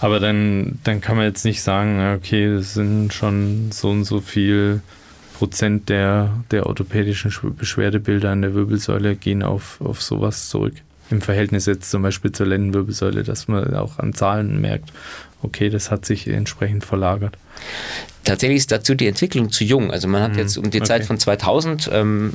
Aber 0.00 0.20
dann, 0.20 0.78
dann 0.84 1.00
kann 1.00 1.16
man 1.16 1.24
jetzt 1.24 1.44
nicht 1.44 1.62
sagen, 1.62 2.14
okay, 2.14 2.54
das 2.54 2.74
sind 2.74 3.12
schon 3.12 3.72
so 3.72 3.90
und 3.90 4.04
so 4.04 4.20
viel 4.20 4.80
Prozent 5.38 5.88
der, 5.88 6.44
der 6.50 6.66
orthopädischen 6.66 7.32
Beschwerdebilder 7.56 8.30
an 8.30 8.42
der 8.42 8.54
Wirbelsäule 8.54 9.16
gehen 9.16 9.42
auf, 9.42 9.80
auf 9.80 10.02
sowas 10.02 10.48
zurück 10.48 10.74
im 11.10 11.20
Verhältnis 11.20 11.66
jetzt 11.66 11.90
zum 11.90 12.02
Beispiel 12.02 12.32
zur 12.32 12.46
Lendenwirbelsäule, 12.46 13.22
dass 13.22 13.48
man 13.48 13.74
auch 13.74 13.98
an 13.98 14.12
Zahlen 14.12 14.60
merkt, 14.60 14.92
okay, 15.42 15.70
das 15.70 15.90
hat 15.90 16.04
sich 16.04 16.26
entsprechend 16.28 16.84
verlagert. 16.84 17.36
Tatsächlich 18.24 18.58
ist 18.58 18.72
dazu 18.72 18.94
die 18.94 19.06
Entwicklung 19.06 19.50
zu 19.50 19.64
jung. 19.64 19.90
Also 19.90 20.06
man 20.06 20.22
hat 20.22 20.32
mhm. 20.32 20.38
jetzt 20.38 20.58
um 20.58 20.70
die 20.70 20.78
okay. 20.78 20.86
Zeit 20.86 21.04
von 21.06 21.18
2000 21.18 21.88
ähm, 21.92 22.32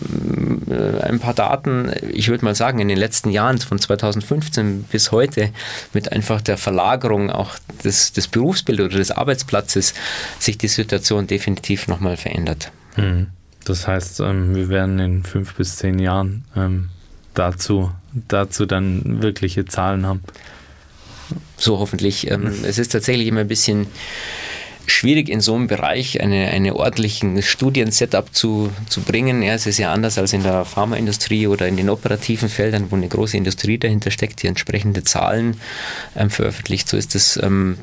äh, 0.70 1.02
ein 1.02 1.20
paar 1.20 1.34
Daten, 1.34 1.92
ich 2.12 2.30
würde 2.30 2.46
mal 2.46 2.56
sagen, 2.56 2.80
in 2.80 2.88
den 2.88 2.98
letzten 2.98 3.30
Jahren 3.30 3.60
von 3.60 3.78
2015 3.78 4.84
bis 4.84 5.12
heute 5.12 5.50
mit 5.94 6.12
einfach 6.12 6.42
der 6.42 6.58
Verlagerung 6.58 7.30
auch 7.30 7.52
des, 7.84 8.14
des 8.14 8.28
Berufsbildes 8.28 8.88
oder 8.88 8.98
des 8.98 9.12
Arbeitsplatzes 9.12 9.94
sich 10.40 10.58
die 10.58 10.68
Situation 10.68 11.28
definitiv 11.28 11.88
nochmal 11.88 12.18
verändert. 12.18 12.72
Mhm. 12.96 13.28
Das 13.66 13.88
heißt, 13.88 14.20
ähm, 14.22 14.56
wir 14.56 14.70
werden 14.70 15.00
in 15.00 15.24
fünf 15.24 15.54
bis 15.56 15.78
zehn 15.78 16.00
Jahren 16.00 16.44
ähm, 16.56 16.90
dazu, 17.34 17.92
dazu 18.28 18.66
dann 18.66 19.22
wirkliche 19.22 19.66
Zahlen 19.66 20.06
haben. 20.06 20.22
So 21.58 21.80
hoffentlich. 21.80 22.30
Ähm, 22.30 22.54
es 22.64 22.78
ist 22.78 22.92
tatsächlich 22.92 23.28
immer 23.28 23.42
ein 23.42 23.48
bisschen 23.48 23.88
schwierig 24.86 25.30
in 25.30 25.42
so 25.42 25.56
einem 25.56 25.68
Bereich 25.68 26.22
eine, 26.22 26.48
eine 26.50 26.76
ordentlichen 26.76 27.42
Studien-Setup 27.42 28.34
zu, 28.34 28.72
zu 28.90 29.02
bringen. 29.02 29.42
Ja, 29.42 29.54
es 29.54 29.66
ist 29.66 29.78
ja 29.78 29.94
anders 29.94 30.18
als 30.18 30.34
in 30.34 30.44
der 30.44 30.66
Pharmaindustrie 30.66 31.48
oder 31.48 31.68
in 31.68 31.78
den 31.78 31.90
operativen 31.90 32.50
Feldern, 32.50 32.88
wo 32.90 32.96
eine 32.96 33.08
große 33.08 33.38
Industrie 33.38 33.78
dahinter 33.78 34.12
steckt, 34.12 34.44
die 34.44 34.48
entsprechende 34.48 35.04
Zahlen 35.04 35.58
ähm, 36.16 36.30
veröffentlicht. 36.30 36.90
So 36.90 36.98
ist 36.98 37.16
es 37.16 37.38
ähm, 37.38 37.78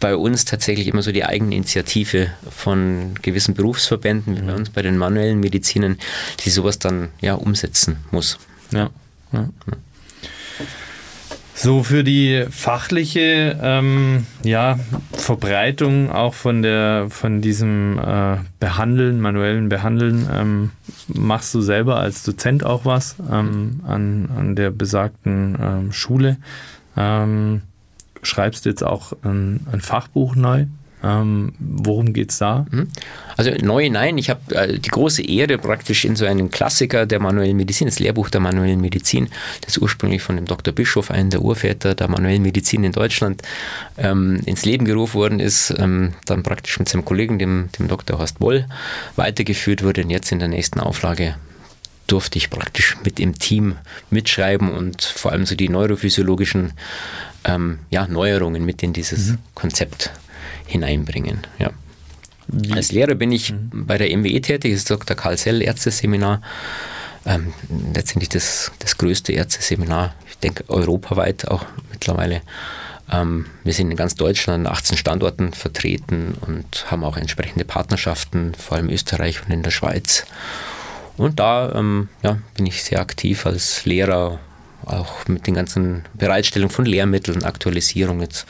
bei 0.00 0.16
uns 0.16 0.44
tatsächlich 0.44 0.88
immer 0.88 1.02
so 1.02 1.12
die 1.12 1.24
Eigeninitiative 1.24 2.30
von 2.50 3.14
gewissen 3.22 3.54
Berufsverbänden, 3.54 4.36
wie 4.36 4.42
bei 4.42 4.52
mhm. 4.52 4.58
uns 4.58 4.70
bei 4.70 4.82
den 4.82 4.98
manuellen 4.98 5.40
Medizinern, 5.40 5.98
die 6.44 6.50
sowas 6.50 6.78
dann 6.78 7.08
ja 7.20 7.34
umsetzen 7.34 7.98
muss. 8.10 8.38
Ja. 8.72 8.90
Ja. 9.36 9.48
So 11.58 11.82
für 11.82 12.04
die 12.04 12.44
fachliche 12.50 13.58
ähm, 13.62 14.26
ja, 14.44 14.78
Verbreitung 15.12 16.12
auch 16.12 16.34
von 16.34 16.60
der 16.60 17.06
von 17.08 17.40
diesem 17.40 17.98
äh, 17.98 18.36
Behandeln, 18.60 19.20
manuellen 19.20 19.70
Behandeln, 19.70 20.28
ähm, 20.30 20.70
machst 21.08 21.54
du 21.54 21.62
selber 21.62 21.96
als 21.96 22.24
Dozent 22.24 22.62
auch 22.62 22.84
was 22.84 23.16
ähm, 23.32 23.80
an, 23.86 24.28
an 24.36 24.54
der 24.54 24.70
besagten 24.70 25.56
ähm, 25.58 25.92
Schule. 25.92 26.36
Ähm, 26.94 27.62
schreibst 28.22 28.66
jetzt 28.66 28.84
auch 28.84 29.14
ein, 29.22 29.66
ein 29.72 29.80
Fachbuch 29.80 30.36
neu? 30.36 30.66
Ähm, 31.04 31.52
worum 31.58 32.12
geht 32.12 32.30
es 32.30 32.38
da? 32.38 32.66
Mhm. 32.70 32.88
Also 33.36 33.50
neu, 33.62 33.88
nein. 33.90 34.16
Ich 34.18 34.30
habe 34.30 34.54
äh, 34.54 34.78
die 34.78 34.88
große 34.88 35.22
Ehre, 35.22 35.58
praktisch 35.58 36.04
in 36.04 36.16
so 36.16 36.24
einem 36.24 36.50
Klassiker 36.50 37.06
der 37.06 37.20
manuellen 37.20 37.56
Medizin, 37.56 37.86
das 37.86 37.98
Lehrbuch 37.98 38.30
der 38.30 38.40
manuellen 38.40 38.80
Medizin, 38.80 39.28
das 39.60 39.78
ursprünglich 39.78 40.22
von 40.22 40.36
dem 40.36 40.46
Dr. 40.46 40.72
Bischof, 40.72 41.10
einem 41.10 41.30
der 41.30 41.42
Urväter 41.42 41.94
der 41.94 42.08
manuellen 42.08 42.42
Medizin 42.42 42.82
in 42.84 42.92
Deutschland, 42.92 43.42
ähm, 43.98 44.40
ins 44.46 44.64
Leben 44.64 44.84
gerufen 44.84 45.14
worden 45.14 45.40
ist, 45.40 45.74
ähm, 45.78 46.14
dann 46.24 46.42
praktisch 46.42 46.78
mit 46.78 46.88
seinem 46.88 47.04
Kollegen, 47.04 47.38
dem, 47.38 47.68
dem 47.78 47.88
Dr. 47.88 48.18
Horst 48.18 48.40
Woll, 48.40 48.66
weitergeführt 49.16 49.82
wurde 49.82 50.02
und 50.02 50.10
jetzt 50.10 50.32
in 50.32 50.38
der 50.38 50.48
nächsten 50.48 50.80
Auflage 50.80 51.36
durfte 52.06 52.38
ich 52.38 52.50
praktisch 52.50 52.96
mit 53.04 53.18
im 53.18 53.38
Team 53.38 53.76
mitschreiben 54.10 54.70
und 54.70 55.02
vor 55.02 55.32
allem 55.32 55.44
so 55.44 55.56
die 55.56 55.68
neurophysiologischen 55.68 56.72
ähm, 57.44 57.80
ja, 57.90 58.06
Neuerungen 58.06 58.64
mit 58.64 58.82
in 58.82 58.92
dieses 58.92 59.30
mhm. 59.30 59.38
Konzept 59.54 60.12
hineinbringen. 60.66 61.46
Ja. 61.58 61.70
Als 62.74 62.92
Lehrer 62.92 63.14
bin 63.14 63.32
ich 63.32 63.52
mhm. 63.52 63.86
bei 63.86 63.98
der 63.98 64.16
MWE 64.16 64.40
tätig, 64.40 64.72
das 64.72 64.80
ist 64.80 64.90
Dr. 64.90 65.16
Karl 65.16 65.36
Sell 65.36 65.62
Ärzteseminar. 65.62 66.42
Ähm, 67.24 67.52
letztendlich 67.92 68.28
das, 68.28 68.70
das 68.78 68.98
größte 68.98 69.32
Ärzteseminar, 69.32 70.14
ich 70.28 70.38
denke 70.38 70.64
europaweit 70.68 71.48
auch 71.48 71.64
mittlerweile. 71.90 72.42
Ähm, 73.10 73.46
wir 73.64 73.72
sind 73.72 73.90
in 73.90 73.96
ganz 73.96 74.14
Deutschland 74.14 74.66
an 74.66 74.72
18 74.72 74.96
Standorten 74.96 75.52
vertreten 75.52 76.36
und 76.40 76.90
haben 76.90 77.04
auch 77.04 77.16
entsprechende 77.16 77.64
Partnerschaften, 77.64 78.54
vor 78.54 78.76
allem 78.76 78.90
Österreich 78.90 79.44
und 79.44 79.52
in 79.52 79.62
der 79.62 79.70
Schweiz. 79.70 80.24
Und 81.16 81.40
da 81.40 81.72
ähm, 81.74 82.08
ja, 82.22 82.38
bin 82.54 82.66
ich 82.66 82.82
sehr 82.84 83.00
aktiv 83.00 83.46
als 83.46 83.84
Lehrer 83.86 84.38
auch 84.84 85.26
mit 85.26 85.46
den 85.46 85.54
ganzen 85.54 86.04
Bereitstellung 86.14 86.70
von 86.70 86.84
Lehrmitteln, 86.84 87.42
Aktualisierung. 87.42 88.20
Jetzt 88.20 88.46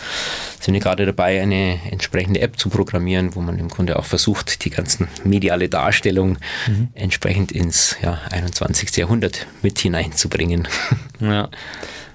sind 0.60 0.74
wir 0.74 0.80
gerade 0.80 1.06
dabei, 1.06 1.40
eine 1.40 1.78
entsprechende 1.90 2.40
App 2.40 2.58
zu 2.58 2.68
programmieren, 2.68 3.34
wo 3.34 3.40
man 3.40 3.58
im 3.58 3.68
Grunde 3.68 3.98
auch 3.98 4.04
versucht, 4.04 4.64
die 4.64 4.70
ganzen 4.70 5.08
mediale 5.24 5.68
Darstellung 5.68 6.38
mhm. 6.66 6.88
entsprechend 6.94 7.52
ins 7.52 7.96
ja, 8.02 8.20
21. 8.30 8.96
Jahrhundert 8.96 9.46
mit 9.62 9.78
hineinzubringen. 9.78 10.68
Ja. 11.18 11.48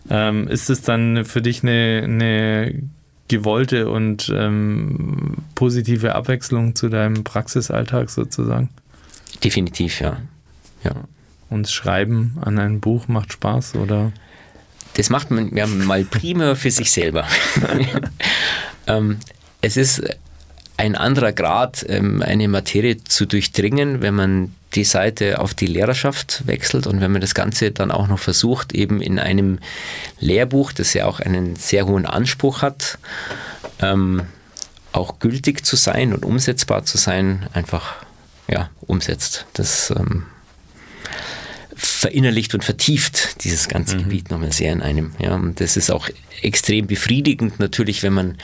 Ähm, 0.10 0.48
ist 0.48 0.70
es 0.70 0.82
dann 0.82 1.26
für 1.26 1.42
dich 1.42 1.64
eine, 1.64 2.02
eine 2.04 2.84
gewollte 3.28 3.90
und 3.90 4.32
ähm, 4.36 5.38
positive 5.56 6.14
Abwechslung 6.14 6.76
zu 6.76 6.90
deinem 6.90 7.24
Praxisalltag 7.24 8.10
sozusagen? 8.10 8.70
Definitiv, 9.44 10.02
ja. 10.02 10.18
ja 10.84 10.94
und 11.52 11.70
Schreiben 11.70 12.38
an 12.42 12.58
ein 12.58 12.80
Buch 12.80 13.08
macht 13.08 13.34
Spaß, 13.34 13.76
oder? 13.76 14.12
Das 14.96 15.10
macht 15.10 15.32
man 15.32 15.56
ja 15.56 15.68
mal 15.68 16.04
prima 16.04 16.56
für 16.56 16.72
sich 16.72 16.92
selber. 16.92 17.28
ähm, 18.88 19.20
es 19.62 19.78
ist 19.78 20.02
ein 20.78 20.96
anderer 20.96 21.34
Grad, 21.34 21.86
ähm, 21.88 22.22
eine 22.22 22.48
Materie 22.48 23.04
zu 23.04 23.26
durchdringen, 23.26 24.02
wenn 24.02 24.16
man 24.16 24.56
die 24.74 24.86
Seite 24.86 25.40
auf 25.40 25.54
die 25.54 25.68
Lehrerschaft 25.68 26.44
wechselt 26.48 26.88
und 26.88 27.02
wenn 27.02 27.12
man 27.12 27.22
das 27.22 27.36
Ganze 27.36 27.72
dann 27.72 27.92
auch 27.92 28.08
noch 28.08 28.20
versucht, 28.20 28.74
eben 28.74 29.02
in 29.02 29.20
einem 29.20 29.60
Lehrbuch, 30.20 30.72
das 30.72 30.94
ja 30.94 31.06
auch 31.06 31.20
einen 31.20 31.58
sehr 31.58 31.86
hohen 31.86 32.06
Anspruch 32.06 32.62
hat, 32.62 32.98
ähm, 33.80 34.24
auch 34.94 35.20
gültig 35.20 35.66
zu 35.66 35.76
sein 35.76 36.14
und 36.14 36.26
umsetzbar 36.26 36.86
zu 36.86 36.98
sein, 36.98 37.48
einfach 37.54 37.96
ja, 38.50 38.70
umsetzt. 38.82 39.46
Das 39.54 39.92
ähm, 39.92 40.26
verinnerlicht 42.02 42.54
und 42.54 42.64
vertieft 42.64 43.44
dieses 43.44 43.68
ganze 43.68 43.96
mhm. 43.96 44.04
Gebiet 44.04 44.32
nochmal 44.32 44.52
sehr 44.52 44.74
in 44.74 44.82
einem. 44.82 45.12
Ja, 45.20 45.36
und 45.36 45.60
das 45.60 45.78
ist 45.78 45.92
auch 45.92 46.10
extrem 46.42 46.88
befriedigend 46.88 47.60
natürlich, 47.60 48.04
wenn 48.04 48.14
man 48.14 48.38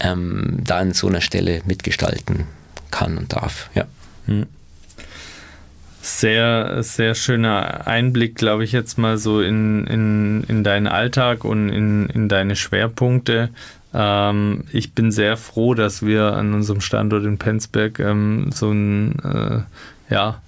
ähm, 0.00 0.58
da 0.64 0.78
an 0.78 0.92
so 0.92 1.08
einer 1.08 1.20
Stelle 1.20 1.62
mitgestalten 1.64 2.46
kann 2.90 3.18
und 3.18 3.32
darf. 3.32 3.70
Ja. 3.74 3.86
Mhm. 4.26 4.46
Sehr, 6.04 6.82
sehr 6.82 7.14
schöner 7.14 7.86
Einblick, 7.86 8.34
glaube 8.34 8.64
ich, 8.64 8.72
jetzt 8.72 8.98
mal 8.98 9.18
so 9.18 9.40
in, 9.40 9.86
in, 9.86 10.44
in 10.48 10.64
deinen 10.64 10.88
Alltag 10.88 11.44
und 11.44 11.68
in, 11.68 12.08
in 12.08 12.28
deine 12.28 12.56
Schwerpunkte. 12.56 13.50
Ähm, 13.94 14.64
ich 14.72 14.94
bin 14.94 15.12
sehr 15.12 15.36
froh, 15.36 15.74
dass 15.74 16.04
wir 16.04 16.32
an 16.32 16.54
unserem 16.54 16.80
Standort 16.80 17.24
in 17.24 17.38
Penzberg 17.38 18.00
ähm, 18.00 18.50
so 18.52 18.72
ein, 18.72 19.16
äh, 19.20 20.12
ja, 20.12 20.40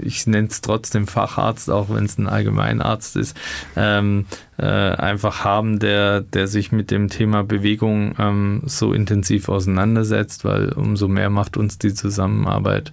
ich 0.00 0.26
nenne 0.26 0.48
es 0.48 0.60
trotzdem 0.60 1.06
Facharzt, 1.06 1.70
auch 1.70 1.88
wenn 1.90 2.04
es 2.04 2.18
ein 2.18 2.28
Allgemeinarzt 2.28 3.16
ist, 3.16 3.36
ähm, 3.76 4.26
äh, 4.58 4.64
einfach 4.64 5.44
haben, 5.44 5.78
der, 5.78 6.20
der 6.20 6.46
sich 6.46 6.70
mit 6.70 6.90
dem 6.90 7.08
Thema 7.08 7.42
Bewegung 7.42 8.14
ähm, 8.18 8.62
so 8.64 8.92
intensiv 8.92 9.48
auseinandersetzt, 9.48 10.44
weil 10.44 10.72
umso 10.72 11.08
mehr 11.08 11.30
macht 11.30 11.56
uns 11.56 11.78
die 11.78 11.92
Zusammenarbeit 11.92 12.92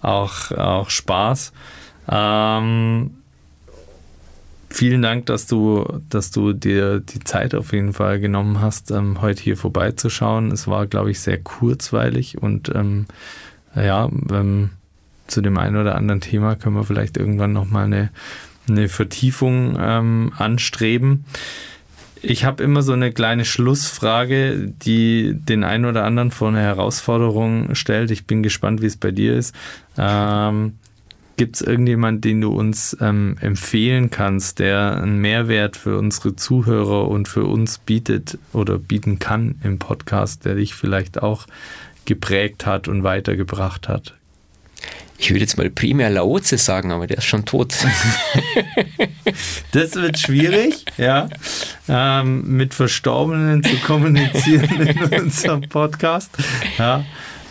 auch, 0.00 0.50
auch 0.52 0.90
Spaß. 0.90 1.52
Ähm, 2.08 3.10
vielen 4.70 5.02
Dank, 5.02 5.26
dass 5.26 5.46
du, 5.46 6.00
dass 6.08 6.30
du 6.30 6.52
dir 6.52 7.00
die 7.00 7.20
Zeit 7.20 7.54
auf 7.54 7.72
jeden 7.72 7.92
Fall 7.92 8.18
genommen 8.18 8.60
hast, 8.60 8.90
ähm, 8.90 9.20
heute 9.20 9.42
hier 9.42 9.56
vorbeizuschauen. 9.56 10.50
Es 10.50 10.66
war, 10.66 10.86
glaube 10.86 11.10
ich, 11.10 11.20
sehr 11.20 11.38
kurzweilig 11.38 12.42
und 12.42 12.70
ähm, 12.74 13.06
ja, 13.74 14.08
ähm, 14.30 14.70
zu 15.32 15.40
dem 15.40 15.58
einen 15.58 15.76
oder 15.76 15.96
anderen 15.96 16.20
Thema 16.20 16.54
können 16.54 16.76
wir 16.76 16.84
vielleicht 16.84 17.16
irgendwann 17.16 17.52
nochmal 17.52 17.84
eine, 17.84 18.10
eine 18.68 18.88
Vertiefung 18.88 19.76
ähm, 19.80 20.32
anstreben. 20.36 21.24
Ich 22.24 22.44
habe 22.44 22.62
immer 22.62 22.82
so 22.82 22.92
eine 22.92 23.10
kleine 23.10 23.44
Schlussfrage, 23.44 24.72
die 24.84 25.34
den 25.34 25.64
einen 25.64 25.86
oder 25.86 26.04
anderen 26.04 26.30
vor 26.30 26.48
eine 26.48 26.60
Herausforderung 26.60 27.74
stellt. 27.74 28.12
Ich 28.12 28.26
bin 28.26 28.44
gespannt, 28.44 28.80
wie 28.80 28.86
es 28.86 28.96
bei 28.96 29.10
dir 29.10 29.36
ist. 29.36 29.54
Ähm, 29.98 30.74
Gibt 31.36 31.56
es 31.56 31.62
irgendjemanden, 31.62 32.20
den 32.20 32.40
du 32.42 32.52
uns 32.52 32.96
ähm, 33.00 33.36
empfehlen 33.40 34.10
kannst, 34.10 34.58
der 34.58 35.02
einen 35.02 35.18
Mehrwert 35.18 35.76
für 35.76 35.98
unsere 35.98 36.36
Zuhörer 36.36 37.08
und 37.08 37.26
für 37.26 37.44
uns 37.44 37.78
bietet 37.78 38.38
oder 38.52 38.78
bieten 38.78 39.18
kann 39.18 39.56
im 39.64 39.78
Podcast, 39.78 40.44
der 40.44 40.56
dich 40.56 40.74
vielleicht 40.74 41.22
auch 41.22 41.46
geprägt 42.04 42.66
hat 42.66 42.86
und 42.86 43.02
weitergebracht 43.02 43.88
hat? 43.88 44.14
Ich 45.22 45.30
würde 45.30 45.40
jetzt 45.40 45.56
mal 45.56 45.70
primär 45.70 46.10
Laoze 46.10 46.58
sagen, 46.58 46.90
aber 46.90 47.06
der 47.06 47.18
ist 47.18 47.24
schon 47.24 47.44
tot. 47.44 47.74
das 49.72 49.94
wird 49.94 50.18
schwierig, 50.18 50.84
ja, 50.98 51.28
ähm, 51.88 52.56
mit 52.56 52.74
Verstorbenen 52.74 53.62
zu 53.62 53.76
kommunizieren 53.76 54.80
in 54.80 55.02
unserem 55.22 55.62
Podcast. 55.62 56.30
Ja, 56.76 57.04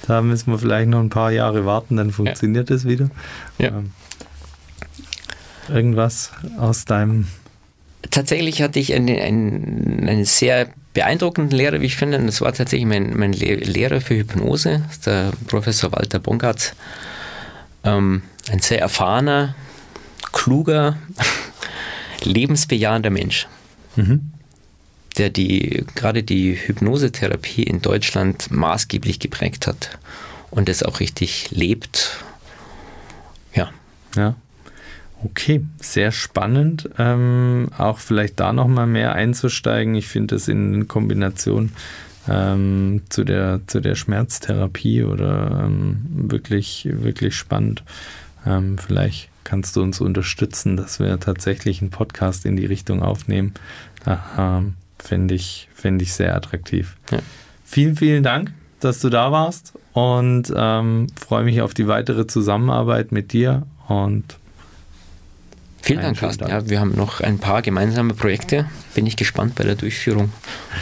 da 0.06 0.22
müssen 0.22 0.52
wir 0.52 0.60
vielleicht 0.60 0.90
noch 0.90 1.00
ein 1.00 1.10
paar 1.10 1.32
Jahre 1.32 1.66
warten, 1.66 1.96
dann 1.96 2.12
funktioniert 2.12 2.70
ja. 2.70 2.76
das 2.76 2.86
wieder. 2.86 3.10
Ja. 3.58 3.70
Ähm, 3.70 3.92
irgendwas 5.70 6.32
aus 6.58 6.84
deinem. 6.84 7.28
Tatsächlich 8.10 8.62
hatte 8.62 8.80
ich 8.80 8.94
einen, 8.94 9.18
einen, 9.18 10.10
einen 10.10 10.26
sehr 10.26 10.68
beeindruckenden 10.94 11.58
Lehrer, 11.58 11.80
wie 11.80 11.86
ich 11.86 11.96
finde. 11.96 12.20
Das 12.20 12.42
war 12.42 12.52
tatsächlich 12.52 12.88
mein, 12.88 13.16
mein 13.16 13.32
Lehrer 13.32 14.02
für 14.02 14.16
Hypnose, 14.16 14.84
der 15.06 15.32
Professor 15.48 15.94
Walter 15.94 16.20
Bongard 16.20 16.76
ähm, 17.84 18.22
ein 18.50 18.60
sehr 18.60 18.80
erfahrener, 18.80 19.56
kluger, 20.32 20.98
lebensbejahender 22.24 23.10
Mensch, 23.10 23.48
mhm. 23.96 24.32
der 25.18 25.30
die, 25.30 25.86
gerade 25.96 26.24
die 26.24 26.56
Hypnosetherapie 26.56 27.64
in 27.64 27.82
Deutschland 27.82 28.52
maßgeblich 28.52 29.20
geprägt 29.20 29.68
hat 29.68 29.98
und 30.50 30.70
das 30.70 30.84
auch 30.84 31.00
richtig 31.00 31.52
lebt. 31.52 32.24
Ja. 33.54 33.72
Ja. 34.16 34.36
Okay, 35.24 35.64
sehr 35.80 36.12
spannend. 36.12 36.90
Ähm, 36.98 37.70
auch 37.78 38.00
vielleicht 38.00 38.40
da 38.40 38.54
nochmal 38.54 38.88
mehr 38.88 39.14
einzusteigen. 39.14 39.94
Ich 39.94 40.08
finde 40.08 40.36
das 40.36 40.48
in 40.48 40.88
Kombination 40.88 41.72
ähm, 42.28 43.02
zu, 43.10 43.24
der, 43.24 43.62
zu 43.68 43.80
der 43.80 43.96
Schmerztherapie 43.96 45.04
oder 45.04 45.64
ähm, 45.66 46.06
wirklich, 46.12 46.88
wirklich 46.92 47.36
spannend. 47.36 47.84
Ähm, 48.46 48.78
vielleicht 48.78 49.30
kannst 49.44 49.76
du 49.76 49.82
uns 49.82 50.02
unterstützen, 50.02 50.78
dass 50.78 51.00
wir 51.00 51.20
tatsächlich 51.20 51.82
einen 51.82 51.90
Podcast 51.90 52.46
in 52.46 52.56
die 52.56 52.66
Richtung 52.66 53.02
aufnehmen. 53.02 53.54
Ähm, 54.38 54.76
Fände 55.04 55.34
ich, 55.34 55.68
fänd 55.74 56.02
ich 56.02 56.14
sehr 56.14 56.36
attraktiv. 56.36 56.96
Ja. 57.12 57.18
Vielen, 57.64 57.96
vielen 57.96 58.24
Dank, 58.24 58.54
dass 58.80 59.00
du 59.00 59.10
da 59.10 59.32
warst 59.32 59.74
und 59.94 60.54
ähm, 60.56 61.08
freue 61.16 61.44
mich 61.44 61.62
auf 61.62 61.74
die 61.74 61.88
weitere 61.88 62.28
Zusammenarbeit 62.28 63.12
mit 63.12 63.34
dir 63.34 63.64
und 63.88 64.38
Vielen 65.82 66.02
Dank, 66.02 66.18
Carsten. 66.20 66.48
Ja, 66.48 66.70
wir 66.70 66.80
haben 66.80 66.96
noch 66.96 67.22
ein 67.22 67.40
paar 67.40 67.62
gemeinsame 67.62 68.14
Projekte. 68.14 68.68
Bin 68.94 69.06
ich 69.08 69.16
gespannt 69.18 69.56
bei 69.56 69.64
der 69.64 69.76
Durchführung. 69.76 70.32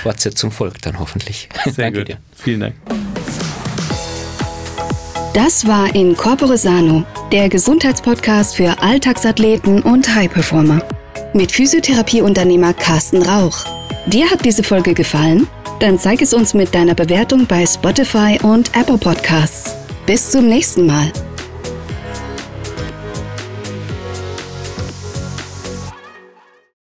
Fortsetzung 0.04 0.52
folgt 0.52 0.86
dann 0.86 1.00
hoffentlich. 1.00 1.50
Sehr 1.66 1.74
Danke 1.86 2.00
gut. 2.00 2.08
dir. 2.10 2.18
Vielen 2.36 2.60
Dank. 2.62 2.76
Das 5.34 5.66
war 5.68 5.94
in 5.96 6.16
Corpore 6.18 6.58
Sano, 6.58 7.06
der 7.32 7.50
Gesundheitspodcast 7.50 8.56
für 8.56 8.82
Alltagsathleten 8.82 9.82
und 9.84 10.14
High-Performer. 10.14 10.82
Mit 11.34 11.52
Physiotherapieunternehmer 11.52 12.74
Carsten 12.74 13.22
Rauch. 13.22 13.64
Dir 14.08 14.30
hat 14.30 14.44
diese 14.44 14.64
Folge 14.64 14.94
gefallen? 14.94 15.48
Dann 15.80 16.00
zeig 16.00 16.22
es 16.22 16.34
uns 16.34 16.54
mit 16.54 16.74
deiner 16.74 16.96
Bewertung 16.96 17.46
bei 17.46 17.66
Spotify 17.66 18.38
und 18.42 18.76
Apple 18.76 18.98
Podcasts. 18.98 19.76
Bis 20.06 20.32
zum 20.32 20.48
nächsten 20.48 20.88
Mal. 20.88 21.12